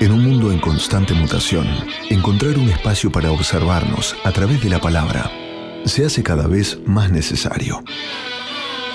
En 0.00 0.12
un 0.12 0.22
mundo 0.22 0.52
en 0.52 0.60
constante 0.60 1.12
mutación, 1.12 1.66
encontrar 2.08 2.56
un 2.56 2.68
espacio 2.68 3.10
para 3.10 3.32
observarnos 3.32 4.14
a 4.22 4.30
través 4.30 4.62
de 4.62 4.70
la 4.70 4.78
palabra 4.78 5.28
se 5.86 6.04
hace 6.04 6.22
cada 6.22 6.46
vez 6.46 6.78
más 6.86 7.10
necesario. 7.10 7.82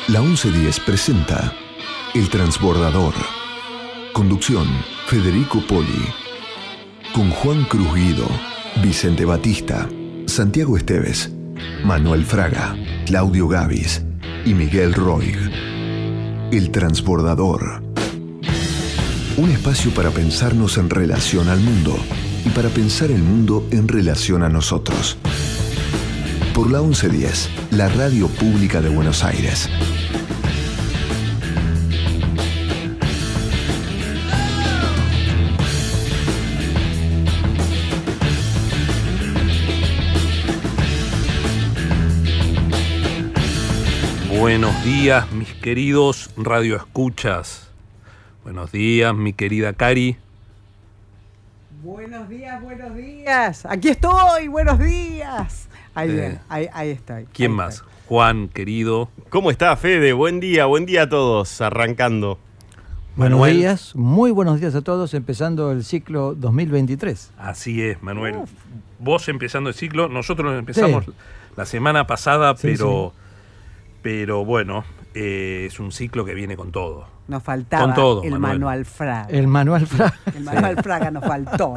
La 0.08 0.22
1110 0.22 0.80
presenta 0.80 1.54
El 2.14 2.30
Transbordador. 2.30 3.14
Conducción, 4.14 4.66
Federico 5.08 5.60
Poli. 5.68 6.06
Con 7.14 7.32
Juan 7.32 7.66
Cruz 7.66 7.94
Guido, 7.94 8.28
Vicente 8.82 9.26
Batista, 9.26 9.90
Santiago 10.26 10.78
Esteves, 10.78 11.30
Manuel 11.84 12.24
Fraga, 12.24 12.78
Claudio 13.06 13.50
Gavis 13.50 14.06
y 14.46 14.54
Miguel 14.54 14.94
Roig. 14.94 15.36
El 16.54 16.72
Transbordador. 16.72 17.83
Un 19.36 19.50
espacio 19.50 19.92
para 19.96 20.12
pensarnos 20.12 20.78
en 20.78 20.92
relación 20.92 21.50
al 21.50 21.60
mundo 21.60 21.98
y 22.46 22.50
para 22.50 22.70
pensar 22.70 23.10
el 23.10 23.24
mundo 23.24 23.68
en 23.72 23.88
relación 23.88 24.44
a 24.44 24.50
nosotros. 24.50 25.18
Por 26.54 26.70
la 26.70 26.82
1110, 26.82 27.50
la 27.72 27.90
radio 27.90 28.28
pública 28.28 28.80
de 28.80 28.90
Buenos 28.90 29.24
Aires. 29.24 29.68
Buenos 44.40 44.84
días, 44.84 45.32
mis 45.32 45.52
queridos 45.56 46.30
radioescuchas. 46.38 47.73
Buenos 48.44 48.72
días, 48.72 49.16
mi 49.16 49.34
querida 49.34 49.74
Cari. 49.74 50.18
Buenos 51.84 52.30
días, 52.30 52.62
buenos 52.62 52.96
días. 52.96 53.66
Aquí 53.66 53.90
estoy, 53.90 54.48
buenos 54.48 54.80
días. 54.80 55.68
Ahí, 55.96 56.10
Eh, 56.10 56.14
bien, 56.14 56.40
ahí, 56.50 56.68
ahí 56.74 56.90
estoy. 56.92 57.26
¿Quién 57.34 57.52
ahí 57.52 57.58
más? 57.58 57.76
estoy. 57.76 57.90
Juan, 58.08 58.48
querido. 58.50 59.10
¿Cómo 59.30 59.50
está, 59.52 59.76
Fede? 59.78 60.14
Buen 60.14 60.40
día, 60.40 60.66
buen 60.66 60.86
día 60.86 61.04
a 61.04 61.10
todos, 61.10 61.62
arrancando. 61.62 62.38
Buenos 63.16 63.40
Manuel. 63.40 63.58
días, 63.58 63.96
muy 63.96 64.32
buenos 64.32 64.60
días 64.60 64.76
a 64.76 64.82
todos, 64.82 65.14
empezando 65.14 65.72
el 65.72 65.84
ciclo 65.84 66.34
2023. 66.36 67.32
Así 67.38 67.82
es, 67.82 68.02
Manuel. 68.02 68.38
Vos 69.00 69.28
empezando 69.30 69.70
el 69.70 69.76
ciclo, 69.76 70.10
nosotros 70.10 70.58
empezamos 70.58 71.06
Sí. 71.06 71.12
la 71.56 71.66
semana 71.66 72.08
pasada, 72.08 72.56
Sí, 72.58 72.62
pero, 72.70 73.14
pero 74.02 74.44
bueno, 74.46 74.84
eh, 75.14 75.66
es 75.68 75.80
un 75.80 75.92
ciclo 75.92 76.26
que 76.26 76.34
viene 76.34 76.56
con 76.58 76.72
todo. 76.72 77.06
Nos 77.28 77.42
faltaba 77.42 77.86
Con 77.86 77.94
todo, 77.94 78.24
el 78.24 78.32
Manuel. 78.32 78.42
manual 78.60 78.86
Fraga. 78.86 79.28
El 79.30 79.48
manual 79.48 79.88
Fra- 79.88 80.14
El 80.36 80.44
manual 80.44 80.76
Fraga 80.84 81.10
nos 81.10 81.24
faltó. 81.24 81.76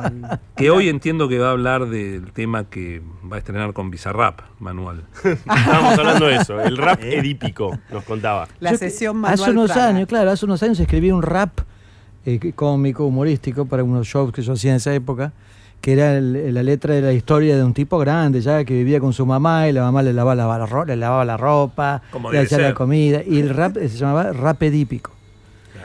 Que 0.56 0.70
hoy 0.70 0.88
entiendo 0.88 1.28
que 1.28 1.38
va 1.38 1.48
a 1.48 1.50
hablar 1.52 1.86
del 1.86 2.32
tema 2.32 2.64
que 2.64 3.00
va 3.30 3.36
a 3.36 3.38
estrenar 3.38 3.72
con 3.72 3.90
Bizarrap, 3.90 4.40
Manuel. 4.58 5.02
Estábamos 5.24 5.98
hablando 5.98 6.26
de 6.26 6.36
eso, 6.36 6.60
el 6.60 6.76
rap 6.76 7.00
edípico, 7.02 7.78
nos 7.92 8.02
contaba. 8.04 8.48
La 8.58 8.72
Yo- 8.72 8.78
sesión 8.78 9.16
manual 9.18 9.40
Hace 9.40 9.50
unos 9.52 9.72
Fraga. 9.72 9.88
años, 9.88 10.08
claro, 10.08 10.30
hace 10.32 10.44
unos 10.46 10.62
años 10.64 10.80
escribí 10.80 11.12
un 11.12 11.22
rap 11.22 11.60
eh, 12.24 12.52
cómico, 12.54 13.04
humorístico 13.06 13.66
para 13.66 13.84
unos 13.84 14.06
shows 14.08 14.32
que 14.32 14.42
yo 14.42 14.54
hacía 14.54 14.72
en 14.72 14.78
esa 14.78 14.92
época, 14.94 15.32
que 15.80 15.92
era 15.92 16.16
el- 16.16 16.52
la 16.52 16.62
letra 16.62 16.94
de 16.94 17.00
la 17.02 17.12
historia 17.12 17.56
de 17.56 17.62
un 17.64 17.72
tipo 17.74 17.98
grande 17.98 18.40
ya 18.40 18.64
que 18.64 18.74
vivía 18.74 18.98
con 19.00 19.12
su 19.12 19.24
mamá 19.26 19.68
y 19.68 19.72
la 19.72 19.82
mamá 19.82 20.02
le 20.02 20.12
lavaba 20.12 20.34
la, 20.58 20.66
ro- 20.66 20.84
le 20.84 20.96
lavaba 20.96 21.24
la 21.24 21.36
ropa, 21.36 22.02
Como 22.10 22.30
le 22.32 22.38
hacía 22.40 22.58
la 22.58 22.74
comida 22.74 23.22
y 23.24 23.38
el 23.40 23.50
rap 23.50 23.76
se 23.76 23.88
llamaba 23.88 24.32
rap 24.32 24.62
edípico. 24.62 25.12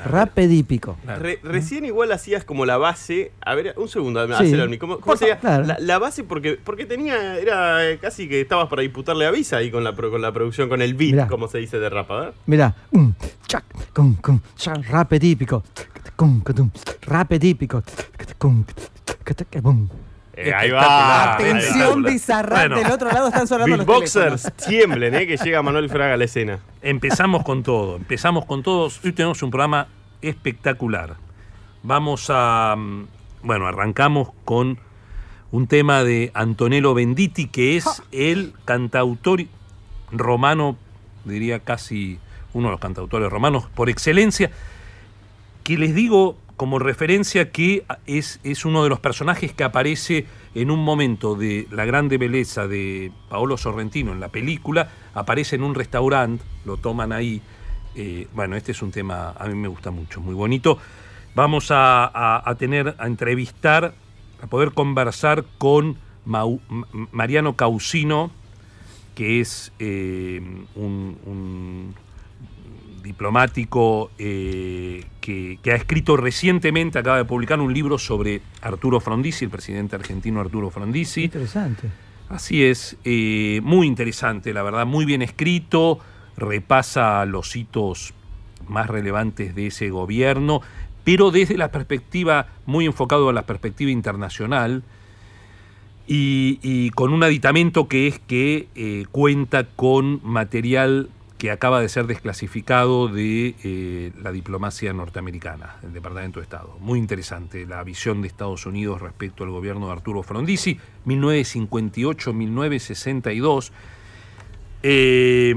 Rap 0.06 0.38
edípico. 0.40 0.98
Claro. 1.04 1.22
Re- 1.22 1.40
recién 1.44 1.86
igual 1.86 2.12
hacías 2.12 2.44
como 2.44 2.66
la 2.66 2.78
base. 2.78 3.32
A 3.42 3.56
ver, 3.56 3.74
un 3.78 3.88
segundo, 3.88 4.26
Sí. 4.38 4.78
¿Cómo, 4.80 5.00
cómo 5.00 5.16
sería? 5.18 5.40
claro. 5.40 5.66
La, 5.66 5.78
la 5.80 6.00
base 6.00 6.23
porque 6.23 6.60
porque 6.64 6.86
tenía. 6.86 7.38
Era 7.38 7.89
eh, 7.89 7.98
casi 8.00 8.28
que 8.28 8.42
estabas 8.42 8.67
para 8.67 8.82
disputarle 8.82 9.26
a 9.26 9.32
Visa 9.32 9.58
ahí 9.58 9.72
con 9.72 9.84
la, 9.84 9.95
pro- 9.95 10.11
con 10.11 10.22
la 10.22 10.32
producción, 10.32 10.70
con 10.70 10.82
el 10.82 10.94
beat, 10.94 11.11
Mirá. 11.14 11.28
como 11.28 11.48
se 11.48 11.58
dice 11.60 11.80
de 11.80 11.90
rap, 11.90 12.10
a 12.11 12.20
ver. 12.22 12.34
Mirá, 12.45 12.76
mm, 12.92 13.10
chac, 13.48 13.64
cum, 13.94 14.16
cum, 14.16 14.40
chac, 14.56 14.78
rap 14.90 15.11
edípico, 15.14 15.64
cum, 16.16 16.42
cum, 16.42 16.72
rap 17.02 17.32
edípico, 17.34 17.84
cum, 18.38 18.66
bum. 19.61 19.88
Eh, 20.33 20.53
ahí 20.53 20.69
Espectacular. 20.69 20.87
va. 20.87 21.33
Atención. 21.33 22.03
Bueno. 22.49 22.75
Del 22.77 22.92
otro 22.92 23.11
lado 23.11 23.27
están 23.27 23.47
sonando 23.47 23.77
los 23.77 23.86
teléfonos. 23.86 24.47
tiemblen, 24.65 25.14
eh, 25.15 25.27
que 25.27 25.37
llega 25.37 25.61
Manuel 25.61 25.89
Fraga 25.89 26.14
a 26.14 26.17
la 26.17 26.23
escena. 26.25 26.59
Empezamos 26.81 27.43
con 27.43 27.64
todo, 27.64 27.97
empezamos 27.97 28.45
con 28.45 28.64
todos. 28.64 29.03
Hoy 29.03 29.11
tenemos 29.11 29.42
un 29.43 29.52
programa 29.52 29.87
espectacular. 30.21 31.15
Vamos 31.83 32.27
a. 32.30 32.75
mm, 32.77 33.08
Bueno, 33.43 33.67
arrancamos 33.67 34.30
con 34.45 34.77
un 35.52 35.67
tema 35.67 36.03
de 36.03 36.31
Antonello 36.33 36.93
Venditti, 36.93 37.48
que 37.48 37.75
es 37.75 38.02
el 38.11 38.53
cantautor 38.65 39.42
romano, 40.11 40.77
diría 41.25 41.59
casi 41.59 42.19
uno 42.53 42.67
de 42.67 42.71
los 42.71 42.80
cantautores 42.80 43.30
romanos 43.30 43.65
por 43.75 43.89
excelencia, 43.89 44.52
que 45.63 45.77
les 45.77 45.93
digo 45.95 46.37
como 46.58 46.80
referencia 46.80 47.52
que 47.52 47.86
es, 48.06 48.39
es 48.44 48.66
uno 48.66 48.84
de 48.84 48.89
los 48.89 49.00
personajes 49.00 49.54
que 49.54 49.64
aparece 49.64 50.26
en 50.54 50.72
un 50.72 50.84
momento 50.84 51.36
de 51.36 51.67
la 51.72 51.86
grande 51.86 52.17
belleza 52.17 52.67
de 52.67 53.12
Paolo 53.30 53.58
Sorrentino 53.58 54.12
en 54.12 54.20
la 54.20 54.30
película, 54.30 54.90
aparece 55.14 55.56
en 55.56 55.64
un 55.64 55.76
restaurante, 55.76 56.44
lo 56.66 56.78
toman 56.78 57.11
ahí. 57.14 57.42
eh, 57.95 58.28
bueno, 58.34 58.56
este 58.56 58.72
es 58.72 58.82
un 58.82 58.92
tema, 58.92 59.32
a 59.38 59.48
mí 59.48 59.56
me 59.56 59.67
gusta 59.67 59.92
mucho, 59.92 60.22
muy 60.22 60.34
bonito. 60.34 60.78
Vamos 61.34 61.67
a, 61.72 62.56
tener, 62.60 62.95
a 62.98 63.08
entrevistar, 63.08 63.94
a 64.42 64.48
poder 64.48 64.72
conversar 64.73 65.45
con 65.58 65.98
Mariano 66.26 67.56
Causino, 67.56 68.32
que 69.16 69.40
es 69.40 69.72
eh, 69.80 70.42
un 70.76 71.95
diplomático 73.02 74.12
eh, 74.17 75.06
que, 75.20 75.60
que 75.62 75.72
ha 75.72 75.76
escrito 75.76 76.17
recientemente, 76.17 77.00
acaba 77.00 77.17
de 77.17 77.26
publicar 77.26 77.60
un 77.60 77.73
libro 77.73 77.98
sobre 77.98 78.42
Arturo 78.62 79.00
Frondizi, 79.00 79.45
el 79.45 79.52
presidente 79.52 79.95
argentino 79.95 80.39
Arturo 80.39 80.70
Frondizi. 80.70 81.23
Interesante. 81.23 81.90
Así 82.30 82.64
es, 82.64 82.98
eh, 83.04 83.60
muy 83.64 83.88
interesante, 83.88 84.54
la 84.54 84.64
verdad, 84.64 84.86
muy 84.86 85.04
bien 85.04 85.22
escrito, 85.22 86.00
repasa 86.38 87.26
los 87.26 87.56
hitos 87.56 88.14
más 88.67 88.88
relevantes 88.88 89.54
de 89.54 89.67
ese 89.67 89.90
gobierno, 89.90 90.61
pero 91.04 91.32
desde 91.32 91.58
la 91.58 91.72
perspectiva, 91.72 92.48
muy 92.66 92.86
enfocado 92.86 93.28
a 93.28 93.34
la 93.34 93.45
perspectiva 93.45 93.92
internacional, 93.92 94.84
y, 96.08 96.60
y 96.61 96.90
con 96.92 97.14
un 97.14 97.23
aditamento 97.23 97.88
que 97.88 98.08
es 98.08 98.20
que 98.20 98.67
eh, 98.76 99.06
cuenta 99.11 99.66
con 99.66 100.20
material 100.23 101.10
que 101.42 101.50
acaba 101.50 101.82
de 101.82 101.90
ser 101.90 102.06
desclasificado 102.06 103.08
de 103.08 103.56
eh, 103.64 104.12
la 104.22 104.32
diplomacia 104.32 104.94
norteamericana, 104.94 105.78
el 105.82 105.92
Departamento 105.92 106.40
de 106.40 106.44
Estado. 106.44 106.78
Muy 106.80 107.00
interesante 107.00 107.66
la 107.66 107.84
visión 107.84 108.22
de 108.22 108.28
Estados 108.28 108.68
Unidos 108.68 109.02
respecto 109.02 109.44
al 109.44 109.50
gobierno 109.50 109.88
de 109.88 109.94
Arturo 109.94 110.22
Frondizi, 110.22 110.80
1958-1962. 111.08 113.72
Eh, 114.84 115.56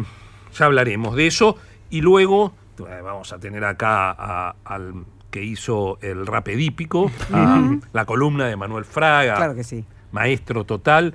ya 0.59 0.65
hablaremos 0.65 1.17
de 1.17 1.27
eso. 1.27 1.59
Y 1.91 2.01
luego 2.01 2.55
eh, 2.79 3.01
vamos 3.03 3.35
a 3.35 3.39
tener 3.39 3.63
acá 3.65 4.11
a- 4.11 4.57
al 4.65 5.05
que 5.31 5.45
hizo 5.45 5.99
el 6.01 6.27
rap 6.27 6.49
edípico, 6.49 7.11
a 7.31 7.61
la 7.93 8.07
columna 8.07 8.47
de 8.47 8.57
Manuel 8.57 8.87
Fraga, 8.87 9.35
Claro 9.35 9.55
que 9.55 9.65
sí. 9.65 9.85
maestro 10.13 10.65
total, 10.65 11.13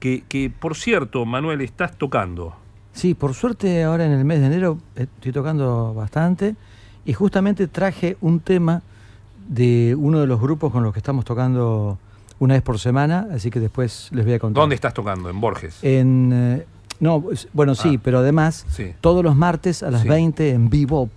que, 0.00 0.24
que, 0.28 0.48
por 0.50 0.74
cierto, 0.74 1.26
Manuel, 1.26 1.60
estás 1.60 1.98
tocando. 1.98 2.56
Sí, 2.96 3.12
por 3.14 3.34
suerte 3.34 3.84
ahora 3.84 4.06
en 4.06 4.12
el 4.12 4.24
mes 4.24 4.40
de 4.40 4.46
enero 4.46 4.78
eh, 4.96 5.02
estoy 5.16 5.30
tocando 5.30 5.92
bastante 5.94 6.56
y 7.04 7.12
justamente 7.12 7.66
traje 7.68 8.16
un 8.22 8.40
tema 8.40 8.82
de 9.48 9.94
uno 9.96 10.18
de 10.18 10.26
los 10.26 10.40
grupos 10.40 10.72
con 10.72 10.82
los 10.82 10.92
que 10.94 10.98
estamos 10.98 11.24
tocando 11.26 11.98
una 12.38 12.54
vez 12.54 12.62
por 12.62 12.78
semana, 12.78 13.28
así 13.32 13.50
que 13.50 13.60
después 13.60 14.08
les 14.12 14.24
voy 14.24 14.34
a 14.34 14.38
contar. 14.38 14.62
¿Dónde 14.62 14.74
estás 14.74 14.94
tocando? 14.94 15.28
¿En 15.28 15.40
Borges? 15.40 15.78
En, 15.82 16.30
eh, 16.32 16.66
no, 16.98 17.22
bueno, 17.52 17.74
sí, 17.74 17.96
Ah. 17.96 18.00
pero 18.02 18.18
además 18.20 18.64
Sí. 18.70 18.94
todos 19.02 19.22
los 19.22 19.36
martes 19.36 19.82
a 19.82 19.90
las 19.90 20.00
Sí. 20.02 20.08
20 20.08 20.50
en 20.50 20.70
Bebop, 20.70 21.10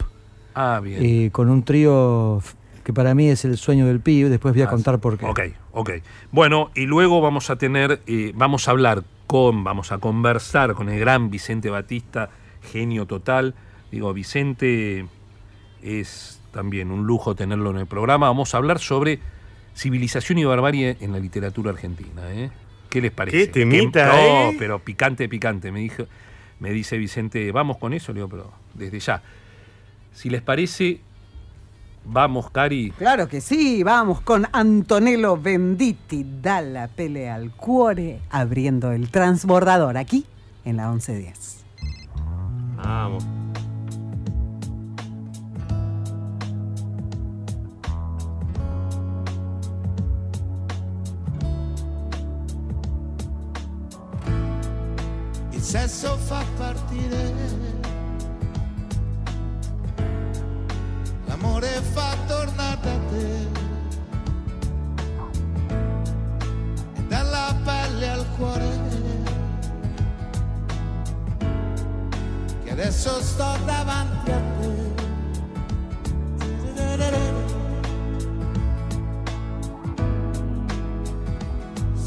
Ah, 0.53 0.81
bien. 0.83 0.99
eh, 1.01 1.29
con 1.31 1.49
un 1.49 1.63
trío 1.63 2.41
que 2.83 2.91
para 2.93 3.15
mí 3.15 3.29
es 3.29 3.45
el 3.45 3.57
sueño 3.57 3.85
del 3.87 4.01
pibe, 4.01 4.29
después 4.29 4.53
voy 4.53 4.63
a 4.63 4.65
Ah, 4.65 4.69
contar 4.69 4.99
por 4.99 5.17
qué. 5.17 5.25
Ok, 5.25 5.39
ok. 5.71 5.89
Bueno, 6.31 6.71
y 6.75 6.85
luego 6.87 7.21
vamos 7.21 7.49
a 7.49 7.55
tener, 7.55 8.01
eh, 8.05 8.33
vamos 8.35 8.67
a 8.67 8.71
hablar 8.71 9.03
con, 9.29 9.63
vamos 9.63 9.91
a 9.91 9.99
conversar 9.99 10.73
con 10.73 10.89
el 10.89 10.99
gran 10.99 11.29
Vicente 11.29 11.69
Batista, 11.69 12.31
genio 12.63 13.05
total. 13.05 13.53
Digo, 13.91 14.11
Vicente 14.11 15.05
es 15.83 16.41
también 16.51 16.89
un 16.89 17.05
lujo 17.05 17.35
tenerlo 17.35 17.69
en 17.69 17.77
el 17.77 17.85
programa. 17.85 18.25
Vamos 18.25 18.55
a 18.55 18.57
hablar 18.57 18.79
sobre 18.79 19.19
civilización 19.75 20.39
y 20.39 20.45
barbarie 20.45 20.97
en 20.99 21.11
la 21.11 21.19
literatura 21.19 21.69
argentina. 21.69 22.23
¿eh? 22.31 22.49
¿Qué 22.89 23.01
les 23.01 23.11
parece? 23.11 23.37
¿Qué 23.37 23.47
temita, 23.47 24.07
no, 24.07 24.49
eh? 24.49 24.55
pero 24.57 24.79
picante, 24.79 25.29
picante. 25.29 25.71
Me, 25.71 25.81
dijo, 25.81 26.05
me 26.59 26.71
dice 26.71 26.97
Vicente, 26.97 27.51
vamos 27.51 27.77
con 27.77 27.93
eso. 27.93 28.11
Le 28.13 28.21
digo, 28.21 28.29
pero 28.29 28.51
desde 28.73 28.99
ya. 28.99 29.21
Si 30.11 30.31
les 30.31 30.41
parece, 30.41 31.01
Vamos, 32.05 32.49
Cari. 32.49 32.91
Claro 32.91 33.27
que 33.27 33.39
sí, 33.41 33.83
vamos 33.83 34.21
con 34.21 34.47
Antonello 34.51 35.37
Venditti, 35.37 36.25
da 36.41 36.61
la 36.61 36.87
pelea 36.87 37.35
al 37.35 37.51
cuore, 37.51 38.21
abriendo 38.29 38.91
el 38.91 39.09
transbordador 39.09 39.97
aquí 39.97 40.25
en 40.65 40.77
la 40.77 40.89
1110. 40.89 41.65
Vamos. 42.77 43.25
Il 55.51 55.61
sesso 55.61 56.15
fa 56.17 56.43
partire, 56.57 57.33
l'amore 61.41 61.81
fa 61.93 62.15
tornare 62.27 62.77
da 62.81 62.99
te. 63.09 63.47
E 66.95 67.03
dalla 67.07 67.55
pelle 67.63 68.09
al 68.09 68.25
cuore, 68.37 68.69
che 72.63 72.71
adesso 72.71 73.21
sto 73.21 73.57
davanti 73.65 74.31
a 74.31 74.41
te. 74.59 74.77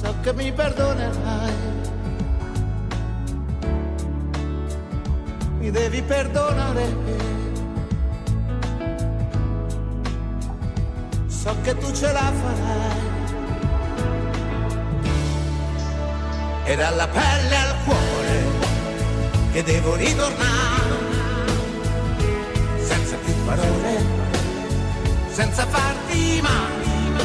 So 0.01 0.15
che 0.21 0.33
mi 0.35 0.53
perdonerai. 0.53 1.81
mi 5.59 5.71
devi 5.71 6.03
perdonare. 6.03 7.32
So 11.43 11.57
che 11.63 11.77
tu 11.77 11.93
ce 11.93 12.13
la 12.13 12.33
farai. 12.41 13.01
E 16.63 16.77
dalla 16.77 17.09
pelle 17.09 17.57
al 17.57 17.75
cuore 17.85 18.45
che 19.51 19.63
devo 19.65 19.97
ritornare. 19.97 21.01
Senza 22.79 23.17
più 23.17 23.35
parole, 23.45 24.05
senza 25.33 25.67
farti 25.67 26.41
male. 26.43 27.25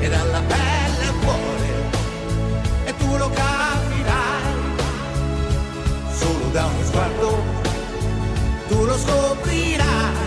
E 0.00 0.08
dalla 0.08 0.42
pelle 0.48 1.04
al 1.06 1.14
cuore 1.22 1.70
e 2.86 2.96
tu 2.96 3.16
lo 3.16 3.30
capirai 3.30 4.54
solo 6.10 6.46
da 6.50 6.64
uno 6.64 6.84
sguardo 6.84 7.42
tu 8.66 8.84
lo 8.84 8.98
scoprirai. 8.98 10.19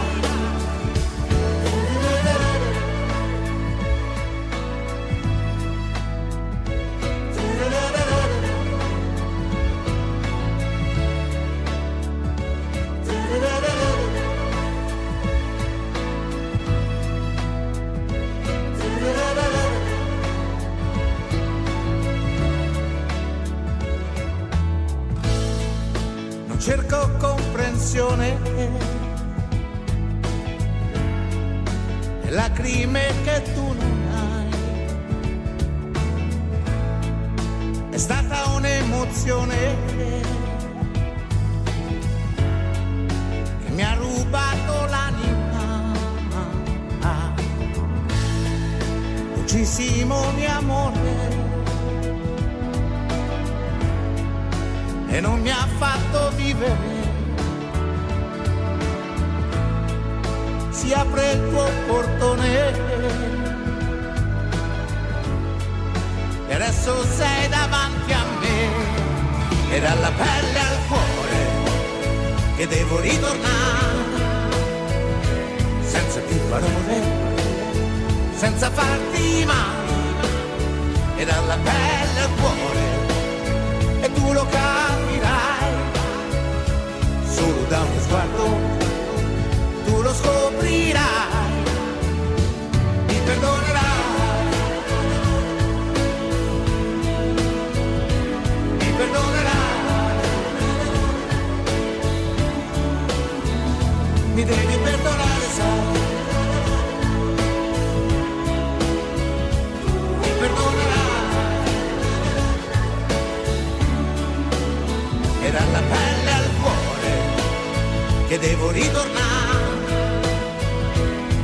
Dalla 115.63 115.81
pelle 115.81 116.31
al 116.31 116.49
cuore 116.61 118.27
che 118.27 118.39
devo 118.39 118.71
ritornare 118.71 119.21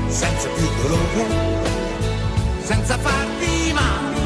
senza 0.07 0.49
più 0.49 0.67
dolore, 0.81 1.25
senza 2.63 2.97
farti 2.97 3.71
male 3.73 4.17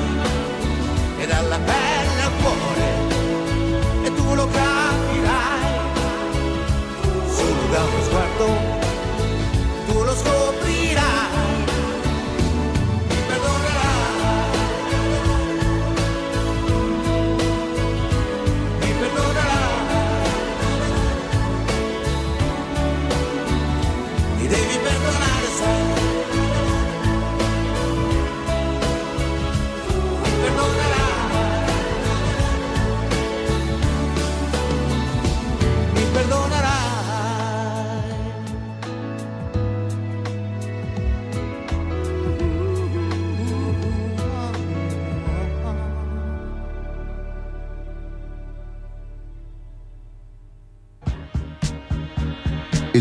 e 1.19 1.27
dalla 1.27 1.59
pelle 1.59 2.02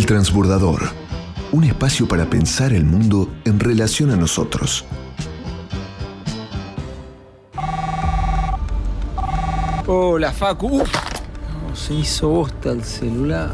El 0.03 0.07
transbordador. 0.07 0.83
Un 1.53 1.63
espacio 1.63 2.09
para 2.09 2.29
pensar 2.29 2.73
el 2.73 2.85
mundo 2.85 3.29
en 3.45 3.61
relación 3.61 4.11
a 4.11 4.17
nosotros. 4.17 4.85
Hola, 9.87 10.33
Facu. 10.33 10.83
Uf, 10.83 10.93
no, 10.93 11.77
se 11.77 11.95
hizo 11.95 12.31
bosta 12.31 12.73
el 12.73 12.83
celular. 12.83 13.53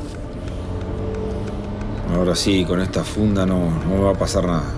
Ahora 2.14 2.35
sí, 2.35 2.64
con 2.64 2.81
esta 2.81 3.05
funda 3.05 3.45
no, 3.45 3.71
no 3.85 3.97
me 3.97 4.00
va 4.00 4.12
a 4.12 4.19
pasar 4.19 4.47
nada. 4.47 4.77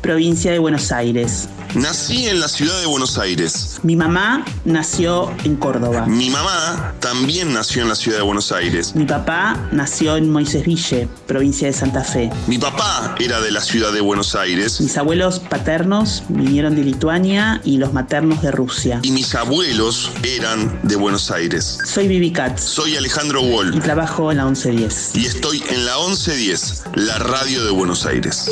provincia 0.00 0.52
de 0.52 0.58
Buenos 0.58 0.92
Aires. 0.92 1.48
Nací 1.74 2.26
en 2.26 2.40
la 2.40 2.48
ciudad 2.48 2.80
de 2.80 2.86
Buenos 2.86 3.16
Aires. 3.16 3.78
Mi 3.84 3.94
mamá 3.94 4.44
nació 4.64 5.32
en 5.44 5.54
Córdoba. 5.54 6.04
Mi 6.06 6.28
mamá 6.28 6.94
también 6.98 7.52
nació 7.52 7.82
en 7.82 7.88
la 7.88 7.94
ciudad 7.94 8.18
de 8.18 8.24
Buenos 8.24 8.50
Aires. 8.50 8.94
Mi 8.96 9.04
papá 9.04 9.68
nació 9.70 10.16
en 10.16 10.30
Moisésville, 10.30 11.08
provincia 11.26 11.68
de 11.68 11.72
Santa 11.72 12.02
Fe. 12.02 12.30
Mi 12.48 12.58
papá 12.58 13.14
era 13.20 13.40
de 13.40 13.52
la 13.52 13.60
ciudad 13.60 13.92
de 13.92 14.00
Buenos 14.00 14.34
Aires. 14.34 14.80
Mis 14.80 14.96
abuelos 14.98 15.38
paternos 15.38 16.24
vinieron 16.28 16.74
de 16.74 16.82
Lituania 16.82 17.60
y 17.64 17.78
los 17.78 17.92
maternos 17.92 18.42
de 18.42 18.50
Rusia. 18.50 18.98
Y 19.02 19.12
mis 19.12 19.34
abuelos 19.36 20.10
eran 20.24 20.80
de 20.82 20.96
Buenos 20.96 21.30
Aires. 21.30 21.78
Soy 21.84 22.08
Vivi 22.08 22.32
Katz. 22.32 22.62
Soy 22.62 22.96
Alejandro 22.96 23.42
Wall. 23.42 23.76
Y 23.76 23.80
trabajo 23.80 24.32
en 24.32 24.38
la 24.38 24.44
1110. 24.46 25.12
Y 25.14 25.26
estoy 25.26 25.62
en 25.70 25.86
la 25.86 25.96
1110, 25.98 26.82
la 26.94 27.18
radio 27.18 27.64
de 27.64 27.70
Buenos 27.70 28.06
Aires. 28.06 28.50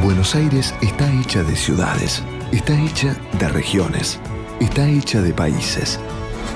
Buenos 0.00 0.34
Aires 0.34 0.74
está 0.80 1.12
hecha 1.12 1.42
de 1.42 1.54
ciudades, 1.54 2.22
está 2.50 2.72
hecha 2.82 3.14
de 3.38 3.48
regiones, 3.48 4.18
está 4.58 4.88
hecha 4.88 5.20
de 5.20 5.34
países. 5.34 6.00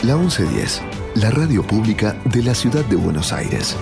La 0.02 0.16
1110, 0.16 0.80
la 1.16 1.30
radio 1.30 1.62
pública 1.62 2.16
de 2.24 2.42
la 2.42 2.54
ciudad 2.54 2.82
de 2.86 2.96
Buenos 2.96 3.34
Aires. 3.34 3.76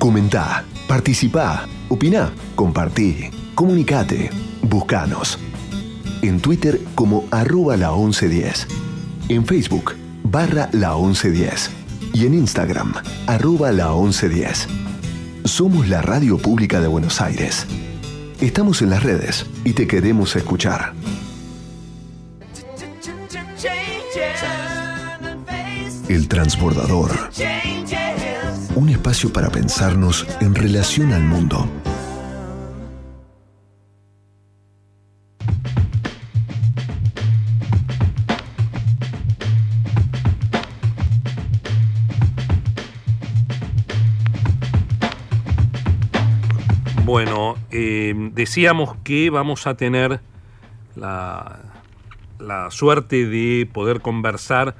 Comentá, 0.00 0.64
participá, 0.88 1.68
opina, 1.88 2.32
compartí, 2.56 3.30
comunicate, 3.54 4.30
buscanos. 4.62 5.38
En 6.22 6.40
Twitter 6.40 6.80
como 6.96 7.26
arroba 7.30 7.76
la 7.76 7.92
1110. 7.92 8.66
En 9.28 9.46
Facebook, 9.46 9.94
barra 10.24 10.68
la 10.72 10.96
1110 10.96 11.85
y 12.16 12.24
en 12.24 12.32
Instagram, 12.32 12.94
arroba 13.26 13.70
la 13.72 13.88
1110. 13.88 14.68
Somos 15.44 15.86
la 15.86 16.00
radio 16.00 16.38
pública 16.38 16.80
de 16.80 16.86
Buenos 16.86 17.20
Aires. 17.20 17.66
Estamos 18.40 18.80
en 18.80 18.88
las 18.88 19.02
redes 19.02 19.44
y 19.64 19.74
te 19.74 19.86
queremos 19.86 20.34
escuchar. 20.34 20.94
El 26.08 26.26
transbordador. 26.26 27.10
Un 28.76 28.88
espacio 28.88 29.30
para 29.30 29.50
pensarnos 29.50 30.26
en 30.40 30.54
relación 30.54 31.12
al 31.12 31.22
mundo. 31.22 31.68
Decíamos 48.36 48.96
que 49.02 49.30
vamos 49.30 49.66
a 49.66 49.76
tener 49.76 50.20
la, 50.94 51.58
la 52.38 52.70
suerte 52.70 53.26
de 53.26 53.68
poder 53.72 54.00
conversar 54.00 54.76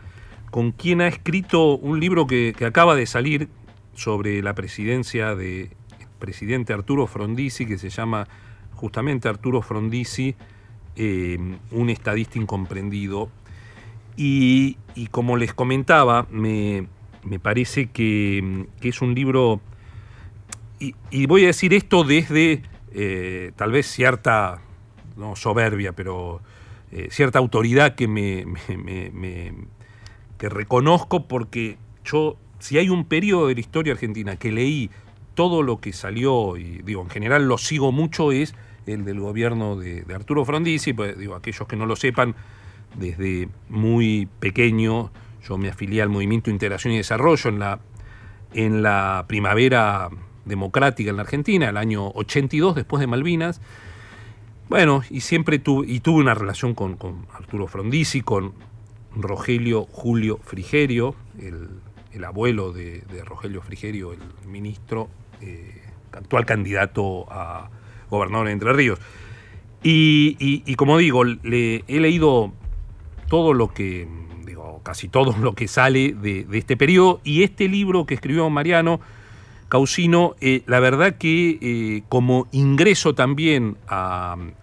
con 0.52 0.70
quien 0.70 1.00
ha 1.00 1.08
escrito 1.08 1.76
un 1.76 1.98
libro 1.98 2.28
que, 2.28 2.54
que 2.56 2.66
acaba 2.66 2.94
de 2.94 3.06
salir 3.06 3.48
sobre 3.94 4.42
la 4.42 4.54
presidencia 4.54 5.34
del 5.34 5.70
presidente 6.18 6.72
Arturo 6.72 7.06
Frondizi, 7.06 7.66
que 7.66 7.78
se 7.78 7.88
llama 7.88 8.28
justamente 8.75 9.28
Arturo 9.28 9.62
Frondizi, 9.62 10.36
eh, 10.94 11.38
un 11.70 11.90
estadista 11.90 12.38
incomprendido. 12.38 13.30
Y, 14.18 14.76
y 14.94 15.06
como 15.08 15.36
les 15.36 15.54
comentaba, 15.54 16.26
me, 16.30 16.88
me 17.25 17.38
parece 17.38 17.86
que, 17.86 18.66
es 18.82 19.02
un 19.02 19.14
libro 19.14 19.60
y, 20.78 21.26
voy 21.26 21.44
a 21.44 21.46
decir 21.46 21.72
esto 21.72 22.04
desde 22.04 22.62
eh, 22.93 23.52
tal 23.57 23.73
vez 23.73 23.87
cierta, 23.87 24.61
no 25.16 25.37
soberbia, 25.37 25.93
pero 25.93 26.40
eh, 26.93 27.09
cierta 27.11 27.38
autoridad 27.38 27.95
que 27.95 28.09
me, 28.09 28.47
me, 28.69 29.11
me, 29.11 29.55
que 30.38 30.49
reconozco 30.49 31.26
porque 31.26 31.78
yo, 32.05 32.37
si 32.59 32.78
hay 32.78 32.88
un 32.88 33.05
periodo 33.05 33.49
de 33.49 33.55
la 33.55 33.61
historia 33.61 33.93
argentina 33.93 34.37
que 34.37 34.52
leí 34.52 34.90
todo 35.35 35.62
lo 35.62 35.81
que 35.81 35.93
salió, 35.93 36.57
y 36.57 36.83
digo, 36.83 37.02
en 37.02 37.11
general 37.11 37.47
lo 37.47 37.59
sigo 37.59 37.93
mucho, 37.93 38.33
es 38.33 38.55
el 38.87 39.05
del 39.05 39.21
gobierno 39.21 39.76
de, 39.76 40.02
de 40.02 40.14
Arturo 40.14 40.45
Frondizi, 40.45 40.93
pues 40.93 41.19
digo, 41.19 41.35
aquellos 41.35 41.66
que 41.69 41.76
no 41.76 41.87
lo 41.87 41.97
sepan, 41.97 42.35
desde 42.95 43.49
muy 43.69 44.28
pequeño 44.40 45.11
yo 45.47 45.59
me 45.59 45.69
afilié 45.69 46.02
al 46.02 46.09
Movimiento 46.09 46.50
Integración 46.50 46.95
y 46.95 46.97
Desarrollo 46.97 47.50
en 47.50 47.59
la, 47.59 47.78
en 48.52 48.83
la 48.83 49.25
primavera 49.28 50.09
democrática 50.47 51.11
en 51.11 51.17
la 51.17 51.23
Argentina, 51.23 51.69
el 51.69 51.76
año 51.76 52.09
82, 52.09 52.75
después 52.75 53.00
de 53.00 53.07
Malvinas. 53.07 53.61
Bueno, 54.69 55.03
y 55.11 55.21
siempre 55.21 55.59
tuve, 55.59 55.87
y 55.87 56.00
tuve 56.00 56.21
una 56.21 56.35
relación 56.35 56.75
con, 56.75 56.97
Arturo 57.35 57.67
Frondizi, 57.67 58.23
con 58.23 58.55
Rogelio 59.15 59.87
Julio 59.91 60.38
Frigerio, 60.43 61.15
el, 61.38 61.69
el 62.12 62.25
abuelo 62.25 62.73
de, 62.73 63.03
Rogelio 63.25 63.61
Frigerio, 63.62 64.12
el 64.12 64.49
ministro, 64.49 65.09
eh, 65.41 65.83
actual 66.12 66.47
candidato 66.47 67.26
a 67.31 67.71
gobernador 68.11 68.47
de 68.47 68.53
Entre 68.53 68.73
Ríos. 68.73 68.99
Y, 69.83 70.37
y, 70.41 70.75
como 70.75 70.99
digo, 70.99 71.23
he 71.25 72.00
leído 72.00 72.53
todo 73.29 73.55
lo 73.55 73.69
que, 73.69 74.09
digo, 74.45 74.81
casi 74.83 75.09
todo 75.09 75.37
lo 75.38 75.55
que 75.55 75.69
sale 75.69 76.12
de, 76.12 76.45
de 76.45 76.59
este 76.59 76.76
periodo, 76.76 77.21
y 77.23 77.45
este 77.45 77.69
libro 77.69 78.05
que 78.05 78.15
escribió 78.15 78.50
Mariano, 78.50 79.00
Causino, 79.76 80.37
eh, 80.40 80.62
la 80.64 80.80
verdad 80.80 81.16
que 81.16 81.59
eh, 81.61 82.02
como 82.09 82.49
ingreso 82.50 83.14
también 83.14 83.76
al 83.87 84.54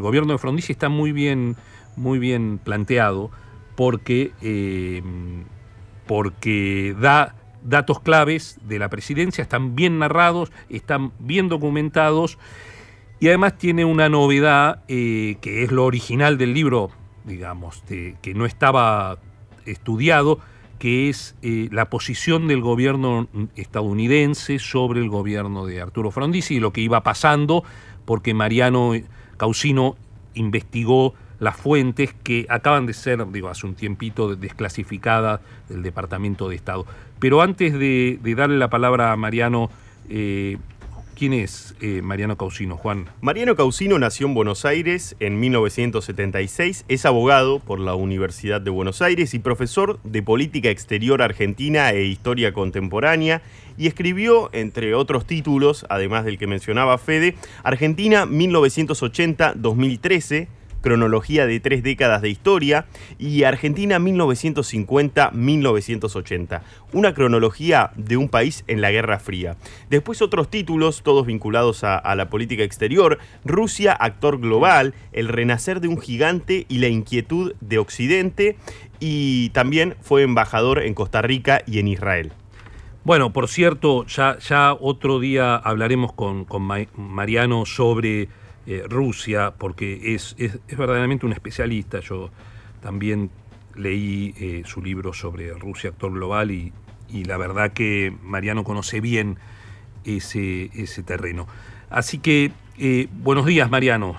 gobierno 0.00 0.32
de 0.32 0.38
Frondizi 0.38 0.70
está 0.70 0.88
muy 0.88 1.10
bien, 1.10 1.56
muy 1.96 2.20
bien 2.20 2.60
planteado 2.62 3.32
porque, 3.74 4.30
eh, 4.42 5.02
porque 6.06 6.94
da 7.00 7.34
datos 7.64 7.98
claves 7.98 8.60
de 8.62 8.78
la 8.78 8.88
presidencia, 8.88 9.42
están 9.42 9.74
bien 9.74 9.98
narrados, 9.98 10.52
están 10.68 11.10
bien 11.18 11.48
documentados 11.48 12.38
y 13.18 13.26
además 13.26 13.58
tiene 13.58 13.84
una 13.84 14.08
novedad 14.08 14.84
que 14.86 15.38
es 15.42 15.72
lo 15.72 15.84
original 15.84 16.38
del 16.38 16.54
libro, 16.54 16.90
digamos, 17.24 17.82
que 17.88 18.34
no 18.36 18.46
estaba 18.46 19.18
estudiado, 19.66 20.38
que 20.80 21.10
es 21.10 21.36
eh, 21.42 21.68
la 21.70 21.90
posición 21.90 22.48
del 22.48 22.62
gobierno 22.62 23.28
estadounidense 23.54 24.58
sobre 24.58 25.00
el 25.00 25.10
gobierno 25.10 25.66
de 25.66 25.82
Arturo 25.82 26.10
Frondizi 26.10 26.54
y 26.54 26.60
lo 26.60 26.72
que 26.72 26.80
iba 26.80 27.02
pasando, 27.02 27.62
porque 28.06 28.32
Mariano 28.32 28.94
Causino 29.36 29.96
investigó 30.32 31.12
las 31.38 31.54
fuentes 31.56 32.14
que 32.22 32.46
acaban 32.48 32.86
de 32.86 32.94
ser, 32.94 33.30
digo, 33.30 33.50
hace 33.50 33.66
un 33.66 33.74
tiempito 33.74 34.34
desclasificadas 34.34 35.40
del 35.68 35.82
Departamento 35.82 36.48
de 36.48 36.56
Estado. 36.56 36.86
Pero 37.18 37.42
antes 37.42 37.74
de, 37.74 38.18
darle 38.34 38.56
la 38.56 38.70
palabra 38.70 39.12
a 39.12 39.16
Mariano, 39.16 39.70
eh, 40.08 40.56
¿Quién 41.20 41.34
es 41.34 41.74
eh, 41.82 42.00
Mariano 42.00 42.38
Causino, 42.38 42.78
Juan? 42.78 43.10
Mariano 43.20 43.54
Causino 43.54 43.98
nació 43.98 44.26
en 44.26 44.32
Buenos 44.32 44.64
Aires 44.64 45.16
en 45.20 45.38
1976, 45.38 46.86
es 46.88 47.04
abogado 47.04 47.58
por 47.58 47.78
la 47.78 47.94
Universidad 47.94 48.62
de 48.62 48.70
Buenos 48.70 49.02
Aires 49.02 49.34
y 49.34 49.38
profesor 49.38 50.00
de 50.02 50.22
Política 50.22 50.70
Exterior 50.70 51.20
Argentina 51.20 51.90
e 51.90 52.04
Historia 52.04 52.54
Contemporánea. 52.54 53.42
Y 53.76 53.86
escribió, 53.86 54.48
entre 54.54 54.94
otros 54.94 55.26
títulos, 55.26 55.84
además 55.90 56.24
del 56.24 56.38
que 56.38 56.46
mencionaba 56.46 56.96
Fede, 56.96 57.34
Argentina 57.64 58.24
1980-2013, 58.24 60.48
cronología 60.80 61.46
de 61.46 61.60
tres 61.60 61.82
décadas 61.82 62.22
de 62.22 62.30
historia, 62.30 62.86
y 63.18 63.42
Argentina 63.44 63.98
1950-1980, 63.98 66.62
una 66.92 67.12
cronología 67.14 67.90
de 67.96 68.16
un 68.16 68.28
país 68.28 68.64
en 68.66 68.80
la 68.80 68.90
Guerra 68.90 69.18
Fría. 69.18 69.56
Después 69.88 70.22
otros 70.22 70.48
títulos, 70.50 71.02
todos 71.02 71.26
vinculados 71.26 71.84
a, 71.84 72.14
la 72.14 72.30
política 72.30 72.64
exterior, 72.64 73.18
Rusia, 73.44 73.92
actor 73.92 74.40
global, 74.40 74.94
el 75.12 75.28
renacer 75.28 75.80
de 75.80 75.88
un 75.88 76.00
gigante 76.00 76.64
y 76.68 76.78
la 76.78 76.88
inquietud 76.88 77.52
de 77.60 77.78
Occidente, 77.78 78.56
y 78.98 79.50
también 79.50 79.96
fue 80.02 80.22
embajador 80.22 80.82
en 80.82 80.94
Costa 80.94 81.22
Rica 81.22 81.62
y 81.66 81.78
en 81.78 81.86
Israel. 81.88 82.32
Bueno, 83.02 83.32
por 83.32 83.48
cierto, 83.48 84.04
ya, 84.06 84.38
ya 84.38 84.76
otro 84.78 85.20
día 85.20 85.56
hablaremos 85.56 86.12
con, 86.12 86.44
con 86.44 86.68
Mariano 86.96 87.64
sobre 87.64 88.28
eh, 88.66 88.84
Rusia, 88.88 89.54
porque 89.56 90.14
es, 90.14 90.34
es, 90.38 90.58
verdaderamente 90.76 91.26
un 91.26 91.32
especialista. 91.32 92.00
Yo 92.00 92.30
también 92.82 93.30
leí 93.74 94.34
eh, 94.38 94.62
su 94.66 94.82
libro 94.82 95.12
sobre 95.12 95.52
Rusia, 95.54 95.90
actor 95.90 96.12
global, 96.12 96.50
y, 96.50 96.72
y, 97.08 97.24
la 97.24 97.36
verdad 97.36 97.72
que 97.72 98.14
Mariano 98.22 98.64
conoce 98.64 99.00
bien 99.00 99.38
ese, 100.04 100.70
ese 100.74 101.02
terreno. 101.02 101.46
Así 101.88 102.18
que, 102.18 102.52
eh, 102.78 103.08
buenos 103.22 103.46
días, 103.46 103.70
Mariano. 103.70 104.16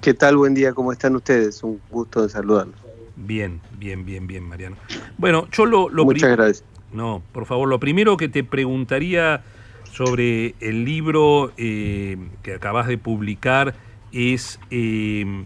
¿Qué 0.00 0.14
tal? 0.14 0.36
Buen 0.36 0.54
día, 0.54 0.72
¿cómo 0.72 0.92
están 0.92 1.14
ustedes? 1.14 1.62
Un 1.62 1.80
gusto 1.90 2.22
de 2.22 2.28
saludarlos. 2.28 2.76
Bien, 3.16 3.60
bien, 3.78 4.04
bien, 4.04 4.26
bien, 4.26 4.42
Mariano. 4.44 4.76
Bueno, 5.18 5.46
yo 5.52 5.66
lo... 5.66 5.88
lo 5.88 6.04
Muchas 6.04 6.30
gracias. 6.30 6.64
No, 6.92 7.22
por 7.32 7.46
favor, 7.46 7.68
lo 7.68 7.78
primero 7.78 8.16
que 8.16 8.28
te 8.28 8.44
preguntaría 8.44 9.42
sobre 9.92 10.54
el 10.60 10.84
libro 10.84 11.52
eh, 11.56 12.16
que 12.42 12.54
acabas 12.54 12.86
de 12.86 12.98
publicar 12.98 13.74
es 14.12 14.58
eh, 14.70 15.44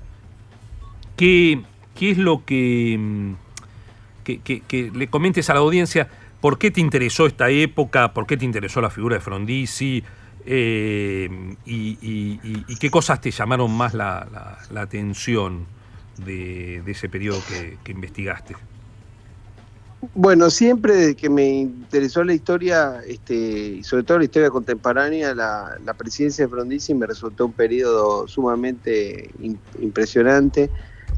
¿qué, 1.17 1.63
es 2.01 2.19
lo 2.19 2.45
que, 2.45 3.35
que, 4.25 4.91
le 4.95 5.09
comentes 5.09 5.51
a 5.51 5.55
la 5.55 5.61
audiencia, 5.61 6.09
por 6.41 6.59
qué 6.59 6.71
te 6.71 6.81
interesó 6.81 7.27
esta 7.27 7.51
época, 7.51 8.13
por 8.13 8.27
qué 8.27 8.37
te 8.37 8.45
interesó 8.45 8.81
la 8.81 8.91
figura 8.91 9.17
de 9.17 9.21
Frondizi 9.21 10.05
eh, 10.45 11.29
y, 11.65 12.77
qué 12.77 12.91
cosas 12.91 13.21
te 13.21 13.33
llamaron 13.33 13.73
más 13.77 13.95
la, 13.95 14.59
atención 14.77 15.67
de, 16.25 16.83
ese 16.87 17.09
periodo 17.09 17.41
que 17.85 17.93
investigaste. 17.93 18.55
Bueno, 20.15 20.51
siempre 20.51 20.95
desde 20.95 21.17
que 21.17 21.31
me 21.31 21.47
interesó 21.49 22.23
la 22.23 22.35
historia, 22.35 23.01
este, 23.07 23.35
y 23.35 23.83
sobre 23.83 24.03
todo 24.03 24.19
la 24.19 24.25
historia 24.25 24.51
contemporánea, 24.51 25.35
la, 25.35 25.95
presidencia 25.97 26.45
de 26.45 26.51
Frondizi 26.51 26.95
me 26.95 27.07
resultó 27.07 27.47
un 27.47 27.53
periodo 27.53 28.29
sumamente 28.29 29.31
impresionante, 29.81 30.71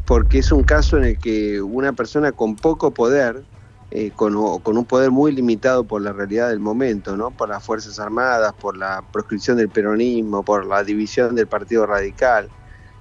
porque 0.05 0.39
es 0.39 0.53
un 0.53 0.63
caso 0.63 0.97
en 0.97 1.05
el 1.05 1.19
que 1.19 1.61
una 1.61 1.93
persona 1.93 2.33
con 2.33 2.57
poco 2.57 2.93
poder, 2.93 3.43
eh, 3.91 4.13
con, 4.15 4.37
un 4.37 4.85
poder 4.85 5.11
muy 5.11 5.33
limitado 5.33 5.85
por 5.85 6.03
la 6.03 6.13
realidad 6.13 6.51
del 6.51 6.61
momento, 6.61 7.17
¿no? 7.17 7.31
por 7.31 7.49
las 7.49 7.65
Fuerzas 7.65 7.99
Armadas, 7.99 8.53
por 8.55 8.77
la 8.77 9.03
proscripción 9.13 9.57
del 9.57 9.71
peronismo, 9.71 10.45
por 10.45 10.67
la 10.67 10.85
división 10.85 11.35
del 11.35 11.47
Partido 11.47 11.87
Radical 11.87 12.49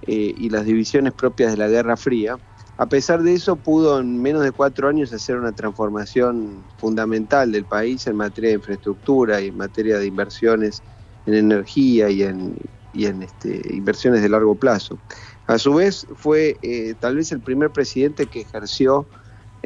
eh, 0.03 0.34
y 0.36 0.50
las 0.50 0.65
divisiones 0.65 1.13
propias 1.13 1.51
de 1.51 1.58
la 1.58 1.67
Guerra 1.67 1.98
Fría, 1.98 2.38
a 2.77 2.86
pesar 2.88 3.24
de 3.24 3.34
eso, 3.34 3.55
pudo 3.55 4.00
en 4.00 4.22
menos 4.22 4.43
de 4.43 4.51
cuatro 4.51 4.88
años 4.88 5.12
hacer 5.12 5.38
una 5.38 5.51
transformación 5.51 6.63
fundamental 6.77 7.51
del 7.51 7.65
país 7.65 8.05
en 8.05 8.15
materia 8.15 8.51
de 8.51 8.55
infraestructura 8.57 9.41
y 9.41 9.48
en 9.48 9.57
materia 9.57 9.98
de 9.98 10.05
inversiones 10.05 10.84
en 11.25 11.34
energía 11.34 12.10
y 12.10 12.22
en, 12.24 13.24
este, 13.24 13.62
inversiones 13.74 14.22
de 14.22 14.29
largo 14.29 14.55
plazo. 14.55 15.00
A 15.48 15.57
su 15.57 15.74
vez, 15.74 16.05
fue 16.15 16.57
eh, 16.62 16.93
tal 17.00 17.15
vez 17.15 17.31
el 17.31 17.39
primer 17.39 17.72
presidente 17.72 18.27
que 18.27 18.41
ejerció 18.41 19.07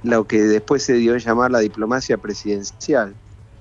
lo 0.04 0.26
que 0.26 0.42
después 0.42 0.84
se 0.84 0.94
dio 0.94 1.14
a 1.14 1.18
llamar 1.18 1.52
la 1.52 1.60
diplomacia 1.60 2.18
presidencial. 2.18 3.14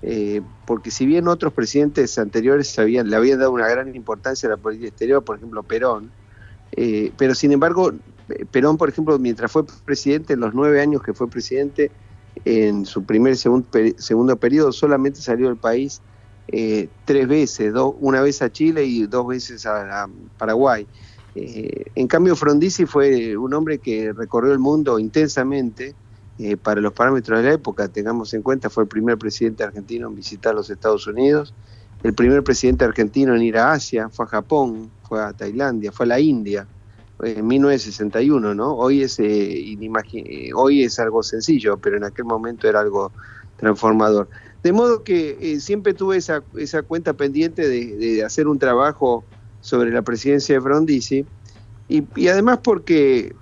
Eh, 0.03 0.41
porque 0.65 0.91
si 0.91 1.05
bien 1.07 1.29
otros 1.29 1.53
presidentes 1.53 2.19
anteriores 2.19 2.79
habían, 2.79 3.11
le 3.11 3.17
habían 3.17 3.39
dado 3.39 3.51
una 3.51 3.69
gran 3.69 3.95
importancia 3.95 4.47
a 4.49 4.51
la 4.51 4.57
política 4.57 4.89
exterior, 4.89 5.25
por 5.25 5.37
ejemplo 5.37 5.63
Perón, 5.63 6.11
eh, 6.73 7.13
pero 7.19 7.35
sin 7.35 7.53
embargo 7.53 7.93
Perón, 8.51 8.77
por 8.77 8.89
ejemplo, 8.89 9.19
mientras 9.19 9.51
fue 9.51 9.65
presidente, 9.85 10.35
en 10.35 10.41
los 10.41 10.55
nueve 10.55 10.81
años 10.81 11.03
que 11.03 11.15
fue 11.15 11.29
presidente, 11.29 11.91
en 12.45 12.87
su 12.87 13.05
primer 13.05 13.35
y 13.35 13.37
segundo 13.37 14.37
periodo, 14.37 14.73
solamente 14.73 15.21
salió 15.21 15.49
del 15.49 15.57
país 15.57 16.01
eh, 16.49 16.89
tres 17.05 17.29
veces, 17.29 17.73
una 18.01 18.23
vez 18.23 18.43
a 18.43 18.51
Chile 18.51 18.85
y 18.85 19.07
dos 19.07 19.27
veces 19.27 19.67
a, 19.67 20.09
Paraguay. 20.39 20.87
Eh, 21.35 21.85
en 21.95 22.09
cambio, 22.09 22.35
Frondizi 22.35 22.87
fue 22.87 23.37
un 23.37 23.55
hombre 23.55 23.79
que 23.79 24.13
recorrió 24.13 24.53
el 24.53 24.59
mundo 24.59 24.99
intensamente 24.99 25.95
eh, 26.39 26.57
para 26.57 26.81
los 26.81 26.93
parámetros 26.93 27.39
de 27.39 27.45
la 27.45 27.55
época. 27.55 27.89
Tengamos 27.89 28.35
en 28.35 28.43
cuenta, 28.43 28.69
fue 28.69 28.85
el 28.85 28.89
primer 28.89 29.17
presidente 29.17 29.63
argentino 29.63 30.09
en 30.09 30.17
visitar 30.17 30.55
los 30.55 30.71
Estados 30.71 31.07
Unidos, 31.07 31.55
el 32.03 32.15
primer 32.15 32.43
presidente 32.43 32.85
argentino 32.85 33.37
en 33.37 33.43
ir 33.43 33.59
a 33.59 33.73
Asia, 33.73 34.09
fue 34.09 34.25
a 34.25 34.29
Japón, 34.29 34.91
fue 35.03 35.23
a 35.23 35.33
Tailandia, 35.33 35.93
fue 35.93 36.07
a 36.07 36.09
la 36.09 36.21
India 36.21 36.67
en 37.23 37.47
1961, 37.47 38.55
¿no? 38.55 38.75
Hoy 38.75 39.03
es, 39.03 39.19
eh, 39.19 39.77
eh, 40.13 40.51
hoy 40.55 40.85
es 40.85 40.99
algo 40.99 41.23
sencillo, 41.23 41.77
pero 41.79 41.97
en 41.97 42.05
aquel 42.05 42.25
momento 42.25 42.69
era 42.69 42.81
algo 42.81 43.13
transformador. 43.57 44.29
De 44.63 44.73
modo 44.73 45.03
que 45.03 45.39
eh, 45.41 45.61
siempre 45.61 45.95
tuve 45.95 46.17
esa, 46.17 46.43
esa 46.57 46.83
cuenta 46.83 47.15
pendiente 47.15 47.69
de, 47.69 48.25
hacer 48.25 48.47
un 48.47 48.59
trabajo 48.59 49.25
sobre 49.61 49.91
la 49.91 50.03
presidencia 50.03 50.55
de 50.55 50.61
Frondizi, 50.61 51.27
y, 51.89 52.29
además 52.29 52.61
porque 52.63 53.35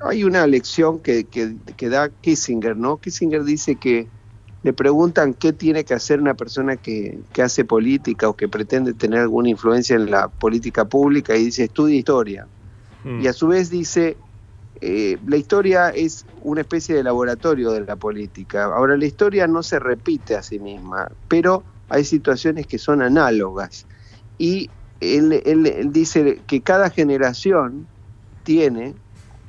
hay 0.00 0.24
una 0.24 0.46
lección 0.46 0.98
que, 0.98 1.24
que, 1.24 1.88
da 1.88 2.10
Kissinger, 2.10 2.76
¿no? 2.76 2.98
Kissinger 2.98 3.42
dice 3.44 3.76
que 3.76 4.06
le 4.62 4.74
preguntan 4.74 5.32
qué 5.32 5.54
tiene 5.54 5.84
que 5.84 5.94
hacer 5.94 6.20
una 6.20 6.34
persona 6.34 6.76
que 6.76 7.22
hace 7.42 7.64
política 7.64 8.28
o 8.28 8.36
que 8.36 8.48
pretende 8.48 8.92
tener 8.92 9.20
alguna 9.20 9.48
influencia 9.48 9.96
en 9.96 10.10
la 10.10 10.28
política 10.28 10.84
pública 10.84 11.34
y 11.36 11.46
dice 11.46 11.64
estudia 11.64 11.96
historia. 11.96 12.46
Mm. 13.06 13.20
Y 13.22 13.26
a 13.28 13.32
su 13.32 13.46
vez 13.46 13.70
dice, 13.70 14.16
eh, 14.80 15.16
la 15.26 15.36
historia 15.36 15.90
es 15.90 16.26
una 16.42 16.62
especie 16.62 16.94
de 16.94 17.04
laboratorio 17.04 17.70
de 17.70 17.82
la 17.82 17.96
política. 17.96 18.64
Ahora, 18.64 18.96
la 18.96 19.06
historia 19.06 19.46
no 19.46 19.62
se 19.62 19.78
repite 19.78 20.34
a 20.34 20.42
sí 20.42 20.58
misma, 20.58 21.08
pero 21.28 21.64
hay 21.88 22.04
situaciones 22.04 22.66
que 22.66 22.78
son 22.78 23.00
análogas. 23.00 23.86
Y 24.38 24.70
él, 25.00 25.40
él 25.44 25.92
dice 25.92 26.42
que 26.46 26.62
cada 26.62 26.90
generación 26.90 27.88
tiene 28.42 28.94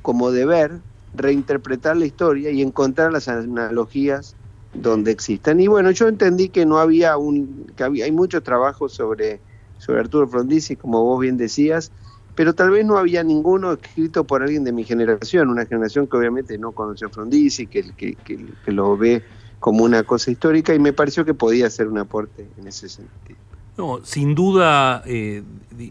como 0.02 0.30
deber 0.30 0.80
reinterpretar 1.14 1.96
la 1.96 2.06
historia 2.06 2.50
y 2.50 2.62
encontrar 2.62 3.12
las 3.12 3.28
analogías 3.28 4.36
donde 4.72 5.10
existan. 5.10 5.60
Y 5.60 5.66
bueno, 5.66 5.90
yo 5.90 6.08
entendí 6.08 6.50
que 6.50 6.64
no 6.64 6.78
había 6.78 7.16
un, 7.16 7.66
que 7.76 7.84
había, 7.84 8.04
hay 8.04 8.12
mucho 8.12 8.42
trabajo 8.42 8.88
sobre, 8.88 9.42
sobre 9.78 10.00
Arturo 10.00 10.28
Frondizi, 10.28 10.76
como 10.76 11.02
vos 11.02 11.20
bien 11.20 11.36
decías, 11.36 11.92
pero 12.38 12.54
tal 12.54 12.70
vez 12.70 12.86
no 12.86 12.96
había 12.96 13.24
ninguno 13.24 13.72
escrito 13.72 14.22
por 14.22 14.44
alguien 14.44 14.62
de 14.62 14.70
mi 14.70 14.84
generación, 14.84 15.50
una 15.50 15.66
generación 15.66 16.06
que 16.06 16.16
obviamente 16.18 16.56
no 16.56 16.70
conoció 16.70 17.08
a 17.08 17.10
Frondizi, 17.10 17.66
que, 17.66 17.90
que, 17.96 18.14
que, 18.14 18.70
lo 18.70 18.96
ve 18.96 19.24
como 19.58 19.82
una 19.82 20.04
cosa 20.04 20.30
histórica 20.30 20.72
y 20.72 20.78
me 20.78 20.92
pareció 20.92 21.24
que 21.24 21.34
podía 21.34 21.68
ser 21.68 21.88
un 21.88 21.98
aporte 21.98 22.46
en 22.56 22.68
ese 22.68 22.88
sentido. 22.88 23.36
No, 23.76 23.98
sin 24.04 24.36
duda 24.36 25.02
eh, 25.04 25.42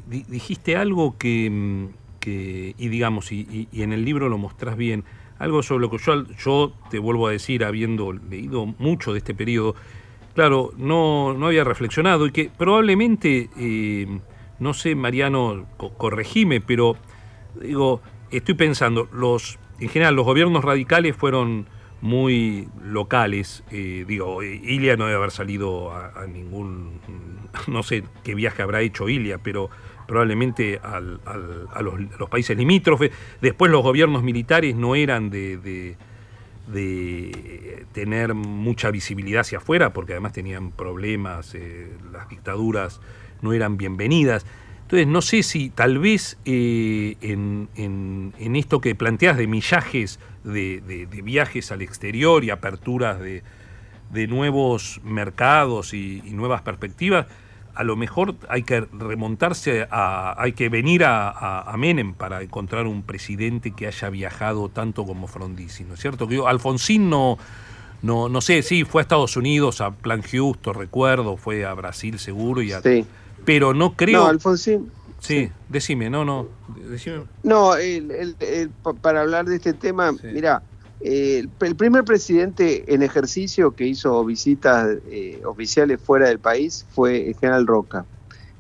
dijiste 0.08 0.78
algo 0.78 1.18
que, 1.18 1.90
que 2.22 2.76
y 2.78 2.88
digamos, 2.88 3.34
y, 3.34 3.68
y, 3.70 3.82
en 3.82 3.92
el 3.92 4.06
libro 4.06 4.30
lo 4.30 4.38
mostrás 4.38 4.78
bien, 4.78 5.04
algo 5.40 5.62
sobre 5.64 5.82
lo 5.82 5.92
que 5.92 5.98
yo, 5.98 6.24
yo 6.38 6.72
te 6.90 6.98
vuelvo 6.98 7.28
a 7.28 7.32
decir, 7.32 7.66
habiendo 7.66 8.14
leído 8.14 8.68
mucho 8.80 9.12
de 9.12 9.18
este 9.18 9.36
periodo, 9.36 9.76
claro, 10.34 10.72
no, 10.78 11.34
no 11.34 11.48
había 11.48 11.66
reflexionado 11.66 12.26
y 12.26 12.32
que 12.32 12.50
probablemente... 12.58 13.50
Eh, 13.58 14.22
no 14.60 14.74
sé, 14.74 14.96
Mariano, 14.96 15.66
corregime, 15.98 16.62
pero 16.62 16.98
digo, 17.62 18.02
estoy 18.32 18.56
pensando, 18.56 19.08
los, 19.12 19.60
en 19.80 19.90
general 19.90 20.16
los 20.16 20.26
gobiernos 20.26 20.64
radicales 20.64 21.16
fueron 21.16 21.68
muy 22.02 22.68
locales, 22.84 23.64
eh, 23.72 24.06
digo, 24.08 24.44
Ilia 24.44 24.98
no 24.98 25.06
debe 25.06 25.18
haber 25.18 25.32
salido 25.32 25.92
a, 25.94 26.26
ningún, 26.28 27.00
no 27.68 27.84
sé 27.84 28.04
qué 28.24 28.36
viaje 28.36 28.62
habrá 28.62 28.82
hecho 28.82 29.10
Ilia, 29.10 29.40
pero 29.40 29.70
probablemente 30.08 30.80
a 30.82 31.00
los, 31.02 32.30
países 32.30 32.58
limítrofes. 32.58 33.12
Después 33.42 33.72
los 33.72 33.84
gobiernos 33.84 34.24
militares 34.24 34.76
no 34.76 34.96
eran 34.96 35.30
de, 35.30 35.58
de, 35.58 35.98
tener 37.92 38.34
mucha 38.34 38.90
visibilidad 38.92 39.42
hacia 39.42 39.58
afuera, 39.58 39.92
porque 39.92 40.14
además 40.14 40.34
tenían 40.34 40.72
problemas, 40.72 41.56
eh, 41.56 41.92
las 42.12 42.30
dictaduras 42.30 43.02
no 43.42 43.54
eran 43.54 43.78
bienvenidas. 43.78 44.46
Entonces, 44.88 45.08
no 45.08 45.22
sé 45.22 45.44
si 45.44 45.70
tal 45.70 46.00
vez 46.00 46.38
eh, 46.46 47.18
en, 47.20 48.34
esto 48.56 48.80
que 48.80 48.96
planteas 48.96 49.36
de 49.36 49.46
millajes, 49.46 50.18
de, 50.46 51.08
viajes 51.24 51.74
al 51.74 51.82
exterior 51.82 52.46
y 52.46 52.52
aperturas 52.52 53.20
de, 53.20 53.44
nuevos 54.30 55.02
mercados 55.04 55.94
y, 55.94 56.22
nuevas 56.32 56.62
perspectivas, 56.62 57.28
a 57.76 57.84
lo 57.84 57.98
mejor 57.98 58.36
hay 58.48 58.64
que 58.64 58.80
remontarse 58.80 59.90
a, 59.92 60.42
hay 60.42 60.54
que 60.54 60.70
venir 60.70 61.04
a, 61.06 61.76
Menem 61.78 62.14
para 62.14 62.42
encontrar 62.42 62.88
un 62.88 63.04
presidente 63.04 63.72
que 63.72 63.88
haya 63.88 64.10
viajado 64.10 64.70
tanto 64.70 65.06
como 65.06 65.28
Frondizi, 65.28 65.84
¿no 65.84 65.96
es 65.96 66.00
cierto? 66.00 66.30
Que 66.30 66.42
Alfonsín 66.48 67.10
no, 67.10 67.38
no, 68.04 68.30
no 68.30 68.40
sé, 68.40 68.62
sí, 68.62 68.86
fue 68.86 69.02
a 69.02 69.04
Estados 69.04 69.36
Unidos, 69.36 69.82
a 69.82 69.92
Plan 69.92 70.24
Justo, 70.24 70.72
recuerdo, 70.72 71.36
fue 71.36 71.66
a 71.66 71.74
Brasil 71.74 72.20
seguro 72.20 72.62
y 72.62 72.72
a, 72.72 72.82
pero 73.48 73.74
no 73.74 73.96
creo... 73.96 74.24
No, 74.24 74.28
Alfonsín... 74.28 74.92
Sí, 75.22 75.50
decime, 75.70 76.10
no, 76.10 76.26
no. 76.26 76.48
Decime. 76.90 77.24
No, 77.44 77.72
para 79.02 79.22
hablar 79.22 79.46
de 79.46 79.56
este 79.56 79.74
tema, 79.74 80.12
mira, 80.22 80.62
eh, 81.00 81.46
el 81.62 81.76
primer 81.78 82.04
presidente 82.04 82.94
en 82.94 83.04
ejercicio 83.04 83.72
que 83.72 83.86
hizo 83.86 84.24
visitas 84.26 84.98
eh, 85.10 85.42
oficiales 85.46 86.02
fuera 86.02 86.28
del 86.28 86.40
país 86.40 86.86
fue 86.90 87.30
el 87.30 87.36
general 87.36 87.66
Roca. 87.66 88.06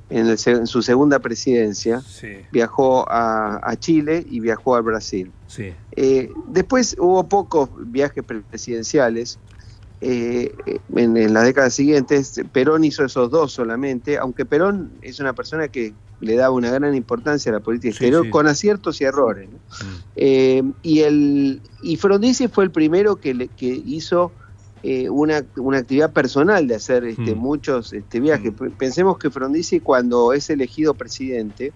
En, 0.10 0.28
el 0.28 0.38
su 0.38 0.82
segunda 0.82 1.20
presidencia 1.20 2.00
Sí, 2.00 2.38
viajó 2.50 3.06
a, 3.12 3.60
a 3.62 3.76
Chile 3.76 4.26
y 4.26 4.40
viajó 4.40 4.78
al 4.78 4.84
Brasil. 4.84 5.34
sí. 5.48 5.74
Eh, 5.98 6.30
después 6.48 6.96
hubo 6.98 7.28
pocos 7.28 7.70
viajes 7.92 8.24
presidenciales. 8.24 9.38
Eh, 10.02 10.54
en, 10.96 11.18
en 11.18 11.34
las 11.34 11.46
décadas 11.46 11.74
siguientes, 11.74 12.40
Perón 12.52 12.84
hizo 12.84 13.04
esos 13.06 13.30
dos 13.32 13.52
solamente, 13.52 14.18
aunque 14.18 14.46
Perón 14.46 14.92
es 15.02 15.20
una 15.20 15.34
persona 15.34 15.68
que 15.70 15.94
le 16.20 16.36
daba 16.36 16.54
una 16.56 16.72
gran 16.72 16.96
importancia 16.96 17.52
a 17.52 17.54
la 17.56 17.60
política 17.62 17.90
exterior, 17.92 18.24
sí. 18.26 18.30
con 18.30 18.48
aciertos 18.48 19.02
y 19.02 19.04
errores. 19.06 19.50
¿no? 19.52 19.58
Mm. 19.58 19.96
Eh, 20.16 20.64
y, 20.82 21.00
el, 21.02 21.62
y 21.84 21.96
Frondizi 21.98 22.48
fue 22.48 22.64
el 22.64 22.72
primero 22.72 23.18
que, 23.18 23.34
le- 23.34 23.48
que 23.50 23.68
hizo 23.68 24.32
eh, 24.84 25.10
una, 25.10 25.44
una 25.58 25.80
actividad 25.80 26.14
personal 26.14 26.68
de 26.68 26.76
hacer 26.76 27.04
este, 27.06 27.34
Mm. 27.36 27.38
muchos 27.40 27.94
este, 27.94 28.20
viajes. 28.20 28.52
P- 28.54 28.70
Pensemos 28.72 29.18
que 29.18 29.30
Frondizi 29.32 29.80
cuando 29.80 30.34
es 30.34 30.50
elegido 30.50 30.94
presidente, 30.94 31.74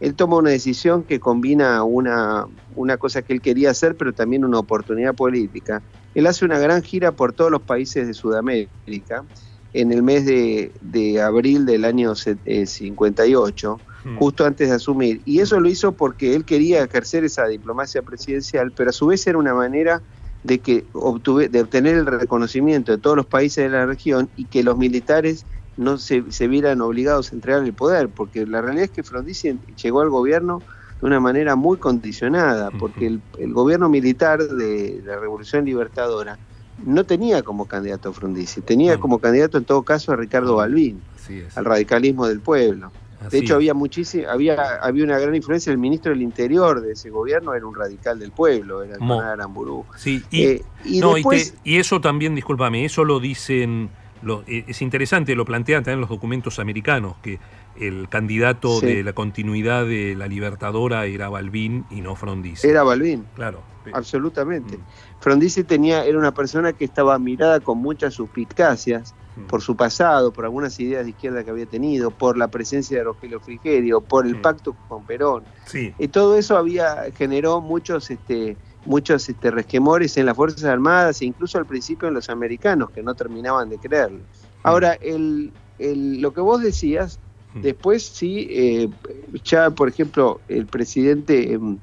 él 0.00 0.14
toma 0.16 0.36
una 0.38 0.50
decisión 0.50 1.04
que 1.04 1.20
combina 1.20 1.82
una, 1.84 2.46
una 2.68 2.96
cosa 2.98 3.22
que 3.22 3.32
él 3.32 3.40
quería 3.42 3.70
hacer, 3.70 3.96
pero 3.96 4.14
también 4.14 4.44
una 4.44 4.58
oportunidad 4.58 5.14
política. 5.14 5.84
Él 6.14 6.26
hace 6.26 6.44
una 6.44 6.58
gran 6.58 6.82
gira 6.82 7.16
por 7.16 7.32
todos 7.32 7.50
los 7.50 7.62
países 7.62 8.06
de 8.06 8.14
Sudamérica 8.14 9.26
en 9.72 9.92
el 9.92 10.02
mes 10.02 10.24
de, 10.26 10.74
de 10.80 11.20
abril 11.20 11.66
del 11.66 11.84
año 11.84 12.14
se- 12.14 12.38
eh, 12.44 12.66
58 12.66 13.82
Mm. 14.04 14.16
justo 14.18 14.44
antes 14.46 14.68
de 14.68 14.76
asumir. 14.76 15.22
Y 15.24 15.40
eso 15.40 15.58
lo 15.60 15.68
hizo 15.68 15.96
porque 15.96 16.34
él 16.36 16.44
quería 16.44 16.82
ejercer 16.84 17.24
esa 17.24 17.46
diplomacia 17.48 18.02
presidencial, 18.02 18.72
pero 18.72 18.90
a 18.90 18.92
su 18.92 19.06
vez 19.08 19.26
era 19.26 19.38
una 19.38 19.54
manera 19.54 20.04
de 20.42 20.62
que 20.62 20.88
obtuve, 20.92 21.48
de 21.48 21.60
obtener 21.62 21.96
el 21.96 22.06
reconocimiento 22.06 22.92
de 22.92 22.98
todos 22.98 23.16
los 23.16 23.26
países 23.26 23.64
de 23.64 23.70
la 23.70 23.86
región 23.86 24.30
y 24.36 24.46
que 24.46 24.62
los 24.62 24.76
militares 24.78 25.46
no 25.78 25.96
se, 25.96 26.30
se 26.30 26.48
vieran 26.48 26.80
obligados 26.80 27.32
a 27.32 27.34
entregar 27.36 27.62
el 27.64 27.72
poder, 27.72 28.08
porque 28.10 28.46
la 28.46 28.60
realidad 28.60 28.84
es 28.84 28.90
que 28.90 29.02
Frondizi 29.02 29.58
llegó 29.82 30.00
al 30.00 30.10
gobierno 30.10 30.62
de 31.00 31.06
una 31.06 31.20
manera 31.20 31.54
muy 31.56 31.78
condicionada, 31.78 32.70
porque 32.72 33.06
el, 33.06 33.20
el 33.38 33.52
gobierno 33.52 33.88
militar 33.88 34.42
de 34.42 35.00
la 35.04 35.18
Revolución 35.18 35.64
Libertadora 35.64 36.38
no 36.84 37.04
tenía 37.04 37.42
como 37.42 37.66
candidato 37.66 38.08
a 38.08 38.12
Frondizi, 38.12 38.60
tenía 38.62 38.96
Mm. 38.96 39.00
como 39.00 39.18
candidato 39.20 39.58
en 39.58 39.64
todo 39.64 39.82
caso 39.82 40.12
a 40.12 40.16
Ricardo 40.16 40.56
Balbín, 40.56 41.00
Así 41.16 41.38
es. 41.38 41.56
al 41.56 41.64
radicalismo 41.64 42.26
del 42.26 42.40
pueblo. 42.40 42.92
De 43.32 43.38
hecho, 43.38 43.56
había 43.56 43.74
muchísimo, 43.74 44.28
había, 44.28 44.76
había 44.80 45.02
una 45.04 45.18
gran 45.18 45.34
influencia. 45.34 45.72
El 45.72 45.78
ministro 45.78 46.12
del 46.12 46.22
Interior 46.22 46.80
de 46.80 46.92
ese 46.92 47.10
gobierno 47.10 47.52
era 47.52 47.66
un 47.66 47.74
radical 47.74 48.16
del 48.18 48.30
pueblo, 48.30 48.82
era 48.84 48.94
el 48.94 49.00
Mo. 49.00 49.20
Aramburú. 49.20 49.86
Sí, 49.96 50.22
y, 50.30 50.44
Eh, 50.44 50.62
y 50.84 51.00
no, 51.00 51.18
y 51.18 51.24
te- 51.24 51.52
y 51.64 51.78
eso 51.78 52.00
también, 52.00 52.36
discúlpame, 52.36 52.84
eso 52.84 53.04
lo 53.04 53.18
dicen, 53.18 53.90
lo- 54.22 54.42
eh, 54.46 54.64
es 54.66 54.82
interesante, 54.82 55.34
lo 55.34 55.44
plantean 55.44 55.84
también 55.84 56.00
los 56.00 56.10
documentos 56.10 56.58
americanos, 56.58 57.16
que 57.22 57.38
el 57.78 58.08
candidato 58.08 58.80
Sí. 58.80 58.86
de 58.86 59.02
la 59.04 59.12
continuidad 59.12 59.86
de 59.86 60.14
la 60.16 60.26
Libertadora 60.26 61.06
era 61.06 61.28
Balbín 61.28 61.84
y 61.90 62.00
no 62.00 62.16
Frondizi. 62.16 62.66
era 62.68 62.82
Balbín, 62.82 63.24
Claro. 63.36 63.60
absolutamente. 63.92 64.78
Mm. 64.78 64.80
Frondizi 65.20 65.64
tenía, 65.64 66.04
era 66.04 66.18
una 66.18 66.32
persona 66.34 66.72
que 66.72 66.84
estaba 66.84 67.18
mirada 67.18 67.60
con 67.60 67.78
muchas 67.78 68.14
suspicacias 68.14 69.14
Mm. 69.36 69.42
por 69.46 69.62
su 69.62 69.76
pasado, 69.76 70.32
por 70.32 70.44
algunas 70.44 70.78
ideas 70.80 71.04
de 71.04 71.10
izquierda 71.10 71.44
que 71.44 71.50
había 71.50 71.66
tenido, 71.66 72.10
por 72.10 72.36
la 72.36 72.48
presencia 72.48 72.98
de 72.98 73.04
Rogelio 73.04 73.38
Frigerio, 73.40 74.00
por 74.00 74.26
el 74.26 74.36
Mm. 74.36 74.42
pacto 74.42 74.74
con 74.88 75.04
Perón. 75.04 75.44
Sí. 75.66 75.94
Y 75.98 76.08
todo 76.08 76.36
eso 76.36 76.56
había 76.56 77.04
generó 77.16 77.60
muchos 77.60 78.10
este 78.10 78.56
muchos 78.84 79.28
este 79.28 79.50
resquemores 79.50 80.16
en 80.16 80.26
las 80.26 80.36
Fuerzas 80.36 80.64
Armadas 80.64 81.20
e 81.20 81.26
incluso 81.26 81.58
al 81.58 81.66
principio 81.66 82.08
en 82.08 82.14
los 82.14 82.28
americanos 82.30 82.90
que 82.90 83.02
no 83.02 83.14
terminaban 83.14 83.68
de 83.68 83.78
creerlo. 83.78 84.24
Ahora, 84.62 84.94
el, 84.94 85.54
el- 85.78 86.20
lo 86.20 86.32
que 86.32 86.40
vos 86.40 86.62
decías, 86.62 87.20
Mm. 87.54 87.62
después 87.62 88.06
sí, 88.14 88.46
eh, 88.50 88.88
ya 89.44 89.70
por 89.70 89.88
ejemplo, 89.88 90.42
el 90.48 90.66
presidente, 90.66 91.52
em, 91.54 91.80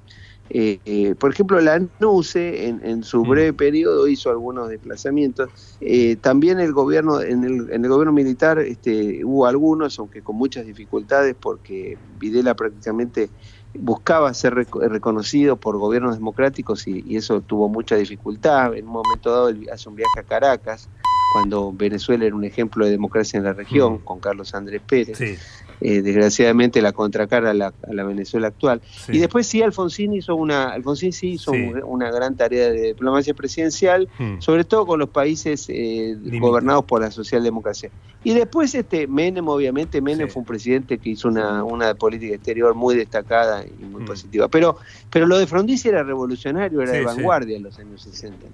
eh, 0.50 0.80
eh, 0.86 1.16
por 1.16 1.32
ejemplo, 1.32 1.60
la 1.60 1.80
NUCE 2.00 2.68
en, 2.68 2.86
en 2.86 3.02
su 3.04 3.26
Mm. 3.26 3.30
breve 3.30 3.54
periodo 3.54 4.08
hizo 4.08 4.30
algunos 4.30 4.70
desplazamientos. 4.70 5.78
También 6.22 6.60
el 6.60 6.72
gobierno, 6.72 7.20
en 7.22 7.44
el, 7.44 7.72
en 7.72 7.84
el 7.84 7.90
gobierno 7.90 8.14
militar 8.14 8.60
este, 8.60 9.26
hubo 9.26 9.48
algunos, 9.48 9.98
aunque 9.98 10.22
con 10.22 10.36
muchas 10.36 10.66
dificultades, 10.68 11.36
porque 11.40 11.98
Videla 12.00 12.56
prácticamente 12.56 13.32
buscaba 13.80 14.34
ser 14.34 14.54
reco- 14.56 14.88
reconocido 14.88 15.56
por 15.58 15.78
gobiernos 15.78 16.16
democráticos 16.16 16.88
y, 16.88 17.04
y 17.06 17.18
eso 17.18 17.42
tuvo 17.42 17.70
mucha 17.70 17.96
dificultad. 17.96 18.76
En 18.76 18.88
un 18.88 18.94
momento 18.94 19.32
dado 19.32 19.50
él 19.50 19.68
hace 19.72 19.90
un 19.90 19.96
viaje 19.96 20.20
a 20.20 20.24
Caracas, 20.24 20.90
cuando 21.34 21.74
Venezuela 21.74 22.26
era 22.26 22.36
un 22.36 22.46
ejemplo 22.46 22.86
de 22.86 22.92
democracia 22.92 23.38
en 23.38 23.44
la 23.44 23.54
región, 23.54 23.96
Mm. 23.96 23.98
con 24.06 24.20
Carlos 24.20 24.54
Andrés 24.56 24.82
Pérez. 24.86 25.18
Sí, 25.18 25.36
Eh, 25.82 26.02
desgraciadamente 26.02 26.82
la 26.82 26.94
contracara 26.94 27.50
a 27.52 27.54
la, 27.54 27.68
a 27.68 27.94
la 27.94 28.04
Venezuela 28.06 28.48
actual. 28.48 28.82
sí. 29.06 29.12
Y 29.14 29.20
después 29.20 29.46
sí, 29.46 29.62
Alfonsín 29.62 30.14
hizo 30.14 30.34
una, 30.36 30.70
Alfonsín 30.70 31.12
sí 31.12 31.32
hizo 31.32 31.52
Sí. 31.52 31.58
un- 31.64 31.84
una 31.84 32.10
gran 32.12 32.36
tarea 32.38 32.70
de 32.72 32.88
diplomacia 32.94 33.34
presidencial, 33.34 34.08
Mm. 34.18 34.40
sobre 34.40 34.64
todo 34.64 34.86
con 34.86 35.00
los 35.00 35.10
países 35.10 35.66
eh, 35.68 36.16
gobernados 36.40 36.86
por 36.86 37.02
la 37.02 37.12
socialdemocracia. 37.12 37.90
Y 38.24 38.34
después 38.34 38.74
este 38.74 39.06
Menem, 39.08 39.48
obviamente, 39.50 40.00
Menem 40.02 40.28
Sí. 40.28 40.34
fue 40.34 40.40
un 40.42 40.46
presidente 40.46 40.98
que 40.98 41.10
hizo 41.10 41.28
una, 41.28 41.64
una 41.64 41.94
política 41.94 42.36
exterior 42.36 42.74
muy 42.74 42.96
destacada 42.96 43.66
y 43.66 43.84
muy 43.84 44.04
Mm. 44.04 44.06
positiva. 44.06 44.48
Pero, 44.48 44.78
pero 45.12 45.26
lo 45.28 45.38
de 45.38 45.46
Frondizi 45.46 45.90
era 45.90 46.04
revolucionario, 46.04 46.82
era 46.82 46.94
de 46.94 47.04
vanguardia 47.04 47.58
en 47.58 47.64
los 47.64 47.78
años 47.80 48.02
60. 48.02 48.48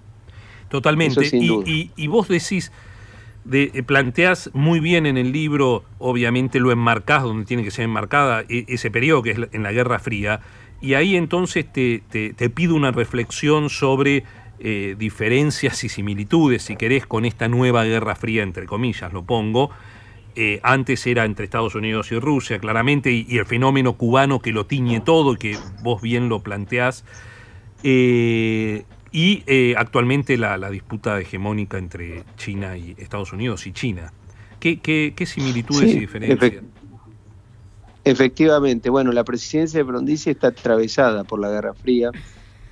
Totalmente. 0.69 1.21
Y 1.95 2.07
vos 2.07 2.27
decís, 2.27 2.71
de, 3.43 3.71
eh, 3.73 3.84
planteás 3.84 4.49
muy 4.54 4.80
bien 4.80 5.06
en 5.06 5.17
el 5.17 5.32
libro, 5.32 5.84
obviamente 5.99 6.60
lo 6.60 6.71
enmarcás 6.71 7.23
donde 7.23 7.45
tiene 7.45 7.63
que 7.63 7.71
ser 7.71 7.86
enmarcada 7.86 8.43
e- 8.49 8.65
ese 8.67 8.91
periodo 8.91 9.23
que 9.23 9.32
es 9.32 9.39
en 9.51 9.63
la 9.63 9.71
Guerra 9.71 9.99
Fría, 9.99 10.41
y 10.82 10.95
ahí 10.95 11.15
entonces 11.15 11.65
te, 11.71 12.04
te- 12.10 12.49
pido 12.49 12.75
una 12.75 12.91
reflexión 12.91 13.69
sobre 13.69 14.23
eh, 14.60 14.95
diferencias 14.97 15.84
y 15.84 15.89
similitudes, 15.89 16.63
si 16.63 16.75
querés, 16.75 17.06
con 17.06 17.25
esta 17.25 17.47
nueva 17.47 17.84
Guerra 17.84 18.15
Fría, 18.15 18.43
entre 18.43 18.65
comillas, 18.65 19.13
lo 19.13 19.23
pongo. 19.23 19.69
Eh, 20.36 20.60
antes 20.63 21.06
era 21.08 21.25
entre 21.25 21.43
Estados 21.45 21.75
Unidos 21.75 22.12
y 22.12 22.17
Rusia, 22.19 22.58
claramente, 22.60 23.12
y, 23.12 23.38
el 23.38 23.45
fenómeno 23.45 23.93
cubano 23.93 24.39
que 24.39 24.51
lo 24.51 24.65
tiñe 24.65 25.01
todo, 25.01 25.36
que 25.36 25.58
vos 25.84 26.01
bien 26.01 26.30
lo 26.30 26.39
planteás. 26.41 27.04
Y 29.12 29.43
eh, 29.47 29.76
actualmente 29.78 30.38
la, 30.38 30.58
la 30.58 30.69
disputa 30.69 31.19
hegemónica 31.19 31.78
entre 31.78 32.24
China 32.38 32.78
y 32.78 32.95
Estados 32.97 33.34
Unidos 33.34 33.67
y 33.67 33.74
China. 33.74 34.13
¿Qué, 34.60 34.80
qué- 34.80 35.13
qué 35.15 35.26
similitudes 35.26 35.89
Sí, 35.89 35.97
y 35.97 36.00
diferencias? 36.00 36.52
efect- 36.54 36.63
Efectivamente, 38.04 38.89
bueno, 38.89 39.12
la 39.12 39.24
presidencia 39.24 39.80
de 39.80 39.86
Frondizi 39.86 40.32
está 40.32 40.47
atravesada 40.47 41.24
por 41.24 41.39
la 41.39 41.50
Guerra 41.52 41.74
Fría. 41.76 42.10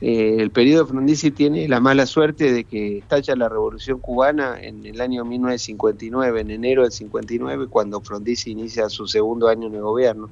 Eh, 0.01 0.37
el 0.39 0.49
periodo 0.49 0.85
de 0.85 0.89
Frondizi 0.91 1.29
tiene 1.29 1.67
la 1.67 1.79
mala 1.79 2.05
suerte 2.07 2.51
de 2.51 2.63
que 2.63 2.99
estalla 2.99 3.35
la 3.35 3.47
Revolución 3.49 3.99
Cubana 3.99 4.57
en 4.59 4.83
el 4.85 4.99
año 5.01 5.25
1959, 5.25 6.41
en 6.41 6.49
enero 6.51 6.81
del 6.83 6.91
59, 6.91 7.67
cuando 7.67 8.01
Frondizi 8.01 8.51
inicia 8.51 8.89
su 8.89 9.07
segundo 9.07 9.49
año 9.49 9.67
en 9.67 9.75
el 9.75 9.81
gobierno. 9.81 10.29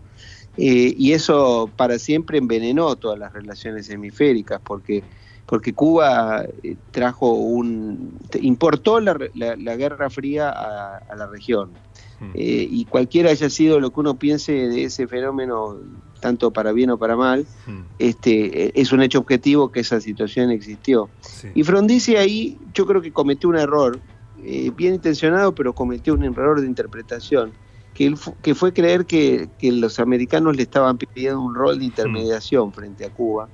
Eh, 0.56 0.96
y 0.98 1.12
eso 1.12 1.70
para 1.76 2.00
siempre 2.00 2.40
envenenó 2.40 2.96
todas 2.96 3.20
las 3.20 3.34
relaciones 3.34 3.88
hemisféricas, 3.92 4.60
porque, 4.66 5.04
porque 5.48 5.74
Cuba 5.74 6.46
eh, 6.62 6.78
trajo 6.92 7.34
un. 7.34 8.20
importó 8.42 9.00
la, 9.00 9.18
la- 9.34 9.56
la 9.56 9.76
Guerra 9.76 10.10
Fría 10.10 10.50
a- 10.50 10.98
a 10.98 11.16
la 11.16 11.26
región. 11.28 11.80
Mm. 12.20 12.32
Eh, 12.36 12.68
y 12.70 12.86
cualquiera 12.86 13.32
haya 13.32 13.50
sido 13.50 13.80
lo 13.80 13.92
que 13.92 14.00
uno 14.02 14.18
piense 14.20 14.52
de 14.52 14.84
ese 14.84 15.08
fenómeno, 15.08 15.80
tanto 16.20 16.52
para 16.52 16.72
bien 16.74 16.90
o 16.92 16.98
para 17.00 17.16
mal, 17.16 17.48
Mm, 17.66 17.82
este, 17.98 18.66
eh, 18.66 18.72
es 18.76 18.92
un 18.92 19.02
hecho 19.02 19.20
objetivo 19.20 19.72
que 19.72 19.80
esa 19.80 20.00
situación 20.02 20.52
existió. 20.52 21.10
sí. 21.22 21.48
Y 21.56 21.64
Frondizi 21.64 22.16
ahí 22.18 22.60
yo 22.74 22.86
creo 22.86 23.02
que 23.02 23.12
cometió 23.14 23.50
un 23.50 23.56
error, 23.58 24.02
eh, 24.36 24.72
bien 24.76 24.96
intencionado, 24.96 25.56
pero 25.56 25.74
cometió 25.74 26.14
un 26.14 26.24
error 26.26 26.60
de 26.62 26.68
interpretación, 26.68 27.54
que, 27.94 28.06
él 28.06 28.18
fu- 28.18 28.36
que 28.42 28.54
fue 28.54 28.74
creer 28.74 29.06
que, 29.08 29.50
que 29.58 29.72
los 29.72 29.98
americanos 30.00 30.56
le 30.56 30.64
estaban 30.64 30.98
pidiendo 30.98 31.42
un 31.42 31.56
rol 31.56 31.80
de 31.80 31.86
intermediación 31.86 32.74
frente 32.74 33.06
a 33.06 33.10
Cuba. 33.10 33.50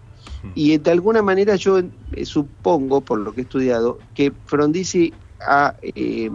Y 0.56 0.77
de 0.77 0.91
alguna 0.91 1.21
manera 1.21 1.56
yo 1.56 1.79
eh, 1.79 2.25
supongo, 2.25 3.01
por 3.01 3.19
lo 3.19 3.34
que 3.34 3.41
he 3.41 3.43
estudiado, 3.43 3.99
que 4.13 4.32
Frondizi 4.45 5.13
ha, 5.47 5.75
eh, 5.82 6.29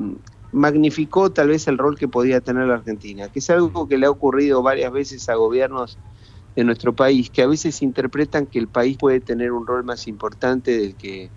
magnificó 0.52 1.30
tal 1.30 1.48
vez 1.48 1.68
el 1.68 1.78
rol 1.78 1.96
que 1.98 2.08
podía 2.08 2.40
tener 2.40 2.66
la 2.66 2.74
Argentina, 2.74 3.28
que 3.28 3.38
es 3.38 3.50
algo 3.50 3.86
que 3.86 3.98
le 3.98 4.06
ha 4.06 4.10
ocurrido 4.10 4.62
varias 4.62 4.92
veces 4.92 5.28
a 5.28 5.34
gobiernos 5.34 5.98
de 6.56 6.64
nuestro 6.64 6.94
país, 6.94 7.30
que 7.30 7.42
a 7.42 7.46
veces 7.46 7.82
interpretan 7.82 8.46
que 8.46 8.58
el 8.58 8.68
país 8.68 8.96
puede 8.96 9.20
tener 9.20 9.52
un 9.52 9.66
rol 9.66 9.84
más 9.84 10.08
importante 10.08 10.76
del 10.76 10.96
que, 10.96 11.30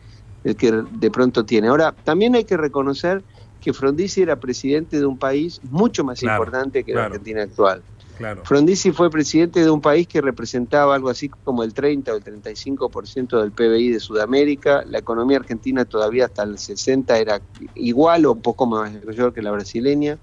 del 0.44 0.56
que 0.56 0.72
de 0.72 1.12
pronto 1.12 1.46
tiene. 1.46 1.68
Ahora, 1.68 1.96
también 2.04 2.36
hay 2.36 2.46
que 2.46 2.58
reconocer 2.58 3.24
que 3.60 3.74
Frondizi 3.74 4.24
era 4.24 4.40
presidente 4.40 4.98
de 4.98 5.06
un 5.06 5.20
país 5.20 5.62
mucho 5.64 6.04
más 6.04 6.20
Claro, 6.20 6.42
importante 6.42 6.84
que 6.84 6.94
la. 6.94 7.06
Argentina 7.06 7.44
actual. 7.44 7.84
Claro. 8.22 8.42
Frondizi 8.46 8.92
fue 8.92 9.10
presidente 9.10 9.60
de 9.64 9.70
un 9.70 9.82
país 9.82 10.08
que 10.08 10.22
representaba 10.22 10.96
algo 10.96 11.10
así 11.10 11.30
como 11.30 11.64
el 11.64 11.74
30 11.74 12.14
o 12.14 12.16
el 12.18 12.24
35% 12.24 13.40
del 13.42 13.52
PBI 13.52 13.90
de 13.90 14.00
Sudamérica. 14.00 14.84
La 14.88 15.00
economía 15.00 15.38
argentina 15.38 15.86
todavía 15.86 16.26
hasta 16.26 16.44
el 16.44 16.58
60 16.58 17.18
era 17.20 17.42
igual 17.76 18.26
o 18.26 18.32
un 18.34 18.42
poco 18.42 18.66
mayor 18.66 19.34
que 19.34 19.42
la 19.42 19.52
brasileña. 19.52 20.18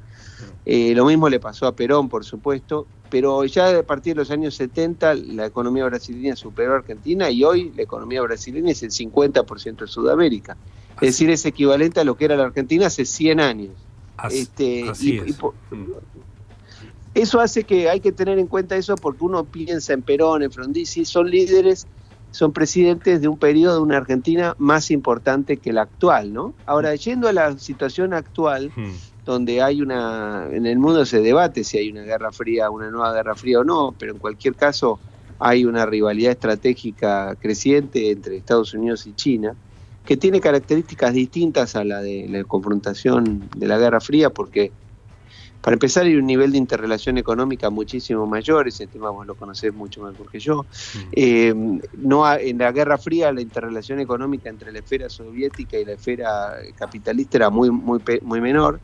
Eh, 0.65 0.95
lo 0.95 1.05
mismo 1.07 1.29
le 1.29 1.41
pasó 1.41 1.67
a 1.67 1.75
Perón, 1.75 2.09
por 2.09 2.25
supuesto, 2.25 2.87
pero 3.11 3.45
ya 3.47 3.79
a 3.79 3.83
partir 3.83 4.15
de 4.15 4.21
los 4.21 4.31
años 4.31 4.55
70 4.55 5.15
la 5.15 5.47
economía 5.47 5.85
brasileña 5.87 6.37
superó 6.37 6.75
a 6.75 6.77
Argentina 6.77 7.31
y 7.31 7.43
hoy 7.43 7.73
la 7.75 7.83
economía 7.83 8.23
brasileña 8.23 8.71
es 8.73 8.83
el 8.83 8.91
50% 8.91 9.77
de 9.85 9.87
Sudamérica. 9.87 10.57
Es 11.01 11.09
decir, 11.09 11.31
es 11.31 11.45
equivalente 11.47 12.01
a 12.01 12.05
lo 12.05 12.17
que 12.17 12.27
era 12.27 12.37
la 12.37 12.45
Argentina 12.45 12.87
hace 12.87 13.05
100 13.05 13.41
años. 13.41 13.71
Así, 14.17 14.39
Este, 14.41 14.89
así 14.89 15.15
y- 15.15 15.19
es. 15.19 15.29
y 15.29 15.33
por- 15.33 15.55
eso 17.15 17.41
hace 17.41 17.65
que 17.65 17.89
hay 17.89 18.01
que 18.01 18.13
tener 18.13 18.39
en 18.39 18.47
cuenta 18.47 18.77
eso 18.77 18.95
porque 18.97 19.25
uno 19.25 19.45
piensa 19.45 19.93
en 19.93 20.03
Perón, 20.03 20.43
en 20.43 20.53
Frondizi, 20.53 21.05
son 21.05 21.31
líderes, 21.31 21.87
son 22.31 22.53
presidentes 22.53 23.21
de 23.21 23.29
un 23.29 23.39
periodo 23.39 23.77
de 23.77 23.83
una 23.83 23.97
Argentina 23.97 24.55
más 24.59 24.91
importante 24.91 25.57
que 25.57 25.73
la 25.73 25.83
actual, 25.83 26.33
¿no? 26.33 26.55
Ahora, 26.67 26.95
yendo 26.95 27.29
a 27.29 27.33
la 27.33 27.59
situación 27.59 28.13
actual, 28.13 28.71
Mm. 28.77 28.93
donde 29.25 29.61
hay 29.63 29.83
una, 29.83 30.47
en 30.51 30.65
el 30.65 30.79
mundo 30.79 31.05
se 31.05 31.21
debate 31.21 31.65
si 31.65 31.77
hay 31.79 31.91
una 31.91 32.03
guerra 32.03 32.33
fría, 32.33 32.71
una 32.71 32.91
nueva 32.91 33.13
guerra 33.13 33.35
fría 33.35 33.61
o 33.61 33.65
no, 33.65 33.95
pero 33.99 34.13
en 34.13 34.19
cualquier 34.19 34.55
caso 34.55 34.99
hay 35.39 35.65
una 35.65 35.85
rivalidad 35.87 36.33
estratégica 36.33 37.37
creciente 37.41 38.11
entre 38.11 38.37
Estados 38.37 38.73
Unidos 38.75 39.07
y 39.07 39.15
China, 39.15 39.55
que 40.05 40.17
tiene 40.17 40.41
características 40.41 41.13
distintas 41.13 41.77
a 41.77 41.85
la 41.85 42.01
de 42.01 42.27
la 42.29 42.43
confrontación 42.45 43.49
de 43.55 43.67
la 43.67 43.79
Guerra 43.79 44.01
Fría, 44.01 44.31
porque 44.31 44.73
para 45.61 45.75
empezar 45.75 46.07
hay 46.07 46.15
un 46.17 46.27
nivel 46.27 46.53
de 46.53 46.59
interrelación 46.59 47.19
económica 47.19 47.69
muchísimo 47.71 48.27
mayor, 48.27 48.69
ese 48.69 48.87
tema 48.87 49.11
vos 49.11 49.27
lo 49.27 49.35
conocés 49.35 49.75
mucho 49.75 50.03
mejor 50.03 50.31
que 50.31 50.39
yo. 50.39 50.67
Eh, 51.13 51.53
no 51.95 52.33
en 52.37 52.59
la 52.59 52.73
Guerra 52.73 52.97
Fría 52.99 53.33
la 53.33 53.41
interrelación 53.41 54.01
económica 54.01 54.49
entre 54.49 54.73
la 54.73 54.79
esfera 54.79 55.09
soviética 55.09 55.79
y 55.79 55.85
la 55.85 55.93
esfera 55.93 56.55
capitalista 56.77 57.39
era 57.39 57.51
muy, 57.51 57.71
muy, 57.71 58.01
muy 58.23 58.41
menor. 58.41 58.81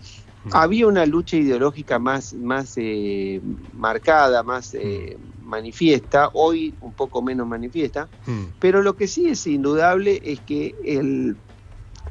Había 0.53 0.87
una 0.87 1.07
lucha 1.07 1.39
ideológica 1.39 1.99
más, 1.99 2.35
más 2.35 2.75
eh, 2.77 3.41
marcada, 3.73 4.43
más 4.43 4.75
eh, 4.75 5.17
manifiesta, 5.43 6.29
hoy 6.35 6.75
un 6.81 6.93
poco 6.93 7.23
menos 7.23 7.47
manifiesta, 7.47 8.09
Mm. 8.27 8.45
pero 8.59 8.83
lo 8.83 8.95
que 8.95 9.07
sí 9.07 9.29
es 9.29 9.47
indudable 9.47 10.21
es 10.23 10.41
que 10.41 10.75
el 10.85 11.37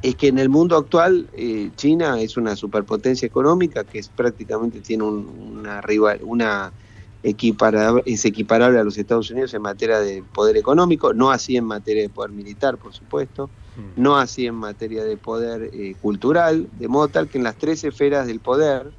es 0.08 0.16
que 0.16 0.28
en 0.28 0.38
el 0.38 0.50
mundo 0.50 0.76
actual 0.76 1.30
eh, 1.32 1.70
China 1.76 2.20
es 2.20 2.36
una 2.36 2.56
superpotencia 2.56 3.24
económica 3.26 3.84
que 3.84 3.98
es 3.98 4.10
prácticamente 4.10 4.82
tiene 4.82 5.04
un- 5.04 5.26
una 5.26 5.80
rival, 5.80 6.20
una 6.22 6.74
equipara- 7.22 8.02
es 8.04 8.22
equiparable 8.26 8.78
a 8.78 8.84
los 8.84 8.98
Estados 8.98 9.30
Unidos 9.30 9.54
en 9.54 9.62
materia 9.62 9.98
de 10.00 10.22
poder 10.22 10.58
económico, 10.58 11.14
no 11.14 11.30
así 11.30 11.56
en 11.56 11.64
materia 11.64 12.02
de 12.02 12.10
poder 12.10 12.32
militar, 12.32 12.76
por 12.78 12.92
supuesto, 12.92 13.50
no 13.96 14.18
así 14.18 14.44
en 14.46 14.56
materia 14.56 15.04
de 15.04 15.16
poder 15.16 15.70
eh, 15.72 15.96
cultural, 15.98 16.68
de 16.72 16.88
modo 16.88 17.08
tal 17.08 17.28
que 17.30 17.38
en 17.38 17.44
las 17.44 17.56
tres 17.56 17.82
esferas 17.82 18.26
del 18.26 18.40
poder, 18.40 18.94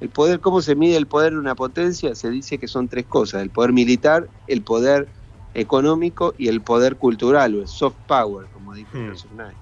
el 0.00 0.08
poder, 0.10 0.40
¿cómo 0.40 0.62
se 0.62 0.76
mide 0.76 0.96
el 0.96 1.08
poder 1.08 1.34
de 1.34 1.40
una 1.40 1.56
potencia? 1.56 2.14
Se 2.14 2.30
dice 2.30 2.58
que 2.58 2.68
son 2.68 2.88
tres 2.88 3.06
cosas, 3.06 3.42
el 3.42 3.50
poder 3.50 3.74
militar, 3.74 4.30
el 4.46 4.64
poder 4.64 5.12
económico 5.52 6.34
y 6.38 6.48
el 6.48 6.62
poder 6.62 6.96
cultural, 6.96 7.54
o 7.54 7.60
el 7.60 7.68
soft 7.68 7.98
power, 8.06 8.48
como 8.48 8.72
dijo 8.72 8.96
Mm. 8.96 9.12
Knight. 9.28 9.58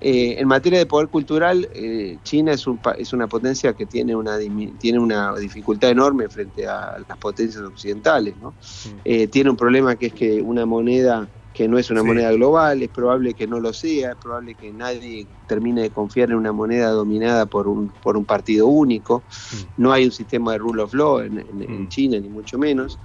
Eh, 0.00 0.36
en 0.38 0.46
materia 0.46 0.78
de 0.78 0.86
poder 0.86 1.08
cultural, 1.08 1.68
eh, 1.74 2.18
China 2.22 2.52
es, 2.52 2.66
un, 2.66 2.78
es 2.96 3.12
una 3.12 3.26
potencia 3.26 3.72
que 3.74 3.84
tiene 3.86 4.14
una, 4.14 4.38
tiene 4.78 4.98
una 4.98 5.34
dificultad 5.36 5.90
enorme 5.90 6.28
frente 6.28 6.66
a 6.68 6.98
las 7.08 7.18
potencias 7.18 7.62
occidentales. 7.64 8.34
¿no? 8.40 8.54
Eh, 9.04 9.26
tiene 9.26 9.50
un 9.50 9.56
problema 9.56 9.96
que 9.96 10.06
es 10.06 10.12
que 10.14 10.40
una 10.40 10.66
moneda 10.66 11.28
que 11.52 11.66
no 11.66 11.76
es 11.76 11.90
una 11.90 12.02
Sí. 12.02 12.06
moneda 12.06 12.30
global, 12.30 12.80
es 12.84 12.88
probable 12.88 13.34
que 13.34 13.48
no 13.48 13.58
lo 13.58 13.72
sea, 13.72 14.12
es 14.12 14.16
probable 14.16 14.54
que 14.54 14.70
nadie 14.72 15.26
termine 15.48 15.82
de 15.82 15.90
confiar 15.90 16.30
en 16.30 16.36
una 16.36 16.52
moneda 16.52 16.90
dominada 16.90 17.46
por 17.46 17.66
un, 17.66 17.88
por 17.88 18.16
un 18.16 18.24
partido 18.24 18.68
único. 18.68 19.24
No 19.76 19.90
hay 19.92 20.04
un 20.04 20.12
sistema 20.12 20.52
de 20.52 20.58
rule 20.58 20.82
of 20.82 20.94
law 20.94 21.18
en, 21.18 21.38
en- 21.40 21.62
en 21.62 21.88
China, 21.88 22.20
ni 22.20 22.28
mucho 22.28 22.58
menos. 22.58 22.96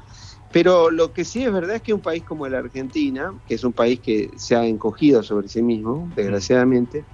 Pero 0.54 0.92
lo 0.92 1.12
que 1.14 1.26
sí 1.26 1.44
es 1.44 1.52
verdad 1.52 1.78
es 1.78 1.82
que 1.82 1.96
un 1.96 2.02
país 2.02 2.24
como 2.24 2.48
la 2.48 2.60
Argentina, 2.60 3.34
que 3.48 3.56
es 3.56 3.64
un 3.64 3.74
país 3.74 4.00
que 4.00 4.30
se 4.38 4.56
ha 4.56 4.64
encogido 4.66 5.24
sobre 5.24 5.48
sí 5.48 5.64
mismo, 5.64 6.12
desgraciadamente, 6.16 7.06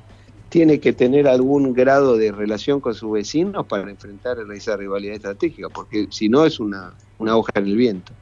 tiene 0.50 0.82
que 0.82 0.92
tener 0.92 1.26
algún 1.26 1.74
grado 1.74 2.18
de 2.18 2.34
relación 2.34 2.82
con 2.82 2.94
sus 2.94 3.12
vecinos 3.14 3.66
para 3.68 3.90
enfrentar 3.90 4.38
esa 4.54 4.76
rivalidad 4.76 5.16
estratégica, 5.16 5.70
porque 5.70 6.08
si 6.12 6.28
no 6.28 6.46
es 6.46 6.60
una, 6.60 6.98
una 7.18 7.38
hoja 7.38 7.54
en 7.56 7.68
el 7.68 7.78
viento. 7.78 8.14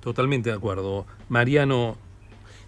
Totalmente 0.00 0.48
de 0.48 0.56
acuerdo. 0.56 1.06
Mariano, 1.28 1.98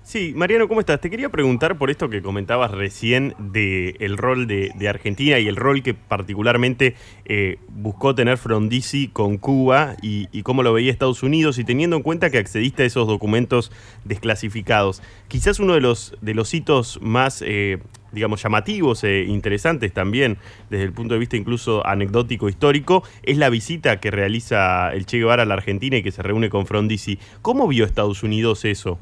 Sí, 0.05 0.33
Mariano, 0.35 0.67
¿cómo 0.67 0.81
estás? 0.81 1.01
Te 1.01 1.11
quería 1.11 1.29
preguntar 1.29 1.79
por 1.79 1.89
esto 1.89 2.11
que 2.11 2.23
comentabas 2.23 2.73
recién 2.73 3.37
del 3.39 3.97
el 4.01 4.19
rol 4.19 4.49
de, 4.49 4.73
Argentina 4.89 5.39
y 5.39 5.47
el 5.47 5.55
rol 5.55 5.85
que 5.85 5.95
particularmente 5.95 6.97
eh, 7.25 7.59
buscó 7.69 8.13
tener 8.13 8.37
Frondizi 8.37 9.07
con 9.07 9.39
Cuba 9.39 9.95
y, 10.03 10.27
y 10.33 10.43
cómo 10.43 10.65
lo 10.65 10.73
veía 10.73 10.91
Estados 10.91 11.23
Unidos 11.23 11.59
y 11.59 11.65
teniendo 11.65 11.95
en 11.97 12.03
cuenta 12.03 12.31
que 12.31 12.39
accediste 12.39 12.83
a 12.83 12.87
esos 12.87 13.07
documentos 13.07 13.71
desclasificados. 14.05 15.03
Quizás 15.29 15.61
uno 15.61 15.75
de 15.75 15.81
los, 15.81 16.17
de 16.21 16.35
los 16.35 16.53
hitos 16.53 16.99
más, 17.01 17.41
eh, 17.47 17.79
digamos, 18.11 18.43
llamativos 18.43 19.05
e 19.05 19.23
interesantes 19.23 19.93
también 19.93 20.37
desde 20.69 20.85
el 20.85 20.93
punto 20.93 21.15
de 21.15 21.21
vista 21.21 21.37
incluso 21.37 21.87
anecdótico 21.87 22.49
histórico 22.49 23.05
es 23.23 23.39
la 23.39 23.51
visita 23.51 24.01
que 24.01 24.11
realiza 24.11 24.93
el 24.93 25.07
Che 25.07 25.19
Guevara 25.19 25.45
a 25.45 25.47
la 25.47 25.55
Argentina 25.55 25.97
y 25.97 26.03
que 26.03 26.11
se 26.11 26.23
reúne 26.23 26.51
con 26.51 26.67
Frondizi. 26.67 27.21
¿Cómo 27.41 27.69
vio 27.69 27.85
Estados 27.85 28.25
Unidos 28.25 28.65
eso? 28.65 28.99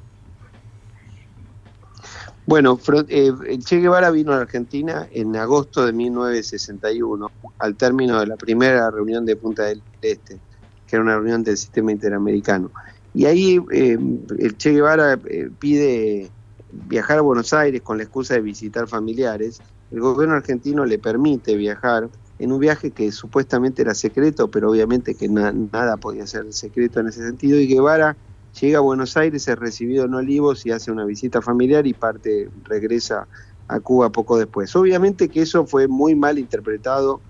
Bueno, 2.47 2.79
eh, 3.09 3.33
Che 3.65 3.79
Guevara 3.79 4.11
vino 4.11 4.33
a 4.33 4.39
Argentina 4.41 5.07
en 5.13 5.37
agosto 5.37 5.87
de 5.87 5.93
1961, 5.93 7.29
al 7.59 7.77
término 7.77 8.19
de 8.19 8.27
la 8.27 8.37
primera 8.37 8.91
reunión 8.91 9.25
de 9.25 9.37
Punta 9.37 9.65
del 9.65 9.85
Este, 10.01 10.43
que 10.87 10.97
era 10.97 11.03
una 11.05 11.15
reunión 11.17 11.45
del 11.45 11.57
sistema 11.57 11.93
interamericano. 11.93 12.73
Y 13.13 13.27
ahí 13.27 13.59
eh, 13.73 13.99
el 14.39 14.57
Che 14.57 14.73
Guevara 14.73 15.15
eh, 15.25 15.51
pide 15.59 16.33
viajar 16.71 17.19
a 17.19 17.23
Buenos 17.23 17.53
Aires 17.53 17.83
con 17.83 17.99
la 17.99 18.05
excusa 18.05 18.35
de 18.35 18.41
visitar 18.41 18.89
familiares. 18.89 19.63
El 19.91 20.01
gobierno 20.01 20.35
argentino 20.35 20.85
le 20.85 20.99
permite 20.99 21.57
viajar 21.57 22.11
en 22.39 22.53
un 22.53 22.59
viaje 22.61 22.93
que 22.93 23.13
supuestamente 23.13 23.83
era 23.83 23.95
secreto, 23.95 24.51
pero 24.51 24.71
obviamente 24.71 25.15
que 25.17 25.29
na- 25.29 25.53
nada 25.53 25.99
podía 25.99 26.27
ser 26.27 26.53
secreto 26.53 27.01
en 27.01 27.09
ese 27.09 27.23
sentido. 27.25 27.59
Y 27.61 27.67
Guevara 27.69 28.17
llega 28.59 28.79
a 28.79 28.83
Buenos 28.83 29.17
Aires, 29.17 29.47
es 29.49 29.59
recibido 29.59 30.05
en 30.05 30.15
Olivos 30.15 30.65
y 30.67 30.71
hace 30.71 30.91
una 30.91 31.05
visita 31.05 31.43
familiar 31.43 31.87
y 31.87 31.95
parte, 31.95 32.51
regresa 32.65 33.29
a 33.69 33.81
Cuba 33.81 34.11
poco 34.11 34.39
después. 34.39 34.75
Obviamente 34.77 35.31
que 35.31 35.43
eso 35.43 35.67
fue 35.67 35.87
muy 35.89 36.15
mal 36.15 36.39
interpretado, 36.39 37.23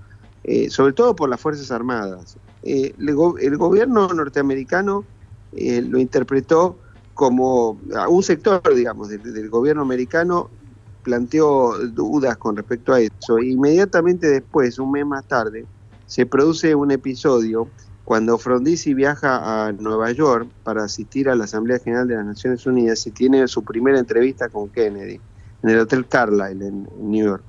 eh, 0.43 0.71
sobre 0.71 0.93
todo 0.95 1.15
por 1.15 1.29
las 1.29 1.41
Fuerzas 1.41 1.71
Armadas. 1.71 2.39
Eh, 2.63 2.95
el, 2.99 3.15
go- 3.15 3.39
el 3.39 3.57
gobierno 3.57 4.09
norteamericano 4.09 5.05
eh, 5.53 5.83
lo 5.83 5.99
interpretó 5.99 6.81
como 7.13 7.81
a 7.95 8.09
un 8.09 8.23
sector, 8.23 8.63
digamos, 8.75 9.09
del, 9.09 9.51
gobierno 9.51 9.83
americano 9.83 10.51
planteó 11.03 11.77
dudas 11.89 12.37
con 12.39 12.57
respecto 12.57 12.93
a 12.93 13.01
eso. 13.01 13.39
Inmediatamente 13.39 14.27
después, 14.29 14.79
un 14.79 14.93
mes 14.93 15.05
más 15.07 15.27
tarde, 15.27 15.67
se 16.07 16.27
produce 16.27 16.75
un 16.75 16.91
episodio 16.91 17.69
cuando 18.05 18.39
Frondizi 18.39 18.95
viaja 18.95 19.67
a 19.67 19.73
Nueva 19.73 20.11
York 20.13 20.49
para 20.65 20.85
asistir 20.85 21.29
a 21.29 21.35
la 21.35 21.45
Asamblea 21.45 21.79
General 21.79 22.09
de 22.09 22.17
las 22.17 22.27
Naciones 22.27 22.67
Unidas 22.67 23.07
y 23.07 23.11
tiene 23.11 23.47
su 23.49 23.63
primera 23.63 23.99
entrevista 23.99 24.49
con 24.49 24.69
Kennedy 24.69 25.21
en 25.63 25.71
el 25.71 25.79
Hotel 25.79 26.07
Carlyle 26.09 26.67
en, 26.67 26.89
New 26.99 27.25
York. 27.25 27.45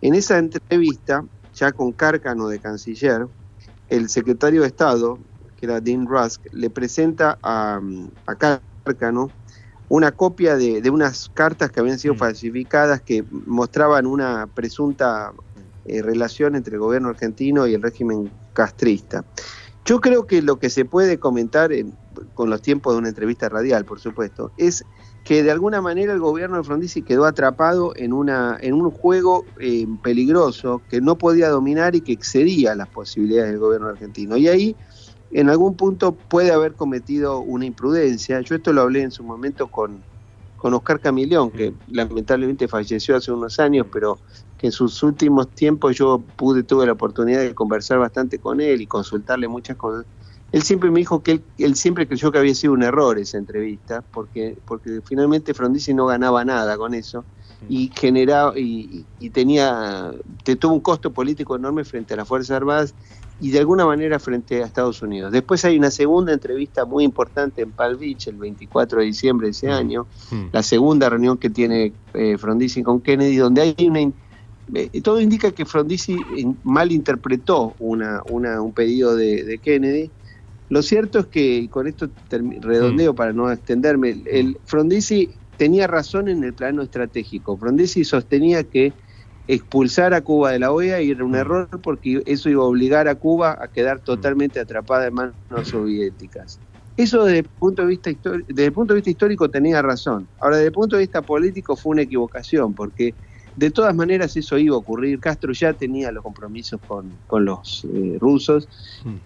En 0.00 0.14
esa 0.14 0.38
entrevista, 0.38 1.24
ya 1.54 1.72
con 1.72 1.92
Cárcano 1.92 2.48
de 2.48 2.60
canciller, 2.60 3.26
el 3.88 4.08
secretario 4.08 4.62
de 4.62 4.68
Estado, 4.68 5.18
que 5.56 5.66
era 5.66 5.80
Dean 5.80 6.06
Rusk, 6.06 6.40
le 6.52 6.70
presenta 6.70 7.38
a, 7.42 7.80
a 8.26 8.34
Cárcano 8.36 9.30
una 9.88 10.12
copia 10.12 10.56
de, 10.56 10.80
de 10.80 10.90
unas 10.90 11.28
cartas 11.28 11.70
que 11.70 11.80
habían 11.80 11.98
sido 11.98 12.14
falsificadas 12.14 13.00
que 13.00 13.24
mostraban 13.30 14.06
una 14.06 14.46
presunta 14.46 15.32
eh, 15.88 16.02
relación 16.02 16.56
entre 16.56 16.74
el 16.74 16.80
gobierno 16.80 17.10
argentino 17.10 17.66
y 17.66 17.74
el 17.74 17.82
régimen 17.82 18.30
castrista. 18.52 19.24
Yo 19.86 20.00
creo 20.00 20.26
que 20.26 20.42
lo 20.42 20.58
que 20.58 20.68
se 20.68 20.84
puede 20.84 21.18
comentar 21.20 21.72
en- 21.72 21.96
con 22.34 22.50
los 22.50 22.60
tiempos 22.60 22.92
de 22.94 22.98
una 22.98 23.08
entrevista 23.08 23.48
radial, 23.48 23.84
por 23.84 24.00
supuesto, 24.00 24.52
es 24.56 24.84
que 25.22 25.42
de 25.44 25.50
alguna 25.52 25.80
manera 25.80 26.12
el 26.12 26.18
gobierno 26.18 26.56
de 26.56 26.64
Frondizi 26.64 27.02
quedó 27.02 27.24
atrapado 27.24 27.92
en, 27.96 28.12
una, 28.12 28.58
en 28.60 28.74
un 28.74 28.90
juego 28.90 29.44
eh, 29.60 29.86
peligroso 30.02 30.84
que 30.88 31.00
no 31.00 31.18
podía 31.18 31.48
dominar 31.50 31.94
y 31.94 32.00
que 32.00 32.12
excedía 32.12 32.74
las 32.74 32.88
posibilidades 32.88 33.50
del 33.52 33.60
gobierno 33.60 33.88
argentino. 33.88 34.36
Y 34.36 34.48
ahí, 34.48 34.76
en 35.30 35.50
algún 35.50 35.76
punto, 35.76 36.16
puede 36.16 36.50
haber 36.50 36.74
cometido 36.74 37.40
una 37.40 37.64
imprudencia. 37.66 38.40
Yo 38.40 38.56
esto 38.56 38.72
lo 38.72 38.82
hablé 38.82 39.02
en 39.02 39.10
su 39.12 39.22
momento 39.22 39.68
con, 39.68 40.04
con 40.56 40.74
Oscar 40.74 41.00
Camilión, 41.00 41.50
que 41.52 41.74
lamentablemente 41.86 42.66
falleció 42.66 43.16
hace 43.16 43.30
unos 43.30 43.58
años, 43.60 43.86
pero 43.92 44.20
que 44.58 44.68
en 44.68 44.72
sus 44.72 45.02
últimos 45.02 45.48
tiempos 45.48 45.96
yo 45.96 46.22
pude, 46.36 46.62
tuve 46.62 46.86
la 46.86 46.92
oportunidad 46.92 47.40
de 47.40 47.54
conversar 47.54 47.98
bastante 47.98 48.38
con 48.38 48.60
él 48.60 48.80
y 48.80 48.86
consultarle 48.86 49.48
muchas 49.48 49.76
cosas. 49.76 50.06
él 50.52 50.62
siempre 50.62 50.90
me 50.90 51.00
dijo 51.00 51.22
que 51.22 51.32
él, 51.32 51.44
él, 51.58 51.74
siempre 51.76 52.06
creyó 52.06 52.32
que 52.32 52.38
había 52.38 52.54
sido 52.54 52.72
un 52.72 52.82
error 52.82 53.18
esa 53.18 53.38
entrevista, 53.38 54.02
porque, 54.12 54.56
porque 54.66 55.00
finalmente 55.04 55.54
Frondizi 55.54 55.92
no 55.94 56.06
ganaba 56.06 56.44
nada 56.44 56.76
con 56.76 56.94
eso 56.94 57.24
y 57.68 57.90
generaba 57.94 58.58
y, 58.58 59.04
y 59.18 59.30
tenía 59.30 60.12
te 60.44 60.56
tuvo 60.56 60.74
un 60.74 60.80
costo 60.80 61.10
político 61.10 61.56
enorme 61.56 61.84
frente 61.84 62.14
a 62.14 62.18
las 62.18 62.28
Fuerzas 62.28 62.56
Armadas 62.56 62.94
y 63.40 63.50
de 63.50 63.58
alguna 63.58 63.84
manera 63.84 64.18
frente 64.18 64.62
a 64.62 64.66
Estados 64.66 65.02
Unidos. 65.02 65.30
Después 65.30 65.64
hay 65.64 65.76
una 65.76 65.90
segunda 65.90 66.32
entrevista 66.32 66.84
muy 66.84 67.04
importante 67.04 67.62
en 67.62 67.70
Palm 67.70 67.98
Beach 67.98 68.28
el 68.28 68.36
24 68.36 69.00
de 69.00 69.04
diciembre 69.06 69.48
de 69.48 69.50
ese 69.50 69.70
año, 69.70 70.06
la 70.52 70.62
segunda 70.62 71.10
reunión 71.10 71.36
que 71.36 71.50
tiene 71.50 71.92
eh, 72.14 72.38
Frondizi 72.38 72.82
con 72.82 73.00
Kennedy, 73.00 73.36
donde 73.36 73.62
hay 73.62 73.86
una... 73.86 74.00
Eh, 74.74 75.00
todo 75.00 75.20
indica 75.20 75.52
que 75.52 75.64
Frondizi 75.64 76.16
malinterpretó 76.64 77.74
una, 77.78 78.22
una, 78.28 78.60
un 78.60 78.72
pedido 78.72 79.14
de, 79.14 79.44
de, 79.44 79.58
Kennedy. 79.58 80.10
Lo 80.68 80.82
cierto 80.82 81.20
es 81.20 81.26
que, 81.26 81.58
y 81.58 81.68
con 81.68 81.86
esto 81.86 82.08
redondeo 82.30 83.14
para 83.14 83.32
no 83.32 83.50
extenderme, 83.50 84.22
el 84.26 84.58
Frondizi 84.64 85.30
tenía 85.56 85.86
razón 85.86 86.28
en 86.28 86.42
el 86.42 86.52
plano 86.52 86.82
estratégico. 86.82 87.56
Frondizi 87.56 88.04
sostenía 88.04 88.64
que 88.64 88.92
expulsar 89.48 90.12
a 90.14 90.22
Cuba 90.22 90.50
de 90.50 90.58
la 90.58 90.72
OEA 90.72 90.98
era 90.98 91.24
un 91.24 91.36
error 91.36 91.68
porque 91.82 92.22
eso 92.26 92.48
iba 92.50 92.62
a 92.62 92.66
obligar 92.66 93.06
a 93.06 93.14
Cuba 93.14 93.56
a 93.60 93.68
quedar 93.68 94.00
totalmente 94.00 94.58
atrapada 94.58 95.06
en 95.06 95.14
manos 95.14 95.34
soviéticas. 95.62 96.58
Eso 96.96 97.24
desde 97.24 97.40
el 97.40 97.44
punto 97.44 97.82
de 97.82 97.88
vista 97.88 98.10
desde 98.48 98.64
el 98.64 98.72
punto 98.72 98.94
de 98.94 98.98
vista 98.98 99.10
histórico 99.10 99.50
tenía 99.50 99.82
razón. 99.82 100.26
Ahora 100.40 100.56
desde 100.56 100.68
el 100.68 100.72
punto 100.72 100.96
de 100.96 101.02
vista 101.02 101.22
político 101.22 101.76
fue 101.76 101.92
una 101.92 102.02
equivocación 102.02 102.74
porque 102.74 103.14
de 103.56 103.70
todas 103.70 103.94
maneras 103.94 104.36
eso 104.36 104.58
iba 104.58 104.74
a 104.74 104.78
ocurrir. 104.78 105.18
Castro 105.18 105.52
ya 105.52 105.72
tenía 105.72 106.12
los 106.12 106.22
compromisos 106.22 106.80
con, 106.86 107.10
con 107.26 107.44
los 107.44 107.86
eh, 107.92 108.18
rusos 108.20 108.68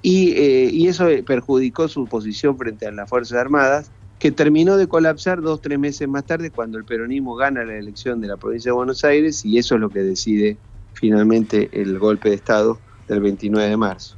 y, 0.02 0.30
eh, 0.32 0.70
y 0.72 0.88
eso 0.88 1.06
perjudicó 1.26 1.88
su 1.88 2.06
posición 2.06 2.56
frente 2.56 2.86
a 2.86 2.92
las 2.92 3.08
Fuerzas 3.08 3.38
Armadas 3.38 3.90
que 4.20 4.30
terminó 4.30 4.76
de 4.76 4.86
colapsar 4.86 5.40
dos, 5.40 5.62
tres 5.62 5.78
meses 5.78 6.06
más 6.06 6.24
tarde 6.24 6.50
cuando 6.50 6.76
el 6.76 6.84
peronismo 6.84 7.34
gana 7.34 7.64
la 7.64 7.76
elección 7.76 8.20
de 8.20 8.28
la 8.28 8.36
provincia 8.36 8.70
de 8.70 8.74
Buenos 8.76 9.02
Aires 9.02 9.44
y 9.46 9.58
eso 9.58 9.74
es 9.74 9.80
lo 9.80 9.88
que 9.88 10.00
decide 10.00 10.58
finalmente 10.92 11.70
el 11.72 11.98
golpe 11.98 12.28
de 12.28 12.34
Estado 12.34 12.78
del 13.08 13.20
29 13.20 13.70
de 13.70 13.76
marzo. 13.78 14.16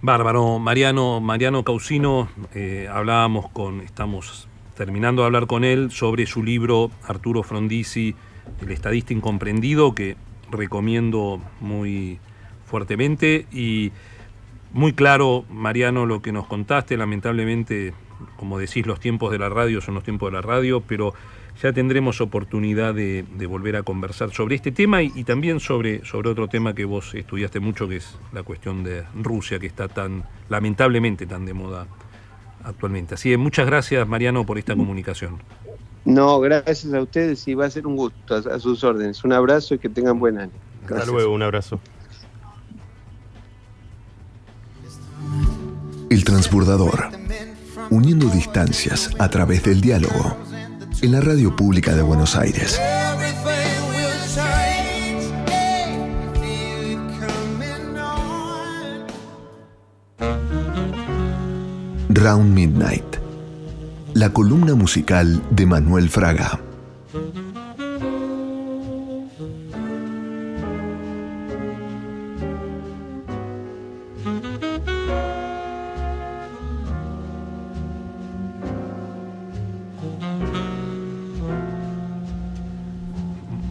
Bárbaro, 0.00 0.58
Mariano, 0.60 1.20
Mariano 1.20 1.64
Causino, 1.64 2.28
eh, 2.54 2.88
hablábamos 2.90 3.50
con, 3.50 3.80
estamos 3.80 4.48
terminando 4.76 5.22
de 5.22 5.26
hablar 5.26 5.46
con 5.46 5.64
él 5.64 5.90
sobre 5.90 6.26
su 6.26 6.42
libro 6.42 6.90
Arturo 7.06 7.42
Frondizi, 7.42 8.14
El 8.60 8.70
estadista 8.70 9.12
incomprendido, 9.12 9.94
que 9.94 10.16
recomiendo 10.50 11.40
muy 11.60 12.18
fuertemente 12.66 13.46
y 13.52 13.92
muy 14.72 14.92
claro, 14.92 15.44
Mariano, 15.50 16.06
lo 16.06 16.22
que 16.22 16.32
nos 16.32 16.46
contaste, 16.46 16.96
lamentablemente 16.96 17.92
como 18.36 18.58
decís, 18.58 18.86
los 18.86 19.00
tiempos 19.00 19.32
de 19.32 19.38
la 19.38 19.48
radio 19.48 19.80
son 19.80 19.94
los 19.94 20.04
tiempos 20.04 20.30
de 20.30 20.36
la 20.36 20.42
radio, 20.42 20.80
pero 20.80 21.14
ya 21.60 21.72
tendremos 21.72 22.20
oportunidad 22.20 22.94
de, 22.94 23.24
volver 23.46 23.76
a 23.76 23.82
conversar 23.82 24.30
sobre 24.32 24.56
este 24.56 24.72
tema 24.72 25.02
y, 25.02 25.24
también 25.24 25.60
sobre, 25.60 26.04
sobre 26.04 26.30
otro 26.30 26.48
tema 26.48 26.74
que 26.74 26.84
vos 26.84 27.14
estudiaste 27.14 27.60
mucho, 27.60 27.88
que 27.88 27.96
es 27.96 28.18
la 28.32 28.42
cuestión 28.42 28.82
de 28.84 29.04
Rusia, 29.14 29.58
que 29.58 29.66
está 29.66 29.88
tan, 29.88 30.24
lamentablemente, 30.48 31.26
tan 31.26 31.44
de 31.44 31.54
moda 31.54 31.86
actualmente. 32.64 33.14
Así 33.14 33.30
que 33.30 33.36
muchas 33.36 33.66
gracias, 33.66 34.06
Mariano, 34.08 34.46
por 34.46 34.58
esta 34.58 34.74
comunicación. 34.74 35.38
No, 36.04 36.40
gracias 36.40 36.92
a 36.92 37.00
ustedes 37.00 37.46
y 37.46 37.54
va 37.54 37.66
a 37.66 37.70
ser 37.70 37.86
un 37.86 37.96
gusto, 37.96 38.34
a, 38.34 38.58
sus 38.58 38.82
órdenes. 38.82 39.22
Un 39.24 39.32
abrazo 39.32 39.74
y 39.74 39.78
que 39.78 39.88
tengan 39.88 40.18
buen 40.18 40.38
año. 40.38 40.52
Hasta 40.84 41.06
luego, 41.06 41.32
un 41.32 41.42
abrazo. 41.42 41.80
El 46.10 46.24
transbordador 46.24 47.22
uniendo 47.90 48.26
distancias 48.28 49.10
a 49.18 49.28
través 49.28 49.64
del 49.64 49.80
diálogo, 49.80 50.36
en 51.02 51.12
la 51.12 51.20
radio 51.20 51.54
pública 51.54 51.94
de 51.94 52.02
Buenos 52.02 52.36
Aires. 52.36 52.80
Round 62.08 62.54
Midnight, 62.54 63.16
la 64.14 64.32
columna 64.32 64.74
musical 64.74 65.42
de 65.50 65.66
Manuel 65.66 66.08
Fraga. 66.08 66.60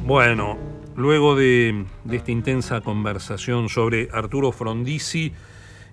Bueno, 0.06 0.58
luego 0.96 1.36
de, 1.36 1.86
esta 2.12 2.32
intensa 2.32 2.82
conversación 2.82 3.70
sobre 3.70 4.10
Arturo 4.12 4.52
Frondizi 4.52 5.34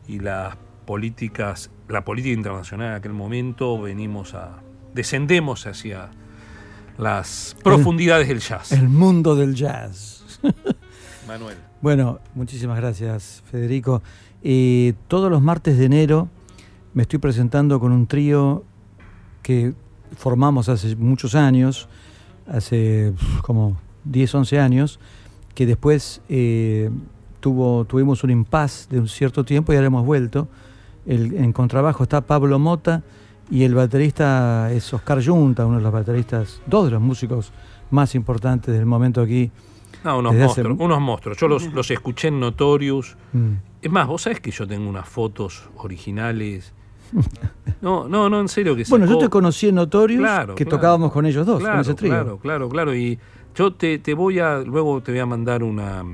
y 0.09 0.19
las 0.19 0.57
políticas, 0.88 1.70
la 1.87 2.03
política 2.03 2.33
internacional 2.33 2.88
en 2.88 2.94
aquel 2.94 3.12
momento, 3.12 3.79
venimos 3.79 4.33
a. 4.33 4.62
descendemos 4.94 5.66
hacia 5.66 6.09
las 6.96 7.55
profundidades 7.62 8.29
del 8.29 8.40
jazz. 8.40 8.72
El 8.72 8.88
mundo 8.88 9.37
del 9.37 9.55
jazz. 9.55 10.40
Manuel. 11.29 11.59
Bueno, 11.83 12.20
muchísimas 12.35 12.79
gracias, 12.79 13.42
Federico. 13.51 14.03
Eh, 14.42 14.94
todos 15.09 15.31
los 15.31 15.42
martes 15.42 15.77
de 15.77 15.85
enero 15.85 16.31
me 16.94 17.03
estoy 17.03 17.18
presentando 17.18 17.79
con 17.81 17.92
un 17.92 18.07
trío 18.07 18.64
que 19.42 19.74
formamos 20.16 20.70
hace 20.70 20.96
muchos 20.96 21.35
años, 21.35 21.87
hace 22.46 23.12
como 23.42 23.79
10, 24.05 24.37
11 24.37 24.59
años, 24.59 25.01
que 25.55 25.66
después 25.66 26.22
eh, 26.31 26.88
tuvo, 27.40 27.85
tuvimos 27.85 28.24
un 28.24 28.31
impas 28.31 28.88
de 28.90 29.01
un 29.01 29.09
cierto 29.09 29.44
tiempo 29.44 29.74
y 29.74 29.77
ahora 29.77 29.88
hemos 29.88 30.07
vuelto. 30.07 30.48
El, 31.09 31.35
en 31.35 31.53
contrabajo 31.53 32.03
está 32.03 32.21
Pablo 32.21 32.59
Mota 32.59 33.03
y 33.51 33.64
el 33.64 33.75
baterista 33.75 34.71
es 34.71 34.92
Oscar 34.92 35.25
Junta, 35.25 35.64
uno 35.66 35.79
de 35.79 35.83
los 35.83 35.92
bateristas, 35.92 36.61
dos 36.66 36.85
de 36.85 36.90
los 36.92 37.01
músicos 37.01 37.51
más 37.90 38.14
importantes 38.14 38.75
del 38.75 38.87
momento 38.87 39.23
aquí. 39.23 39.51
No, 40.05 40.18
unos 40.18 40.35
monstruos, 40.35 40.77
unos 40.79 41.01
monstruos. 41.01 41.38
Yo 41.38 41.49
los, 41.49 41.90
escuché 41.90 42.29
en 42.29 42.40
Notorious. 42.40 43.16
Mm. 43.33 43.53
Es 43.83 43.90
más, 43.90 44.07
vos 44.07 44.23
sabés 44.23 44.40
que 44.40 44.51
yo 44.51 44.66
tengo 44.66 44.88
unas 44.88 45.09
fotos 45.09 45.68
originales. 45.77 46.73
No, 47.81 48.09
no, 48.09 48.29
no, 48.29 48.40
en 48.40 48.49
serio 48.49 48.75
que 48.75 48.83
Bueno, 48.88 49.07
yo 49.07 49.18
te 49.18 49.29
conocí 49.29 49.68
en 49.68 49.77
Notorious, 49.77 50.53
que 50.57 50.64
tocábamos 50.64 51.12
con 51.12 51.27
ellos 51.27 51.47
dos, 51.47 51.62
con 51.62 51.79
ese 51.79 51.94
trío. 51.94 52.11
Claro, 52.11 52.38
claro, 52.38 52.68
claro. 52.68 52.92
Y 52.92 53.21
yo 53.55 53.73
te, 53.73 53.99
voy 54.14 54.40
a, 54.40 54.59
luego 54.59 55.01
te 55.01 55.12
voy 55.12 55.21
a 55.21 55.27
mandar 55.27 55.62
una 55.62 56.05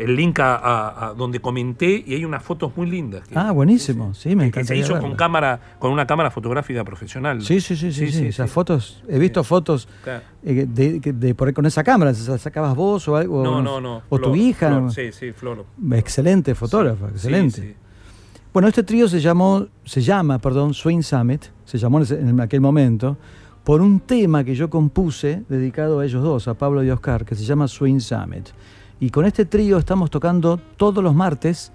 el 0.00 0.16
link 0.16 0.38
a, 0.40 1.14
donde 1.16 1.40
comenté 1.40 2.02
y 2.06 2.14
hay 2.14 2.24
unas 2.24 2.42
fotos 2.42 2.72
muy 2.76 2.88
lindas. 2.88 3.22
ah, 3.34 3.52
buenísimo, 3.52 4.14
sí, 4.14 4.34
me 4.34 4.46
encanta. 4.46 4.68
se 4.68 4.76
hizo 4.76 4.98
con 4.98 5.14
cámara, 5.14 5.76
con 5.78 5.92
una 5.92 6.06
cámara 6.06 6.30
fotográfica 6.30 6.84
profesional. 6.84 7.42
Sí, 7.42 7.60
sí, 7.60 7.76
sí, 7.76 7.92
sí, 7.92 8.26
esas 8.26 8.50
fotos, 8.50 9.02
he 9.08 9.18
visto 9.18 9.44
fotos 9.44 9.88
eh, 10.42 10.66
de, 10.66 11.34
por, 11.34 11.52
con 11.52 11.66
esa 11.66 11.84
cámara, 11.84 12.12
¿las 12.12 12.40
sacabas 12.40 12.74
vos 12.74 13.06
o 13.08 13.16
algo? 13.16 13.44
No, 13.44 13.60
no, 13.60 13.80
no. 13.80 14.02
O 14.08 14.18
tu 14.18 14.34
hija. 14.34 14.90
sí, 14.90 15.12
sí, 15.12 15.32
Flor. 15.32 15.64
Excelente 15.92 16.54
fotógrafa, 16.54 17.08
excelente. 17.08 17.76
Bueno, 18.52 18.66
este 18.66 18.82
trío 18.82 19.06
se 19.06 19.20
llamó, 19.20 19.66
se 19.84 20.00
llama, 20.00 20.38
perdón, 20.38 20.74
Swing 20.74 21.02
Summit, 21.02 21.44
se 21.64 21.78
llamó 21.78 22.00
en 22.02 22.40
aquel 22.40 22.60
momento 22.60 23.16
por 23.62 23.82
un 23.82 24.00
tema 24.00 24.42
que 24.42 24.54
yo 24.54 24.70
compuse 24.70 25.44
dedicado 25.48 26.00
a 26.00 26.04
ellos 26.04 26.22
dos, 26.22 26.48
a 26.48 26.54
Pablo 26.54 26.82
y 26.82 26.90
Oscar, 26.90 27.24
que 27.24 27.34
se 27.34 27.44
llama 27.44 27.68
Swing 27.68 28.00
Summit. 28.00 28.48
Y 29.00 29.10
con 29.10 29.24
este 29.24 29.46
trío 29.46 29.78
estamos 29.78 30.10
tocando 30.10 30.60
todos 30.76 31.02
los 31.02 31.14
martes 31.14 31.72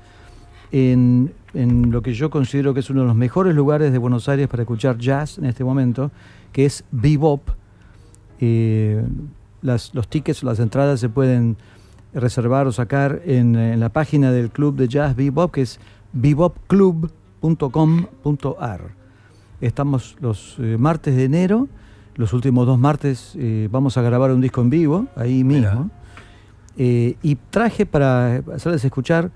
en, 0.72 1.34
lo 1.54 2.04
que 2.04 2.14
yo 2.14 2.30
considero 2.30 2.74
que 2.74 2.80
es 2.82 2.90
uno 2.90 3.02
de 3.02 3.08
los 3.08 3.16
mejores 3.16 3.56
lugares 3.56 3.92
de 3.92 3.98
Buenos 3.98 4.30
Aires 4.30 4.48
para 4.48 4.62
escuchar 4.64 4.98
jazz 5.00 5.40
en 5.40 5.46
este 5.46 5.64
momento, 5.64 6.12
que 6.52 6.66
es 6.66 6.84
Bebop. 6.92 7.50
Eh, 8.40 9.04
las, 9.62 9.96
los 9.96 10.08
tickets, 10.08 10.44
las 10.44 10.60
entradas 10.60 11.00
se 11.00 11.10
pueden 11.10 11.58
reservar 12.14 12.68
o 12.68 12.72
sacar 12.72 13.24
en, 13.26 13.80
la 13.80 13.90
página 13.90 14.32
del 14.32 14.52
club 14.52 14.76
de 14.76 14.88
jazz 14.88 15.16
Bebop, 15.16 15.52
que 15.52 15.64
es 15.64 15.80
bebopclub.com.ar. 16.14 18.82
Estamos 19.62 20.18
los 20.20 20.58
eh, 20.60 20.76
martes 20.78 21.16
de 21.16 21.24
enero, 21.24 21.70
los 22.16 22.34
últimos 22.34 22.68
dos 22.68 22.78
martes 22.78 23.32
eh, 23.36 23.70
vamos 23.72 23.98
a 23.98 24.02
grabar 24.02 24.32
un 24.32 24.42
disco 24.42 24.60
en 24.62 24.70
vivo, 24.70 25.08
ahí 25.16 25.44
mismo. 25.44 25.90
Eh, 26.78 27.16
y 27.22 27.36
traje 27.36 27.86
para 27.86 28.38
hacerles 28.54 28.84
escuchar, 28.84 29.32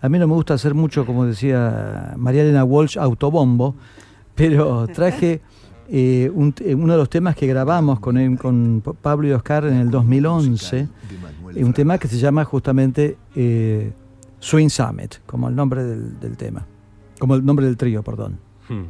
a 0.00 0.08
mí 0.08 0.18
no 0.18 0.26
me 0.26 0.34
gusta 0.34 0.54
hacer 0.54 0.74
mucho, 0.74 1.06
como 1.06 1.24
decía 1.24 2.14
María 2.16 2.42
Elena 2.42 2.64
Walsh, 2.64 2.98
autobombo, 2.98 3.74
pero 4.34 4.86
traje 4.88 5.40
uno 5.88 6.52
de 6.92 6.98
los 6.98 7.10
temas 7.10 7.36
que 7.36 7.46
grabamos 7.46 8.00
con, 8.00 8.36
con 8.36 8.82
Pablo 9.00 9.28
y 9.28 9.32
Oscar 9.32 9.66
en 9.66 9.74
el 9.74 9.90
2011, 9.90 10.88
un 11.56 11.72
tema 11.72 11.98
que 11.98 12.08
se 12.08 12.18
llama 12.18 12.44
justamente 12.44 13.16
Swing 14.42 14.68
Summit, 14.68 15.16
como 15.24 15.48
el 15.48 15.54
nombre 15.54 15.84
del 15.84 16.36
tema. 16.36 16.66
Como 17.18 17.36
el 17.36 17.44
nombre 17.44 17.64
del 17.66 17.76
trío, 17.76 18.02
perdón. 18.02 18.38
Hmm. 18.68 18.82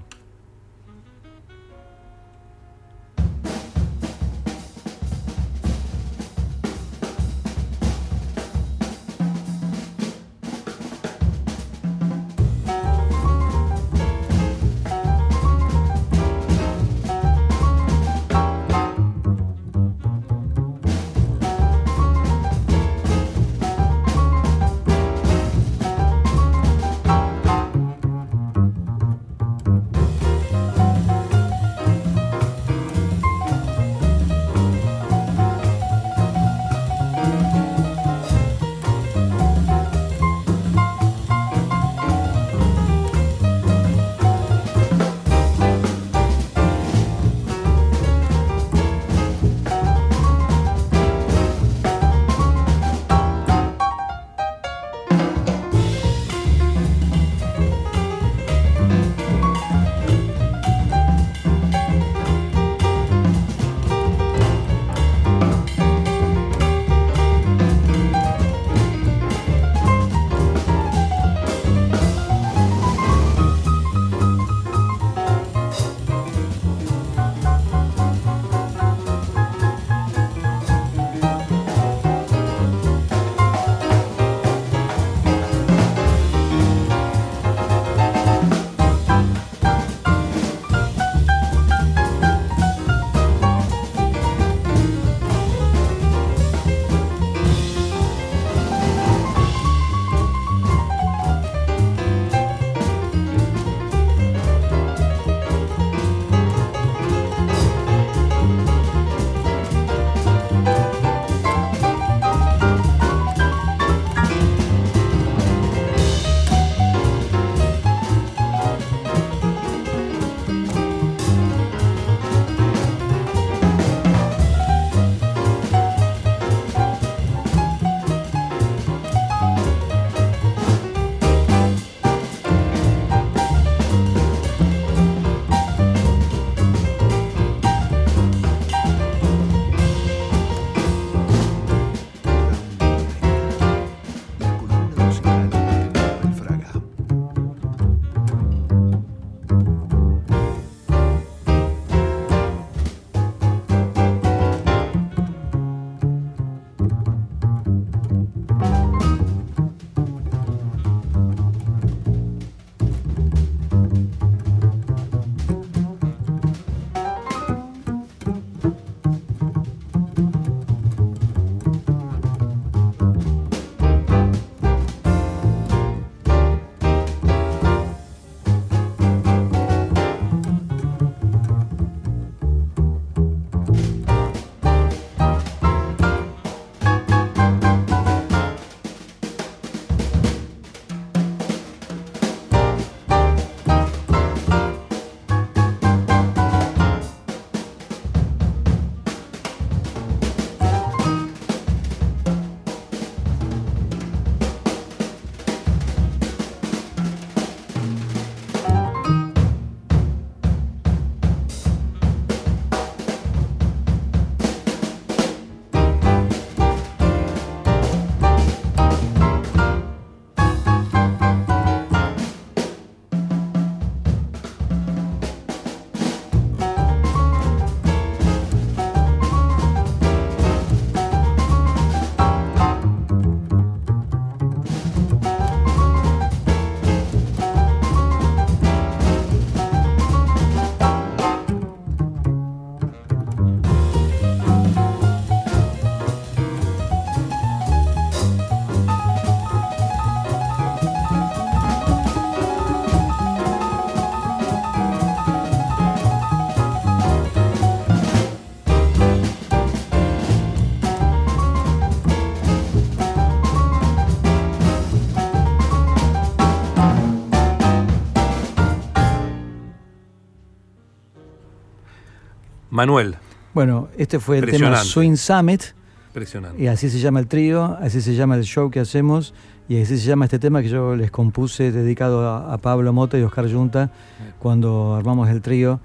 Manuel. 272.82 273.14
Bueno, 273.54 273.88
este 273.96 274.18
fue 274.18 274.38
el 274.38 274.50
tema. 274.50 274.76
Swing 274.78 275.14
Summit. 275.14 275.62
Impresionante. 276.08 276.60
Y 276.60 276.66
así 276.66 276.90
se 276.90 276.98
llama 276.98 277.20
el 277.20 277.28
trío, 277.28 277.78
así 277.80 278.00
se 278.00 278.16
llama 278.16 278.34
el 278.34 278.42
show 278.42 278.70
que 278.72 278.80
hacemos 278.80 279.34
y 279.68 279.80
así 279.80 279.98
se 279.98 280.06
llama 280.06 280.24
este 280.24 280.40
tema 280.40 280.62
que 280.62 280.68
yo 280.68 280.96
les 280.96 281.12
compuse 281.12 281.70
dedicado 281.70 282.28
a, 282.28 282.52
a 282.52 282.58
Pablo 282.58 282.92
Mota 282.92 283.16
y 283.18 283.22
Oscar 283.22 283.50
Junta 283.50 283.92
cuando 284.40 284.96
armamos 284.96 285.28
el 285.28 285.40
trío. 285.42 285.78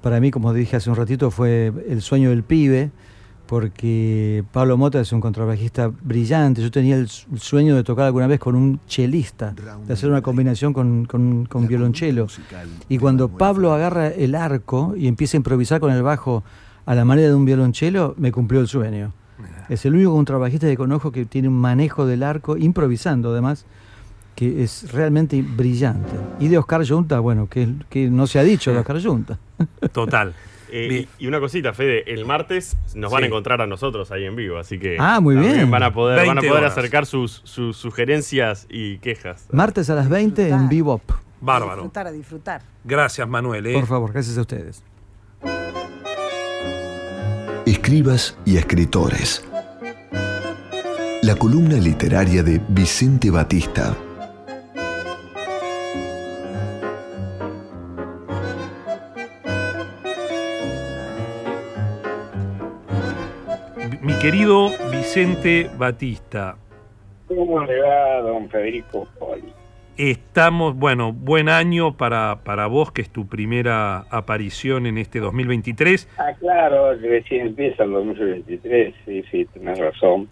Para 0.00 0.20
mí, 0.20 0.30
como 0.30 0.54
dije 0.54 0.76
hace 0.76 0.88
un 0.88 0.96
ratito, 0.96 1.32
fue 1.32 1.72
el 1.88 2.02
sueño 2.02 2.30
del 2.30 2.44
pibe, 2.44 2.92
porque 3.48 4.44
Pablo 4.52 4.76
Mota 4.76 5.00
es 5.00 5.10
un 5.10 5.22
contrabajista 5.22 5.90
brillante. 6.02 6.60
Yo 6.60 6.70
tenía 6.70 6.96
el 6.96 7.08
sueño 7.08 7.74
de 7.74 7.82
tocar 7.82 8.04
alguna 8.04 8.26
vez 8.26 8.38
con 8.38 8.54
un 8.54 8.78
chelista, 8.86 9.54
de 9.86 9.92
hacer 9.92 10.10
una 10.10 10.20
combinación 10.20 10.74
con, 10.74 11.06
con, 11.06 11.46
con 11.46 11.66
violonchelo. 11.66 12.26
Y 12.90 12.98
cuando 12.98 13.30
Pablo 13.30 13.72
agarra 13.72 14.08
el 14.08 14.34
arco 14.34 14.92
y 14.98 15.08
empieza 15.08 15.38
a 15.38 15.38
improvisar 15.38 15.80
con 15.80 15.90
el 15.90 16.02
bajo 16.02 16.44
a 16.84 16.94
la 16.94 17.06
manera 17.06 17.28
de 17.28 17.34
un 17.34 17.46
violonchelo, 17.46 18.14
me 18.18 18.32
cumplió 18.32 18.60
el 18.60 18.68
sueño. 18.68 19.14
Es 19.70 19.86
el 19.86 19.94
único 19.94 20.12
contrabajista 20.12 20.66
que 20.66 20.76
conozco 20.76 21.10
que 21.10 21.24
tiene 21.24 21.48
un 21.48 21.58
manejo 21.58 22.04
del 22.04 22.24
arco, 22.24 22.58
improvisando 22.58 23.30
además, 23.30 23.64
que 24.34 24.62
es 24.62 24.92
realmente 24.92 25.40
brillante. 25.40 26.12
Y 26.38 26.48
de 26.48 26.58
Oscar 26.58 26.86
Junta, 26.86 27.18
bueno, 27.20 27.48
que, 27.48 27.66
que 27.88 28.10
no 28.10 28.26
se 28.26 28.38
ha 28.38 28.42
dicho 28.42 28.72
de 28.72 28.78
Oscar 28.80 29.02
Junta. 29.02 29.38
Total. 29.90 30.34
Eh, 30.70 31.06
y, 31.18 31.24
y 31.24 31.26
una 31.28 31.40
cosita, 31.40 31.72
Fede, 31.72 32.04
el 32.12 32.24
martes 32.24 32.76
nos 32.94 33.10
van 33.12 33.24
a 33.24 33.26
encontrar 33.26 33.60
a 33.62 33.66
nosotros 33.66 34.10
ahí 34.12 34.24
en 34.24 34.36
vivo, 34.36 34.58
así 34.58 34.78
que 34.78 34.96
Ah, 34.98 35.20
muy 35.20 35.36
bien. 35.36 35.70
van 35.70 35.82
a 35.82 35.92
poder, 35.92 36.18
van 36.18 36.30
a 36.30 36.40
20 36.40 36.48
poder 36.48 36.62
horas. 36.64 36.76
acercar 36.78 37.06
sus, 37.06 37.40
sus 37.44 37.76
sugerencias 37.76 38.66
y 38.68 38.98
quejas. 38.98 39.46
Martes 39.52 39.88
a 39.90 39.94
las 39.94 40.08
20 40.08 40.48
en 40.48 40.68
Bebop. 40.68 41.02
A 41.10 41.20
Bárbaro. 41.40 41.74
disfrutar, 41.76 42.06
a 42.06 42.12
disfrutar. 42.12 42.62
Gracias, 42.84 43.28
Manuel. 43.28 43.66
¿eh? 43.66 43.74
Por 43.74 43.86
favor, 43.86 44.12
gracias 44.12 44.36
a 44.38 44.40
ustedes. 44.40 44.82
Escribas 47.66 48.36
y 48.44 48.56
escritores. 48.56 49.44
La 51.22 51.36
columna 51.36 51.76
literaria 51.76 52.42
de 52.42 52.60
Vicente 52.68 53.30
Batista. 53.30 53.94
Querido 64.20 64.70
Vicente 64.90 65.70
Batista, 65.78 66.56
¿Cómo 67.28 67.62
le 67.64 67.80
va, 67.80 68.20
don 68.22 68.48
Federico 68.48 69.06
Poli? 69.18 69.52
estamos, 69.96 70.76
bueno, 70.76 71.12
buen 71.12 71.48
año 71.48 71.96
para, 71.96 72.40
para 72.44 72.66
vos, 72.66 72.90
que 72.90 73.02
es 73.02 73.10
tu 73.10 73.26
primera 73.26 74.06
aparición 74.10 74.86
en 74.86 74.96
este 74.98 75.20
2023. 75.20 76.08
Ah, 76.18 76.32
claro, 76.38 76.94
recién 76.94 77.48
empieza 77.48 77.84
el 77.84 77.92
2023, 77.92 78.94
sí, 79.04 79.24
sí, 79.30 79.44
tenés 79.52 79.78
razón. 79.78 80.28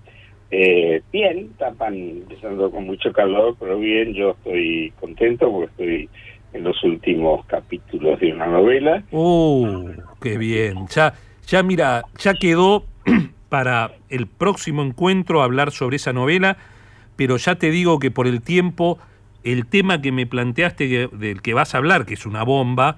Eh, 0.50 1.02
bien, 1.12 1.50
tapan 1.58 1.94
empezando 1.94 2.70
con 2.70 2.86
mucho 2.86 3.12
calor, 3.12 3.56
pero 3.58 3.78
bien, 3.78 4.14
yo 4.14 4.30
estoy 4.30 4.92
contento 5.00 5.50
porque 5.50 5.70
estoy 5.70 6.10
en 6.52 6.64
los 6.64 6.82
últimos 6.84 7.44
capítulos 7.46 8.18
de 8.20 8.32
una 8.32 8.46
novela. 8.46 9.02
¡Uh, 9.10 9.90
qué 10.20 10.38
bien! 10.38 10.86
Ya, 10.88 11.14
ya 11.46 11.62
mira, 11.62 12.04
ya 12.18 12.34
quedó 12.34 12.84
para 13.48 13.92
el 14.08 14.26
próximo 14.26 14.82
encuentro 14.82 15.42
hablar 15.42 15.70
sobre 15.70 15.96
esa 15.96 16.12
novela, 16.12 16.56
pero 17.16 17.36
ya 17.36 17.54
te 17.56 17.70
digo 17.70 17.98
que 17.98 18.10
por 18.10 18.26
el 18.26 18.42
tiempo, 18.42 18.98
el 19.44 19.66
tema 19.66 20.00
que 20.02 20.12
me 20.12 20.26
planteaste 20.26 20.88
que- 20.88 21.08
del 21.16 21.40
que 21.42 21.54
vas 21.54 21.74
a 21.74 21.78
hablar, 21.78 22.04
que 22.06 22.14
es 22.14 22.26
una 22.26 22.42
bomba, 22.42 22.96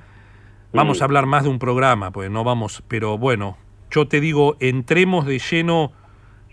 vamos 0.73 0.99
Mm. 0.99 1.03
a 1.03 1.05
hablar 1.05 1.27
más 1.27 1.43
de 1.45 1.51
un 1.51 1.59
programa, 1.59 2.11
pues 2.11 2.31
no 2.31 2.45
vamos, 2.45 2.83
pero 2.89 3.19
bueno, 3.19 3.57
yo 3.91 4.09
te 4.09 4.21
digo, 4.21 4.57
entremos 4.61 5.27
de 5.27 5.39
lleno 5.39 5.93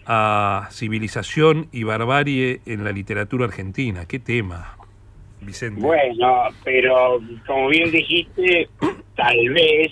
a 0.06 0.68
civilización 0.72 1.68
y 1.72 1.84
barbarie 1.84 2.62
en 2.66 2.84
la 2.84 2.92
literatura 2.92 3.46
argentina. 3.46 4.06
¿Qué 4.06 4.20
tema, 4.20 4.78
Vicente? 5.42 5.82
Bueno, 5.82 6.44
pero 6.64 7.20
como 7.48 7.70
bien 7.70 7.92
dijiste, 7.92 8.70
tal 9.16 9.50
vez 9.50 9.92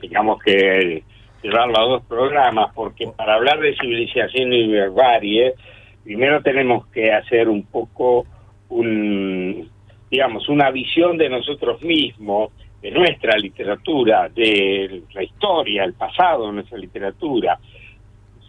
tengamos 0.00 0.40
que 0.42 1.02
llevarlo 1.42 1.78
a 1.78 1.88
dos 1.88 2.02
programas, 2.04 2.72
porque 2.74 3.08
para 3.16 3.34
hablar 3.34 3.60
de 3.60 3.76
civilización 3.76 4.52
y 4.52 4.76
barbarie, 4.76 5.54
primero 6.04 6.42
tenemos 6.42 6.86
que 6.88 7.12
hacer 7.12 7.48
un 7.48 7.64
poco 7.64 8.26
un, 8.70 9.68
digamos, 10.10 10.48
una 10.48 10.70
visión 10.70 11.16
de 11.16 11.28
nosotros 11.28 11.82
mismos, 11.82 12.50
de 12.80 12.90
nuestra 12.90 13.36
literatura, 13.36 14.28
de 14.28 15.02
la 15.12 15.22
historia, 15.22 15.84
el 15.84 15.94
pasado 15.94 16.46
de 16.46 16.52
nuestra 16.52 16.78
literatura. 16.78 17.58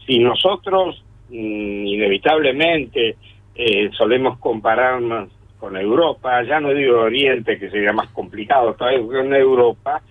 Si 0.06 0.20
nosotros 0.20 1.04
mm, 1.30 1.86
inevitablemente 1.86 3.18
eh, 3.56 3.90
solemos 3.98 4.38
compararnos 4.40 5.30
con 5.60 5.76
Europa, 5.76 6.44
ya 6.44 6.60
no 6.60 6.74
digo 6.74 7.02
Oriente, 7.02 7.60
que 7.60 7.70
sería 7.70 7.92
más 7.92 8.10
complicado 8.10 8.74
todavía 8.76 9.06
con 9.06 9.34
Europa, 9.34 10.02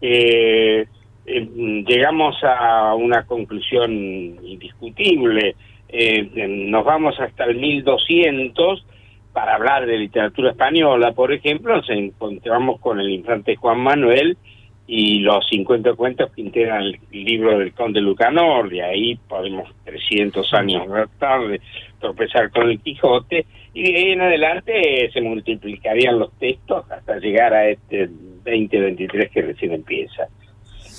eh, 0.00 0.86
eh, 1.26 1.48
llegamos 1.86 2.36
a 2.42 2.94
una 2.94 3.24
conclusión 3.26 3.92
indiscutible. 3.92 5.54
Eh, 5.88 6.30
nos 6.68 6.84
vamos 6.84 7.18
hasta 7.18 7.44
el 7.44 7.56
1200 7.56 8.84
para 9.32 9.54
hablar 9.54 9.86
de 9.86 9.98
literatura 9.98 10.50
española, 10.50 11.12
por 11.12 11.32
ejemplo, 11.32 11.76
nos 11.76 11.88
encontramos 11.90 12.80
con 12.80 13.00
el 13.00 13.10
infante 13.10 13.56
Juan 13.56 13.80
Manuel 13.80 14.36
y 14.86 15.20
los 15.20 15.46
50 15.48 15.94
cuentos 15.94 16.32
que 16.32 16.40
integran 16.40 16.82
el 16.82 16.98
libro 17.12 17.56
del 17.56 17.72
conde 17.72 18.00
Lucanor, 18.00 18.68
de 18.68 18.82
ahí 18.82 19.14
podemos 19.28 19.68
300 19.84 20.52
años 20.54 20.88
más 20.88 21.08
tarde 21.16 21.60
tropezar 22.00 22.50
con 22.50 22.68
el 22.68 22.80
Quijote, 22.80 23.46
y 23.72 23.82
de 23.84 23.98
ahí 23.98 24.12
en 24.12 24.20
adelante 24.22 25.04
eh, 25.04 25.10
se 25.12 25.20
multiplicarían 25.20 26.18
los 26.18 26.32
textos 26.38 26.90
hasta 26.90 27.18
llegar 27.18 27.54
a 27.54 27.68
este 27.68 28.08
2023 28.08 29.30
que 29.30 29.42
recién 29.42 29.74
empieza. 29.74 30.26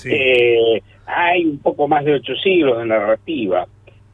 Eh, 0.10 0.82
hay 1.06 1.46
un 1.46 1.60
poco 1.60 1.88
más 1.88 2.06
de 2.06 2.14
ocho 2.14 2.36
siglos 2.38 2.78
de 2.80 2.86
narrativa. 2.86 3.68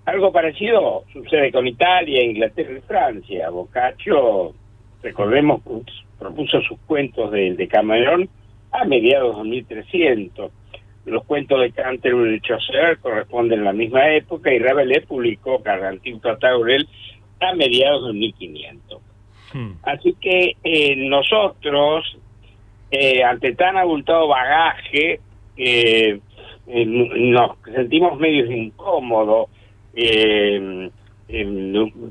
Algo 0.05 0.31
parecido 0.31 1.03
sucede 1.11 1.51
con 1.51 1.67
Italia, 1.67 2.23
Inglaterra 2.23 2.77
y 2.77 2.81
Francia. 2.81 3.49
Boccaccio, 3.49 4.53
recordemos, 5.03 5.61
pus- 5.61 6.05
propuso 6.17 6.61
sus 6.61 6.79
cuentos 6.87 7.31
del 7.31 7.57
Decamerón 7.57 8.29
a 8.71 8.85
mediados 8.85 9.37
de 9.37 9.43
1300. 9.49 10.51
Los 11.05 11.23
cuentos 11.25 11.61
de 11.61 11.71
Canterbury 11.71 12.35
y 12.35 12.39
Chaucer 12.41 12.97
corresponden 12.99 13.61
a 13.61 13.65
la 13.65 13.73
misma 13.73 14.09
época 14.13 14.51
y 14.53 14.59
Rabelais 14.59 15.05
publicó 15.05 15.59
Gargantiu 15.59 16.19
Taurel 16.19 16.87
a 17.39 17.53
mediados 17.53 18.07
de 18.07 18.13
1500. 18.13 19.01
Así 19.83 20.13
que 20.19 20.55
eh, 20.63 20.95
nosotros, 20.97 22.17
eh, 22.91 23.23
ante 23.23 23.53
tan 23.55 23.77
abultado 23.77 24.27
bagaje, 24.27 25.19
eh, 25.57 26.19
nos 26.67 27.51
sentimos 27.73 28.19
medio 28.19 28.51
incómodos 28.51 29.49
eh, 29.93 30.89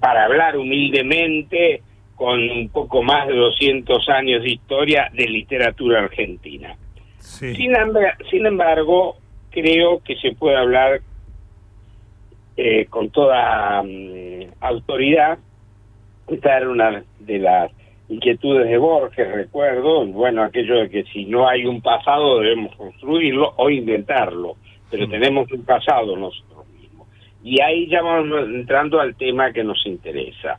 para 0.00 0.24
hablar 0.24 0.56
humildemente 0.56 1.82
con 2.14 2.38
un 2.50 2.68
poco 2.70 3.02
más 3.02 3.26
de 3.28 3.34
200 3.36 4.08
años 4.08 4.42
de 4.42 4.50
historia 4.50 5.10
de 5.12 5.28
literatura 5.28 6.00
argentina. 6.04 6.74
Sin, 7.54 7.72
emba- 7.72 8.16
sin 8.30 8.46
embargo, 8.46 9.16
creo 9.50 10.00
que 10.02 10.16
se 10.16 10.32
puede 10.32 10.56
hablar 10.56 11.00
eh, 12.56 12.86
con 12.86 13.10
toda 13.10 13.82
mm, 13.82 14.52
autoridad. 14.60 15.38
Esta 16.28 16.56
era 16.56 16.70
una 16.70 17.04
de 17.20 17.38
las 17.38 17.70
inquietudes 18.08 18.68
de 18.68 18.78
Borges, 18.78 19.32
recuerdo, 19.32 20.06
bueno, 20.06 20.42
aquello 20.42 20.76
de 20.80 20.90
que 20.90 21.04
si 21.04 21.24
no 21.24 21.48
hay 21.48 21.66
un 21.66 21.80
pasado 21.80 22.40
debemos 22.40 22.74
construirlo 22.76 23.52
o 23.56 23.68
inventarlo, 23.68 24.56
pero 24.90 25.08
tenemos 25.08 25.50
un 25.50 25.64
pasado 25.64 26.16
nosotros 26.16 26.68
mismos. 26.68 27.08
Y 27.42 27.60
ahí 27.60 27.88
ya 27.88 28.02
vamos 28.02 28.48
entrando 28.48 29.00
al 29.00 29.16
tema 29.16 29.52
que 29.52 29.64
nos 29.64 29.84
interesa. 29.86 30.58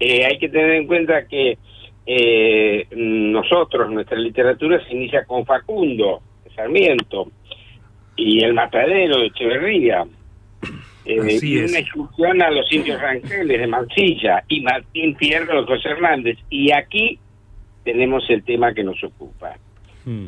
Eh, 0.00 0.24
hay 0.24 0.38
que 0.38 0.48
tener 0.48 0.70
en 0.72 0.86
cuenta 0.86 1.26
que 1.26 1.58
eh, 2.06 2.86
nosotros, 2.92 3.90
nuestra 3.90 4.18
literatura 4.18 4.82
se 4.86 4.94
inicia 4.94 5.24
con 5.26 5.44
Facundo, 5.44 6.22
Sarmiento, 6.54 7.30
y 8.16 8.42
el 8.42 8.54
matadero 8.54 9.18
de 9.18 9.26
Echeverría, 9.26 10.06
eh, 11.08 11.38
y 11.40 11.56
una 11.58 11.78
excursión 11.78 12.42
a 12.42 12.50
los 12.50 12.70
indios 12.70 13.00
rangeles 13.00 13.60
de 13.60 13.66
Mansilla 13.66 14.44
y 14.46 14.60
Martín 14.60 15.16
Fierro 15.16 15.62
de 15.62 15.66
José 15.66 15.88
Hernández. 15.88 16.36
Y 16.50 16.70
aquí 16.70 17.18
tenemos 17.82 18.28
el 18.28 18.42
tema 18.44 18.74
que 18.74 18.84
nos 18.84 19.02
ocupa. 19.02 19.56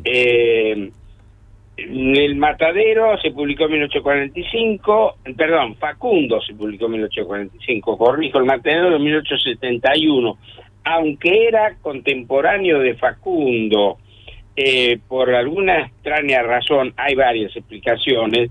Eh, 0.05 0.91
el 1.77 2.37
Matadero 2.37 3.19
se 3.19 3.31
publicó 3.31 3.65
en 3.65 3.73
1845, 3.73 5.17
perdón, 5.37 5.77
Facundo 5.77 6.41
se 6.41 6.55
publicó 6.55 6.87
en 6.87 6.93
1845, 6.93 7.99
corrijo, 7.99 8.39
el 8.39 8.45
Matadero 8.45 8.97
en 8.97 9.03
1871, 9.03 10.39
aunque 10.85 11.47
era 11.47 11.77
contemporáneo 11.81 12.81
de 12.81 12.95
Facundo, 12.95 13.99
eh, 14.57 14.99
por 15.09 15.35
alguna 15.35 15.87
extraña 15.87 16.43
razón, 16.43 16.93
hay 16.97 17.15
varias 17.15 17.55
explicaciones, 17.57 18.51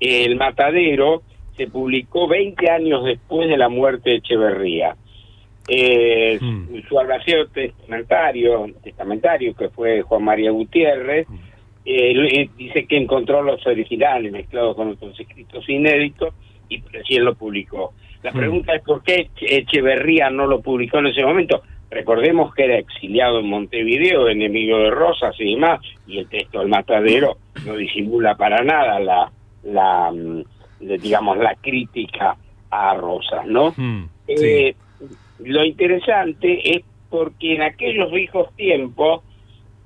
el 0.00 0.36
Matadero 0.36 1.22
se 1.56 1.66
publicó 1.68 2.28
20 2.28 2.70
años 2.70 3.04
después 3.04 3.48
de 3.48 3.56
la 3.56 3.68
muerte 3.68 4.10
de 4.10 4.16
Echeverría. 4.16 4.96
Eh, 5.68 6.38
Su 6.88 6.98
albaceo 6.98 7.48
testamentario, 7.48 8.66
testamentario, 8.82 9.54
que 9.54 9.68
fue 9.70 10.02
Juan 10.02 10.22
María 10.22 10.50
Gutiérrez, 10.52 11.26
eh, 11.84 12.48
dice 12.56 12.86
que 12.86 12.96
encontró 12.96 13.42
los 13.42 13.64
originales 13.66 14.30
mezclados 14.32 14.76
con 14.76 14.90
otros 14.90 15.18
escritos 15.18 15.68
inéditos 15.68 16.34
y 16.68 16.80
recién 16.92 17.24
lo 17.24 17.34
publicó. 17.34 17.94
La 18.22 18.32
Hmm. 18.32 18.38
pregunta 18.38 18.74
es 18.74 18.82
por 18.82 19.02
qué 19.02 19.28
Echeverría 19.40 20.30
no 20.30 20.46
lo 20.46 20.60
publicó 20.60 20.98
en 20.98 21.06
ese 21.08 21.22
momento. 21.24 21.62
Recordemos 21.90 22.52
que 22.54 22.64
era 22.64 22.78
exiliado 22.78 23.38
en 23.40 23.48
Montevideo, 23.48 24.28
enemigo 24.28 24.78
de 24.78 24.90
Rosas 24.90 25.34
y 25.38 25.52
demás, 25.54 25.80
y 26.06 26.18
el 26.18 26.28
texto 26.28 26.58
del 26.58 26.68
Matadero 26.68 27.36
no 27.64 27.76
disimula 27.76 28.34
para 28.36 28.62
nada 28.64 28.98
la, 28.98 29.30
la 29.64 30.10
mm, 30.12 30.42
digamos, 30.80 31.38
la 31.38 31.54
crítica 31.56 32.36
a 32.70 32.94
Rosas, 32.94 33.46
¿no? 33.46 33.72
Hmm, 33.76 34.04
Eh, 34.28 34.74
Lo 35.38 35.64
interesante 35.64 36.76
es 36.76 36.82
porque 37.10 37.54
en 37.54 37.62
aquellos 37.62 38.10
viejos 38.10 38.48
tiempos 38.56 39.22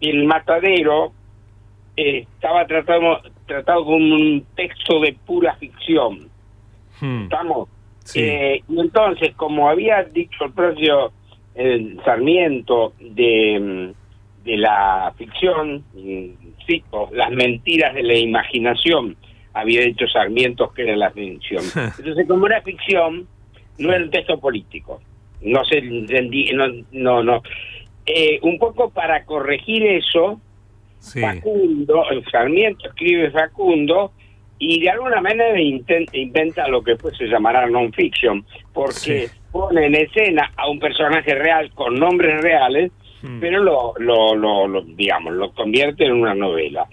el 0.00 0.24
matadero 0.24 1.12
eh, 1.96 2.20
estaba 2.34 2.66
tratado, 2.66 3.20
tratado 3.46 3.84
como 3.84 4.14
un 4.14 4.46
texto 4.54 5.00
de 5.00 5.14
pura 5.26 5.54
ficción. 5.56 6.28
Hmm, 7.00 7.24
¿Estamos? 7.24 7.68
sí. 8.04 8.20
Eh, 8.22 8.62
y 8.68 8.80
entonces, 8.80 9.34
como 9.34 9.68
había 9.68 10.02
dicho 10.04 10.44
el 10.44 10.52
propio 10.52 11.12
Sarmiento 12.04 12.94
de, 13.00 13.58
mm, 13.60 14.44
de 14.44 14.56
la 14.56 15.12
ficción, 15.18 15.84
mm, 15.94 16.26
cito, 16.66 17.08
las 17.12 17.30
mentiras 17.30 17.94
de 17.94 18.02
la 18.02 18.16
imaginación, 18.16 19.16
había 19.54 19.82
dicho 19.82 20.06
Sarmiento 20.06 20.72
que 20.72 20.82
era 20.82 20.96
la 20.96 21.10
ficción. 21.10 21.62
Entonces, 21.98 22.26
como 22.28 22.46
era 22.46 22.62
ficción, 22.62 23.26
no 23.78 23.92
era 23.92 24.04
un 24.04 24.10
texto 24.10 24.38
político. 24.38 25.00
No 25.42 25.64
se 25.64 25.78
entendí, 25.78 26.50
no, 26.52 26.66
no, 26.92 27.22
no. 27.22 27.42
Eh, 28.06 28.38
un 28.42 28.58
poco 28.58 28.90
para 28.90 29.24
corregir 29.24 29.84
eso, 29.86 30.40
sí. 30.98 31.20
Facundo, 31.20 32.04
el 32.10 32.24
Sarmiento 32.30 32.88
escribe 32.88 33.30
Facundo 33.30 34.12
y 34.58 34.80
de 34.82 34.90
alguna 34.90 35.20
manera 35.22 35.58
inten- 35.58 36.08
inventa 36.12 36.68
lo 36.68 36.82
que 36.82 36.92
después 36.92 37.16
se 37.16 37.26
llamará 37.26 37.66
non-fiction, 37.68 38.44
porque 38.74 39.28
Sí. 39.28 39.34
pone 39.50 39.86
en 39.86 39.94
escena 39.94 40.50
a 40.56 40.68
un 40.68 40.78
personaje 40.78 41.34
real 41.34 41.70
con 41.74 41.94
nombres 41.94 42.42
reales, 42.42 42.92
Hmm. 43.22 43.38
pero 43.38 43.62
lo, 43.62 43.92
lo, 43.98 44.34
lo, 44.34 44.66
lo, 44.66 44.80
digamos, 44.82 45.34
lo 45.34 45.52
convierte 45.52 46.04
en 46.06 46.12
una 46.12 46.34
novela. 46.34 46.86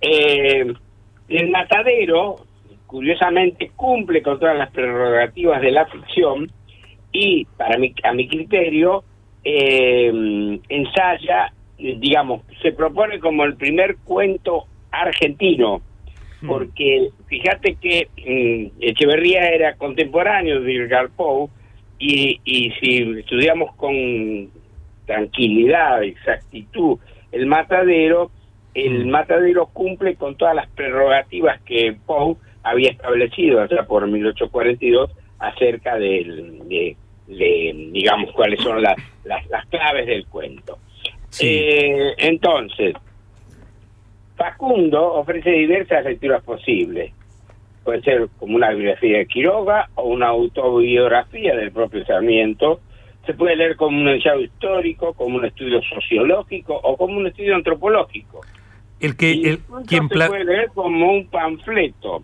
Eh, 0.00 0.72
el 1.28 1.50
Matadero, 1.50 2.36
curiosamente, 2.86 3.70
cumple 3.74 4.22
con 4.22 4.38
todas 4.38 4.56
las 4.56 4.70
prerrogativas 4.70 5.60
de 5.60 5.70
la 5.70 5.86
ficción 5.86 6.50
y, 7.12 7.44
para 7.56 7.78
mi, 7.78 7.94
a 8.02 8.12
mi 8.12 8.28
criterio, 8.28 9.04
eh, 9.44 10.60
ensaya, 10.68 11.52
digamos, 11.78 12.42
se 12.62 12.72
propone 12.72 13.18
como 13.20 13.44
el 13.44 13.56
primer 13.56 13.96
cuento 14.04 14.64
argentino, 14.90 15.80
porque 16.46 17.08
fíjate 17.26 17.76
que 17.76 18.08
mm, 18.18 18.82
Echeverría 18.82 19.48
era 19.48 19.76
contemporáneo 19.76 20.60
de 20.60 20.76
Edgar 20.76 21.08
Poe 21.16 21.48
y, 21.98 22.38
y 22.44 22.70
si 22.80 23.18
estudiamos 23.18 23.74
con 23.76 24.50
tranquilidad, 25.06 26.02
exactitud, 26.02 26.98
el 27.32 27.46
matadero, 27.46 28.30
el 28.74 29.06
matadero 29.06 29.66
cumple 29.66 30.16
con 30.16 30.36
todas 30.36 30.54
las 30.54 30.68
prerrogativas 30.70 31.60
que 31.62 31.96
Poe 32.04 32.36
había 32.62 32.90
establecido 32.90 33.62
allá 33.62 33.84
por 33.86 34.06
1842 34.06 35.10
acerca 35.38 35.96
del, 35.96 36.68
de, 36.68 36.96
de, 37.28 37.90
digamos, 37.92 38.32
cuáles 38.32 38.60
son 38.60 38.82
las, 38.82 38.96
las, 39.24 39.46
las 39.48 39.66
claves 39.66 40.06
del 40.06 40.26
cuento. 40.26 40.78
Eh, 41.40 42.14
entonces, 42.18 42.94
Facundo 44.36 45.14
ofrece 45.14 45.50
diversas 45.50 46.04
lecturas 46.04 46.42
posibles. 46.42 47.12
Puede 47.84 48.02
ser 48.02 48.28
como 48.38 48.56
una 48.56 48.70
biografía 48.70 49.18
de 49.18 49.26
Quiroga 49.26 49.90
o 49.94 50.04
una 50.04 50.28
autobiografía 50.28 51.54
del 51.54 51.70
propio 51.70 52.04
Sarmiento. 52.06 52.80
Se 53.26 53.34
puede 53.34 53.56
leer 53.56 53.76
como 53.76 53.98
un 53.98 54.08
ensayo 54.08 54.40
histórico, 54.40 55.12
como 55.14 55.36
un 55.36 55.44
estudio 55.44 55.80
sociológico 55.82 56.74
o 56.82 56.96
como 56.96 57.18
un 57.18 57.26
estudio 57.26 57.54
antropológico. 57.54 58.40
El 59.04 59.16
que, 59.16 59.32
el, 59.32 59.58
quien 59.86 60.08
se 60.08 60.14
puede 60.28 60.44
leer 60.44 60.70
como 60.74 61.12
un 61.12 61.26
panfleto. 61.28 62.22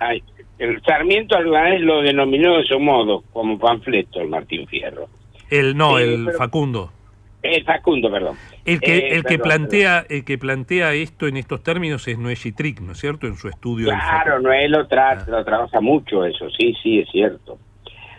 Ay, 0.00 0.22
el 0.58 0.80
Sarmiento 0.82 1.36
alguna 1.36 1.62
vez 1.64 1.80
lo 1.80 2.02
denominó 2.02 2.56
de 2.58 2.64
su 2.64 2.80
modo, 2.80 3.22
como 3.32 3.58
panfleto, 3.58 4.20
el 4.20 4.28
Martín 4.28 4.66
Fierro. 4.66 5.06
el 5.50 5.76
no, 5.76 5.98
Eh, 5.98 6.14
el 6.14 6.24
pero- 6.26 6.38
Facundo. 6.38 6.92
El 7.40 7.62
Facundo, 7.64 8.10
perdón. 8.10 8.36
El 8.64 8.80
que, 8.80 8.96
Eh, 8.98 9.08
el 9.14 9.22
que 9.22 9.38
perdón, 9.38 9.44
plantea, 9.44 10.04
el 10.10 10.24
que 10.24 10.36
plantea 10.38 10.92
esto 10.94 11.28
en 11.28 11.36
estos 11.36 11.62
términos 11.62 12.06
es 12.08 12.18
Noé 12.18 12.34
Trick, 12.34 12.80
¿no 12.80 12.92
es 12.92 12.98
cierto? 12.98 13.28
En 13.28 13.36
su 13.36 13.48
estudio 13.48 13.86
Claro, 13.86 14.40
Noé 14.40 14.68
lo, 14.68 14.86
tra 14.88 15.24
lo 15.28 15.44
trabaja 15.44 15.80
mucho 15.80 16.24
eso, 16.24 16.50
sí, 16.50 16.74
sí, 16.82 16.98
es 16.98 17.08
cierto. 17.10 17.56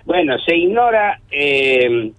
Bueno, 0.05 0.39
se 0.39 0.55
ignora 0.55 1.19
eh, 1.29 2.11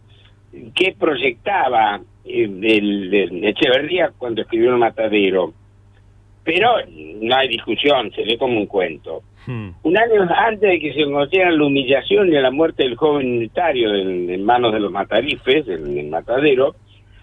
qué 0.74 0.94
proyectaba 0.98 2.00
eh, 2.26 2.46
del, 2.48 3.10
del 3.10 3.44
Echeverría 3.46 4.12
cuando 4.18 4.42
escribió 4.42 4.70
El 4.70 4.76
Matadero, 4.78 5.54
pero 6.44 6.70
no 6.88 7.36
hay 7.36 7.48
discusión, 7.48 8.10
se 8.12 8.24
lee 8.24 8.38
como 8.38 8.58
un 8.58 8.66
cuento. 8.66 9.22
Hmm, 9.46 9.70
Un 9.82 9.96
año 9.96 10.28
antes 10.36 10.68
de 10.68 10.78
que 10.78 10.92
se 10.92 11.04
conocieran 11.04 11.58
la 11.58 11.64
humillación 11.64 12.28
y 12.28 12.32
la 12.32 12.50
muerte 12.50 12.84
del 12.84 12.96
joven 12.96 13.26
unitario 13.36 13.94
en, 13.94 14.30
en 14.30 14.44
manos 14.44 14.72
de 14.72 14.80
los 14.80 14.92
matarifes, 14.92 15.66
en 15.68 15.98
el 15.98 16.08
matadero, 16.08 16.74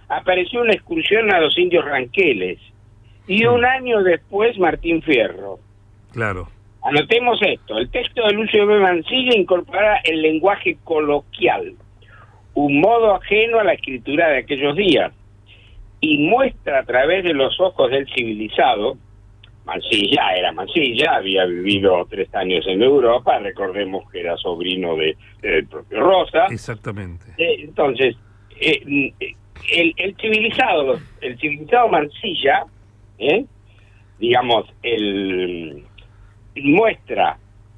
apareció 0.10 0.62
una 0.62 0.74
excursión 0.74 1.34
a 1.34 1.40
los 1.40 1.58
indios 1.58 1.86
ranqueles. 1.86 2.60
Y 3.28 3.46
un 3.46 3.66
año 3.66 4.04
después 4.04 4.58
Martín 4.58 5.02
Fierro. 5.02 5.60
Claro. 6.14 6.48
Anotemos 6.84 7.38
esto, 7.42 7.78
el 7.78 7.90
texto 7.90 8.26
de 8.26 8.34
Lucio 8.34 8.66
B. 8.66 8.80
Mancilla 8.80 9.38
incorpora 9.38 10.00
el 10.06 10.22
lenguaje 10.22 10.78
coloquial, 10.86 11.74
un 12.54 12.80
modo 12.80 13.16
ajeno 13.16 13.60
a 13.60 13.66
la 13.66 13.74
escritura 13.74 14.30
de 14.30 14.38
aquellos 14.38 14.76
días, 14.78 15.12
y 16.00 16.20
muestra 16.20 16.80
a 16.80 16.84
través 16.84 17.26
de 17.26 17.34
los 17.34 17.60
ojos 17.60 17.92
del 17.92 18.08
civilizado, 18.14 18.98
Mansilla 19.68 20.34
era 20.36 20.52
Mansilla, 20.54 21.18
había 21.18 21.46
vivido 21.46 22.08
tres 22.10 22.34
años 22.34 22.66
en 22.68 22.82
Europa, 22.82 23.38
recordemos 23.40 24.10
que 24.12 24.22
era 24.22 24.36
sobrino 24.38 24.96
de, 24.96 25.16
del 25.42 25.68
propio 25.68 26.00
Rosa. 26.00 26.46
Exactamente. 26.50 27.26
Eh, 27.38 27.58
entonces, 27.66 28.16
eh, 28.60 28.82
eh, 29.20 29.34
el, 29.74 29.94
el 29.98 30.16
civilizado, 30.16 30.98
el 31.22 31.38
civilizado 31.38 31.90
Mansilla, 31.90 32.64
¿eh? 33.20 33.46
digamos, 34.20 34.66
el 34.84 35.84
muestra 36.56 37.38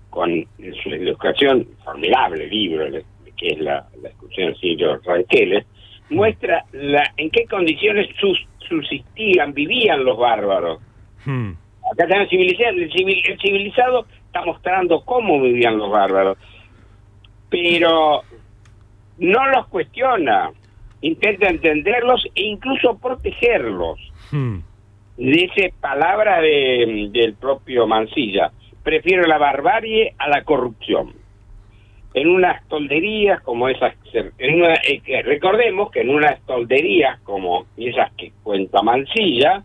con 0.09 0.45
su 0.83 0.89
educación, 0.89 1.67
formidable 1.83 2.47
libro, 2.47 2.85
que 3.37 3.47
es 3.47 3.59
la, 3.59 3.87
la 4.01 4.09
excursión 4.09 4.53
de 4.53 4.59
Silvio 4.59 4.99
Ranqueles, 5.05 5.65
muestra 6.09 6.63
la, 6.71 7.03
en 7.17 7.29
qué 7.29 7.45
condiciones 7.45 8.07
sus- 8.19 8.47
subsistían, 8.67 9.53
vivían 9.53 10.03
los 10.03 10.17
bárbaros. 10.17 10.79
Hmm, 11.25 11.51
Acá 11.91 12.03
está 12.03 12.21
el 12.21 12.29
civilizado, 12.29 12.75
el, 12.77 12.91
civil- 12.91 13.23
el 13.27 13.39
civilizado 13.39 14.05
está 14.27 14.45
mostrando 14.45 15.01
cómo 15.05 15.41
vivían 15.41 15.77
los 15.77 15.89
bárbaros, 15.89 16.37
pero 17.49 18.21
no 19.17 19.47
los 19.49 19.67
cuestiona, 19.67 20.51
intenta 21.01 21.47
entenderlos 21.49 22.25
e 22.35 22.43
incluso 22.43 22.97
protegerlos. 22.97 23.99
hmm. 24.31 24.57
Dice 25.17 25.73
palabra 25.81 26.39
de, 26.39 27.09
del 27.11 27.33
propio 27.33 27.85
Mansilla, 27.87 28.51
prefiero 28.83 29.23
la 29.23 29.37
barbarie 29.37 30.13
a 30.17 30.29
la 30.29 30.43
corrupción. 30.43 31.13
En 32.13 32.29
unas 32.29 32.65
tolderías 32.69 33.41
como 33.41 33.67
esas, 33.67 33.93
en 34.13 34.55
una- 34.61 34.75
eh, 34.75 35.01
recordemos 35.23 35.91
que 35.91 36.01
en 36.01 36.09
unas 36.09 36.39
tolderías 36.45 37.19
como 37.21 37.65
esas 37.75 38.11
que 38.13 38.31
cuenta 38.43 38.81
Mansilla, 38.81 39.63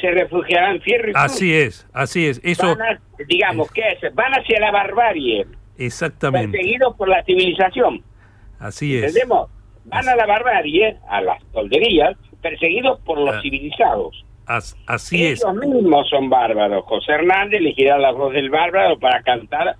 se 0.00 0.10
refugiarán 0.10 0.80
fierro 0.80 1.10
y 1.10 1.12
cruz. 1.12 1.24
Así 1.24 1.54
es, 1.54 1.86
así 1.92 2.26
es. 2.26 2.40
Eso, 2.44 2.76
Van 2.76 2.82
a- 2.96 3.00
digamos, 3.28 3.70
¿qué 3.72 3.82
es? 4.00 4.14
Van 4.14 4.32
hacia 4.32 4.60
la 4.60 4.70
barbarie, 4.70 5.46
exactamente. 5.78 6.52
perseguidos 6.58 6.96
por 6.96 7.08
la 7.08 7.22
civilización. 7.24 8.02
Así 8.58 8.96
es. 8.96 9.04
¿Entendemos? 9.04 9.50
Van 9.84 10.08
a 10.08 10.16
la 10.16 10.26
barbarie, 10.26 10.96
a 11.08 11.20
las 11.20 11.42
tolderías, 11.52 12.16
perseguidos 12.40 13.00
por 13.00 13.18
los 13.18 13.34
Ah. 13.36 13.40
civilizados. 13.42 14.24
As- 14.46 14.76
así 14.86 15.24
es. 15.26 15.42
Ellos 15.44 15.56
mismos 15.56 16.08
son 16.08 16.28
bárbaros. 16.28 16.84
José 16.84 17.12
Hernández 17.12 17.60
elegirá 17.60 17.98
la 17.98 18.12
voz 18.12 18.32
del 18.34 18.50
bárbaro 18.50 18.98
para 18.98 19.22
cantar 19.22 19.76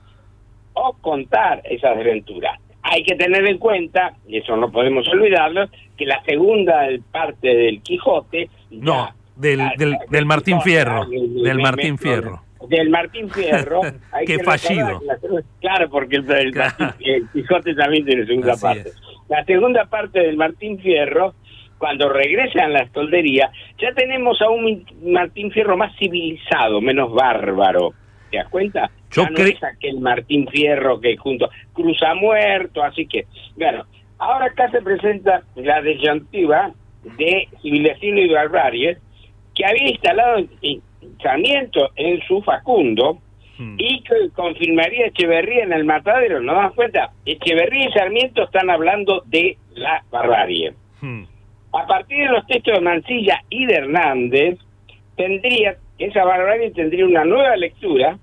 o 0.73 0.93
contar 1.01 1.61
esas 1.65 1.97
desventuras. 1.97 2.59
Hay 2.83 3.03
que 3.03 3.15
tener 3.15 3.47
en 3.47 3.59
cuenta, 3.59 4.15
y 4.27 4.39
eso 4.39 4.57
no 4.57 4.71
podemos 4.71 5.07
olvidarlo, 5.09 5.69
que 5.97 6.05
la 6.07 6.23
segunda 6.25 6.87
parte 7.13 7.49
del 7.55 7.83
Quijote... 7.83 8.51
No, 8.71 9.09
del, 9.37 9.61
del, 9.77 9.97
del 10.11 10.27
Martín 10.27 10.61
Fierro. 10.61 11.07
Del 11.07 11.59
Martín 11.61 11.99
Fierro. 11.99 12.43
Del 12.69 12.89
Martín 12.91 13.29
Fierro. 13.31 13.83
hay 14.13 14.25
Qué 14.27 14.39
que 14.39 14.45
fallido. 14.45 15.01
claro, 15.61 15.91
porque 15.91 16.17
el, 16.17 16.27
el 16.31 17.29
Quijote 17.33 17.75
también 17.75 18.05
tiene 18.07 18.27
segunda 18.27 18.53
Así 18.53 18.63
parte. 18.63 18.89
es. 18.89 19.01
La 19.29 19.45
segunda 19.45 19.85
parte 19.87 20.21
del 20.21 20.37
Martín 20.37 20.79
Fierro 20.79 21.35
cuando 21.79 22.09
regresan 22.09 22.65
a 22.67 22.69
la 22.69 22.87
toldería, 22.89 23.51
ya 23.79 23.93
tenemos 23.93 24.41
a 24.41 24.49
un 24.49 24.87
Martín 25.03 25.51
Fierro 25.51 25.77
más 25.77 25.95
civilizado, 25.99 26.81
menos 26.81 27.13
bárbaro. 27.13 27.93
¿Te 28.31 28.39
das 28.39 28.49
cuenta? 28.49 28.91
Yo 29.11 29.25
ya 29.25 29.31
no 29.31 29.39
es 29.39 29.63
aquel 29.63 30.01
Martín 30.01 30.49
Fierro 30.49 30.99
que 31.01 31.17
junto 31.17 31.51
cruza 31.75 32.15
muerto, 32.15 32.83
así 32.83 33.07
que, 33.07 33.27
bueno, 33.57 33.85
ahora 34.19 34.47
acá 34.47 34.71
se 34.71 34.81
presenta 34.81 35.43
la 35.57 35.83
disyuntiva 35.83 36.73
de 37.19 37.49
civilización 37.61 38.19
y 38.19 38.33
barbarie 38.33 38.99
que 39.55 39.65
había 39.65 39.89
instalado 39.91 40.39
en- 40.63 40.83
Sarmiento 41.23 41.91
en 41.97 42.21
su 42.27 42.43
Facundo 42.43 43.19
y 43.79 44.03
que 44.03 44.31
confirmaría 44.35 45.07
Echeverría 45.07 45.63
en 45.65 45.73
el 45.73 45.85
matadero. 45.85 46.41
¿No 46.41 46.55
das 46.55 46.73
cuenta? 46.73 47.13
Echeverría 47.25 47.89
y 47.89 47.93
Sarmiento 47.93 48.43
están 48.45 48.69
hablando 48.71 49.23
de 49.27 49.57
la 49.75 50.03
barbarie. 50.11 50.73
A 51.73 51.87
partir 51.87 52.19
de 52.19 52.29
los 52.33 52.47
textos 52.47 52.75
de 52.75 52.81
Mancilla 52.81 53.41
y 53.51 53.67
de 53.67 53.75
Hernández, 53.75 54.59
tendría, 55.17 55.77
esa 55.99 56.25
barbarie 56.25 56.71
tendría 56.73 57.05
una 57.07 57.25
nueva 57.25 57.57
lectura 57.57 58.19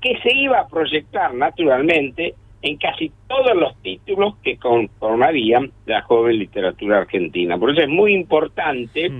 que 0.00 0.18
se 0.22 0.34
iba 0.34 0.60
a 0.60 0.68
proyectar 0.68 1.34
naturalmente 1.34 2.34
en 2.62 2.76
casi 2.78 3.10
todos 3.28 3.54
los 3.56 3.74
títulos 3.82 4.34
que 4.42 4.56
conformarían 4.56 5.70
la 5.86 6.02
joven 6.02 6.38
literatura 6.38 6.98
argentina. 6.98 7.58
Por 7.58 7.70
eso 7.70 7.82
es 7.82 7.88
muy 7.88 8.14
importante 8.14 9.10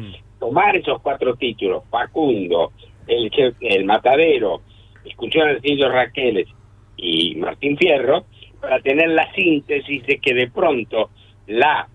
tomar 0.41 0.76
esos 0.76 1.01
cuatro 1.03 1.36
títulos, 1.36 1.84
Facundo, 1.91 2.72
El, 3.07 3.30
el 3.61 3.84
Matadero, 3.84 4.62
de 5.05 5.61
Silvio 5.61 5.91
Raqueles 5.91 6.49
y 6.97 7.36
Martín 7.36 7.76
Fierro, 7.76 8.24
para 8.61 8.80
tener 8.80 9.11
la 9.11 9.32
síntesis 9.32 10.05
de 10.07 10.18
que 10.18 10.34
de 10.34 10.51
pronto 10.51 11.11
la 11.47 11.88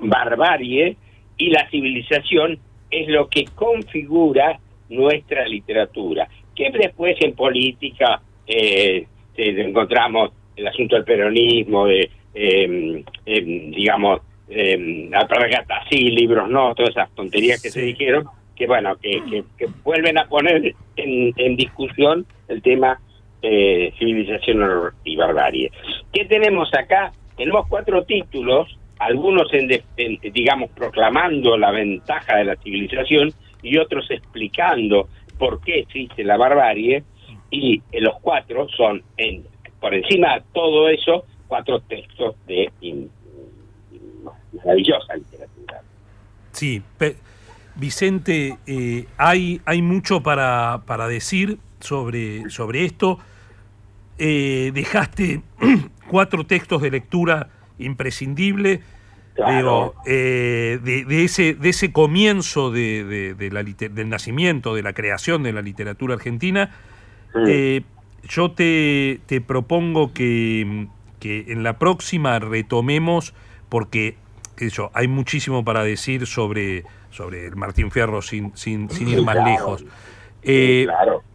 barbarie 0.00 0.96
y 1.36 1.50
la 1.50 1.68
civilización 1.70 2.58
es 2.90 3.08
lo 3.08 3.28
que 3.28 3.44
configura 3.54 4.58
nuestra 4.88 5.46
literatura. 5.46 6.28
Que 6.54 6.70
después 6.70 7.16
en 7.20 7.34
política 7.34 8.20
eh, 8.46 9.06
encontramos 9.36 10.30
el 10.56 10.66
asunto 10.66 10.96
del 10.96 11.04
peronismo, 11.04 11.86
de, 11.86 12.10
eh, 12.34 13.04
em, 13.26 13.70
digamos, 13.70 14.20
eh, 14.48 15.08
alpargatas 15.12 15.84
sí, 15.90 16.10
libros 16.10 16.48
no, 16.48 16.74
todas 16.74 16.90
esas 16.90 17.10
tonterías 17.14 17.60
que 17.62 17.70
se 17.70 17.80
dijeron, 17.82 18.24
que 18.54 18.66
bueno, 18.66 18.96
que, 18.96 19.22
que- 19.28 19.44
que 19.58 19.66
vuelven 19.84 20.18
a 20.18 20.26
poner 20.28 20.74
en, 20.96 21.32
en 21.36 21.56
discusión 21.56 22.26
el 22.48 22.62
tema 22.62 23.00
eh, 23.42 23.92
civilización 23.98 24.92
y 25.04 25.16
barbarie. 25.16 25.70
¿Qué 26.12 26.24
tenemos 26.24 26.68
acá? 26.74 27.12
Tenemos 27.36 27.66
cuatro 27.68 28.04
títulos, 28.04 28.78
algunos 28.98 29.52
en, 29.52 29.68
de- 29.68 29.82
en, 29.98 30.18
digamos 30.32 30.70
proclamando 30.70 31.56
la 31.58 31.70
ventaja 31.70 32.36
de 32.38 32.44
la 32.44 32.56
civilización 32.56 33.32
y 33.62 33.76
otros 33.78 34.10
explicando 34.10 35.08
por 35.38 35.60
qué 35.62 35.80
existe 35.80 36.24
la 36.24 36.36
barbarie 36.38 37.02
y 37.50 37.82
eh, 37.92 38.00
los 38.00 38.14
cuatro 38.22 38.68
son 38.70 39.02
en, 39.18 39.44
por 39.80 39.92
encima 39.94 40.36
de 40.36 40.42
todo 40.54 40.88
eso 40.88 41.24
cuatro 41.46 41.80
textos 41.80 42.34
de 42.46 42.70
in- 42.80 43.10
maravillosa 44.52 45.14
literatura. 45.16 45.82
Sí, 46.52 46.82
pe- 46.98 47.16
Vicente, 47.74 48.56
eh, 48.66 49.06
hay, 49.18 49.60
hay 49.66 49.82
mucho 49.82 50.22
para, 50.22 50.82
para 50.86 51.06
decir 51.08 51.58
sobre, 51.80 52.48
sobre 52.50 52.84
esto. 52.84 53.18
Eh, 54.18 54.70
dejaste 54.72 55.42
cuatro 56.10 56.46
textos 56.46 56.80
de 56.82 56.90
lectura 56.90 57.50
imprescindible. 57.78 58.80
Digo, 59.36 59.94
eh, 60.06 60.78
de, 60.82 61.04
de 61.04 61.24
ese, 61.24 61.52
de 61.52 61.68
ese 61.68 61.92
comienzo 61.92 62.70
de, 62.70 63.04
de- 63.04 63.34
de 63.34 63.50
la 63.50 63.62
del 63.62 64.08
nacimiento, 64.08 64.74
de 64.74 64.82
la 64.82 64.94
creación 64.94 65.42
de 65.42 65.52
la 65.52 65.60
literatura 65.60 66.14
argentina, 66.14 66.70
eh, 67.46 67.82
yo 68.26 68.52
te, 68.52 69.20
te 69.26 69.42
propongo 69.42 70.14
que, 70.14 70.86
que 71.20 71.44
en 71.52 71.62
la 71.62 71.78
próxima 71.78 72.38
retomemos, 72.38 73.34
porque 73.68 74.16
qué 74.56 74.70
sé 74.70 74.76
yo, 74.76 74.90
hay 74.94 75.06
muchísimo 75.08 75.64
para 75.64 75.84
decir 75.84 76.26
sobre, 76.26 76.84
sobre 77.10 77.46
el 77.46 77.56
Martín 77.56 77.90
Fierro 77.90 78.22
sin, 78.22 78.56
sin, 78.56 78.88
sin 78.90 79.08
ir 79.08 79.22
más 79.22 79.34
Claro. 79.36 79.50
lejos. 79.50 79.84
Eh, 80.42 80.86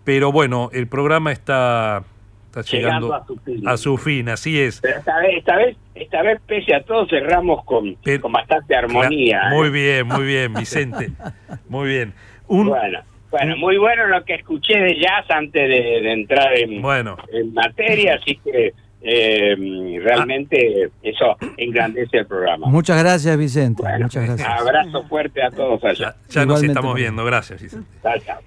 Pero 0.04 0.32
bueno, 0.32 0.70
el 0.74 0.88
programa 0.88 1.32
está, 1.32 2.04
está 2.48 2.62
Llegando 2.62 3.08
llegando 3.10 3.14
a 3.16 3.26
su 3.28 3.38
fin. 3.38 3.68
a 3.68 3.78
su 3.78 3.98
fin, 3.98 4.30
así 4.30 4.60
es. 4.60 4.80
Pero 4.82 4.98
esta 5.00 5.20
vez, 5.20 5.38
esta 5.38 5.56
vez, 5.58 5.78
esta 5.96 6.22
vez 6.24 6.42
pese 6.48 6.74
a 6.76 6.84
todo 6.84 7.06
cerramos 7.08 7.64
con, 7.66 7.96
con 8.22 8.32
bastante 8.32 8.76
armonía. 8.76 9.42
Muy 9.52 9.68
¿eh? 9.68 9.72
bien, 9.72 10.08
muy 10.08 10.24
bien, 10.26 10.54
Vicente. 10.58 11.12
Muy 11.70 11.90
bien. 11.90 12.14
Un, 12.48 12.68
Bueno, 12.70 13.00
bueno, 13.30 13.58
muy 13.58 13.78
bueno 13.78 14.08
lo 14.08 14.24
que 14.26 14.36
escuché 14.36 14.78
de 14.80 14.96
jazz 15.00 15.30
antes 15.30 15.62
de, 15.62 16.02
de 16.02 16.14
entrar 16.14 16.58
en, 16.58 16.84
en 17.34 17.54
materia, 17.54 18.16
así 18.16 18.40
que 18.44 18.74
eh, 19.04 19.56
realmente 20.04 20.92
eso 21.02 21.36
engrandece 21.58 22.20
el 22.20 22.28
programa. 22.28 22.68
Muchas 22.68 23.02
gracias, 23.02 23.36
Vicente. 23.38 23.84
Muchas 24.00 24.26
gracias. 24.26 24.48
Abrazo 24.48 25.04
fuerte 25.08 25.42
a 25.42 25.50
todos 25.50 25.84
allá. 25.84 26.16
ya 26.30 26.46
nos 26.46 26.62
estamos 26.62 26.96
viendo, 26.96 27.26
gracias, 27.26 27.62
Vicente. 27.62 27.88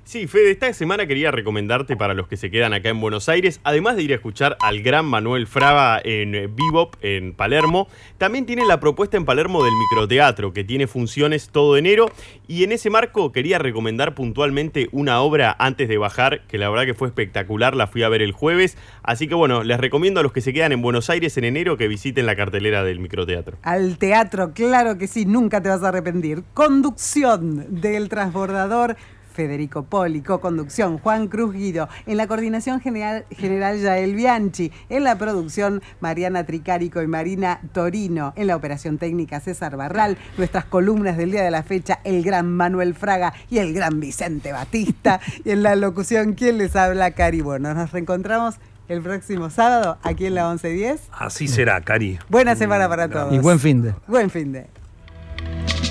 Sí, 0.05 0.27
Fede, 0.27 0.53
esta 0.53 0.73
semana 0.73 1.07
quería 1.07 1.31
recomendarte 1.31 1.97
para 1.97 2.15
los 2.15 2.29
que 2.29 2.37
se 2.37 2.51
quedan 2.51 2.73
acá 2.73 2.89
en 2.89 3.01
Buenos 3.01 3.29
Aires, 3.29 3.61
además 3.65 3.97
de 3.97 4.05
ir 4.05 4.13
a 4.13 4.17
escuchar 4.17 4.57
al 4.61 4.83
gran 4.83 5.07
Manuel 5.07 5.47
Fraga 5.47 6.01
en 6.05 6.33
Bebop 6.33 6.95
en 7.03 7.35
Palermo, 7.35 7.89
también 8.19 8.47
tiene 8.47 8.65
la 8.65 8.79
propuesta 8.79 9.17
en 9.17 9.25
Palermo 9.25 9.65
del 9.65 9.75
microteatro, 9.75 10.53
que 10.53 10.63
tiene 10.63 10.87
funciones 10.87 11.49
todo 11.51 11.77
enero, 11.77 12.07
y 12.47 12.65
en 12.65 12.73
ese 12.73 12.91
marco 12.91 13.33
quería 13.33 13.59
recomendar 13.59 14.15
puntualmente 14.15 14.89
una 14.93 15.21
obra 15.21 15.57
antes 15.59 15.89
de 15.89 15.99
bajar, 15.99 16.43
que 16.47 16.59
la 16.59 16.69
verdad 16.69 16.85
que 16.85 16.95
fue 16.95 17.09
espectacular, 17.09 17.75
la 17.75 17.87
fui 17.87 18.03
a 18.03 18.09
ver 18.09 18.23
el 18.23 18.33
jueves, 18.33 18.79
así 19.03 19.27
que 19.27 19.35
bueno, 19.35 19.65
les 19.65 19.81
recomiendo 19.81 20.21
a 20.21 20.23
los 20.23 20.33
que 20.33 20.44
se 20.45 20.53
quedan 20.53 20.73
en 20.73 20.83
Buenos 20.83 21.09
Aires 21.09 21.39
en 21.39 21.45
enero 21.45 21.79
que 21.79 21.89
visiten 21.89 22.27
la 22.27 22.37
cartelera 22.37 22.85
del 22.85 23.01
microteatro. 23.01 23.57
Al 23.63 23.97
teatro, 23.97 24.53
claro 24.53 24.99
que 24.99 25.07
sí, 25.07 25.25
nunca 25.25 25.63
te 25.63 25.71
vas 25.71 25.83
a 25.83 25.89
arrepentir. 25.89 26.45
Conducción 26.53 27.81
del 27.81 28.11
transbordador. 28.11 28.95
Federico 29.33 29.83
Poli, 29.83 30.21
co-conducción 30.21 30.99
Juan 30.99 31.27
Cruz 31.27 31.55
Guido, 31.55 31.89
en 32.07 32.19
la 32.19 32.29
coordinación 32.29 32.81
general, 32.81 33.25
general 33.33 33.81
Yael 33.81 34.15
Bianchi, 34.15 34.71
en 34.89 35.03
la 35.03 35.19
producción 35.19 35.83
Mariana 35.99 36.47
Tricarico 36.47 37.03
y 37.03 37.09
Marina 37.09 37.61
Torino, 37.73 38.33
en 38.37 38.47
la 38.47 38.55
operación 38.55 38.97
técnica 38.97 39.41
César 39.41 39.77
Barral, 39.77 40.19
nuestras 40.39 40.67
columnas 40.67 41.17
del 41.17 41.33
día 41.33 41.43
de 41.43 41.51
la 41.51 41.65
fecha, 41.65 41.99
el 42.05 42.23
gran 42.23 42.53
Manuel 42.53 42.95
Fraga 42.95 43.35
y 43.51 43.59
el 43.59 43.75
gran 43.75 43.99
Vicente 43.99 44.53
Batista, 44.53 45.19
y 45.45 45.51
en 45.51 45.65
la 45.65 45.75
locución, 45.75 46.35
¿quién 46.35 46.59
les 46.59 46.77
habla? 46.77 47.11
Cari 47.11 47.41
Bueno, 47.41 47.75
nos 47.75 47.91
reencontramos 47.91 48.61
el 48.89 49.01
próximo 49.03 49.51
sábado 49.51 49.99
aquí 50.03 50.27
en 50.27 50.35
la 50.35 50.49
1110. 50.49 51.09
Así 51.13 51.49
será, 51.49 51.81
Cari. 51.81 52.19
Buena 52.29 52.55
semana 52.57 52.89
para 52.89 53.09
todos. 53.09 53.33
Y 53.33 53.39
buen 53.39 53.59
fin 53.59 53.83
de. 53.83 53.95
Buen 54.07 54.31
fin 54.31 54.53
de. 54.53 54.67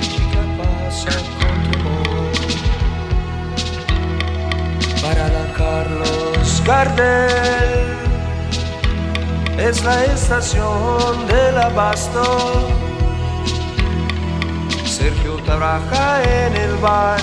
chica 0.00 0.42
pasa 0.58 1.10
con 1.38 1.56
tu 1.70 1.78
amor. 1.78 2.32
Para 5.02 5.28
la 5.28 5.52
Carlos 5.56 6.62
Gardel 6.66 7.94
es 9.58 9.84
la 9.84 10.04
estación 10.06 11.26
del 11.26 11.58
abasto. 11.58 12.83
Sergio 14.94 15.34
trabaja 15.38 16.22
en 16.22 16.54
el 16.54 16.76
bar 16.76 17.18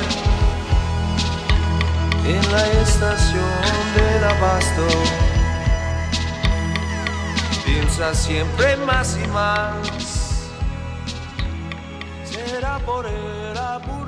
en 2.25 2.51
la 2.51 2.67
estación 2.81 3.61
del 3.95 4.23
abasto. 4.25 4.87
Piensa 7.65 8.13
siempre 8.13 8.75
más 8.75 9.17
y 9.23 9.25
más. 9.29 10.51
Será 12.25 12.77
por 12.79 13.05
el 13.05 13.57
aburrimiento. 13.57 14.00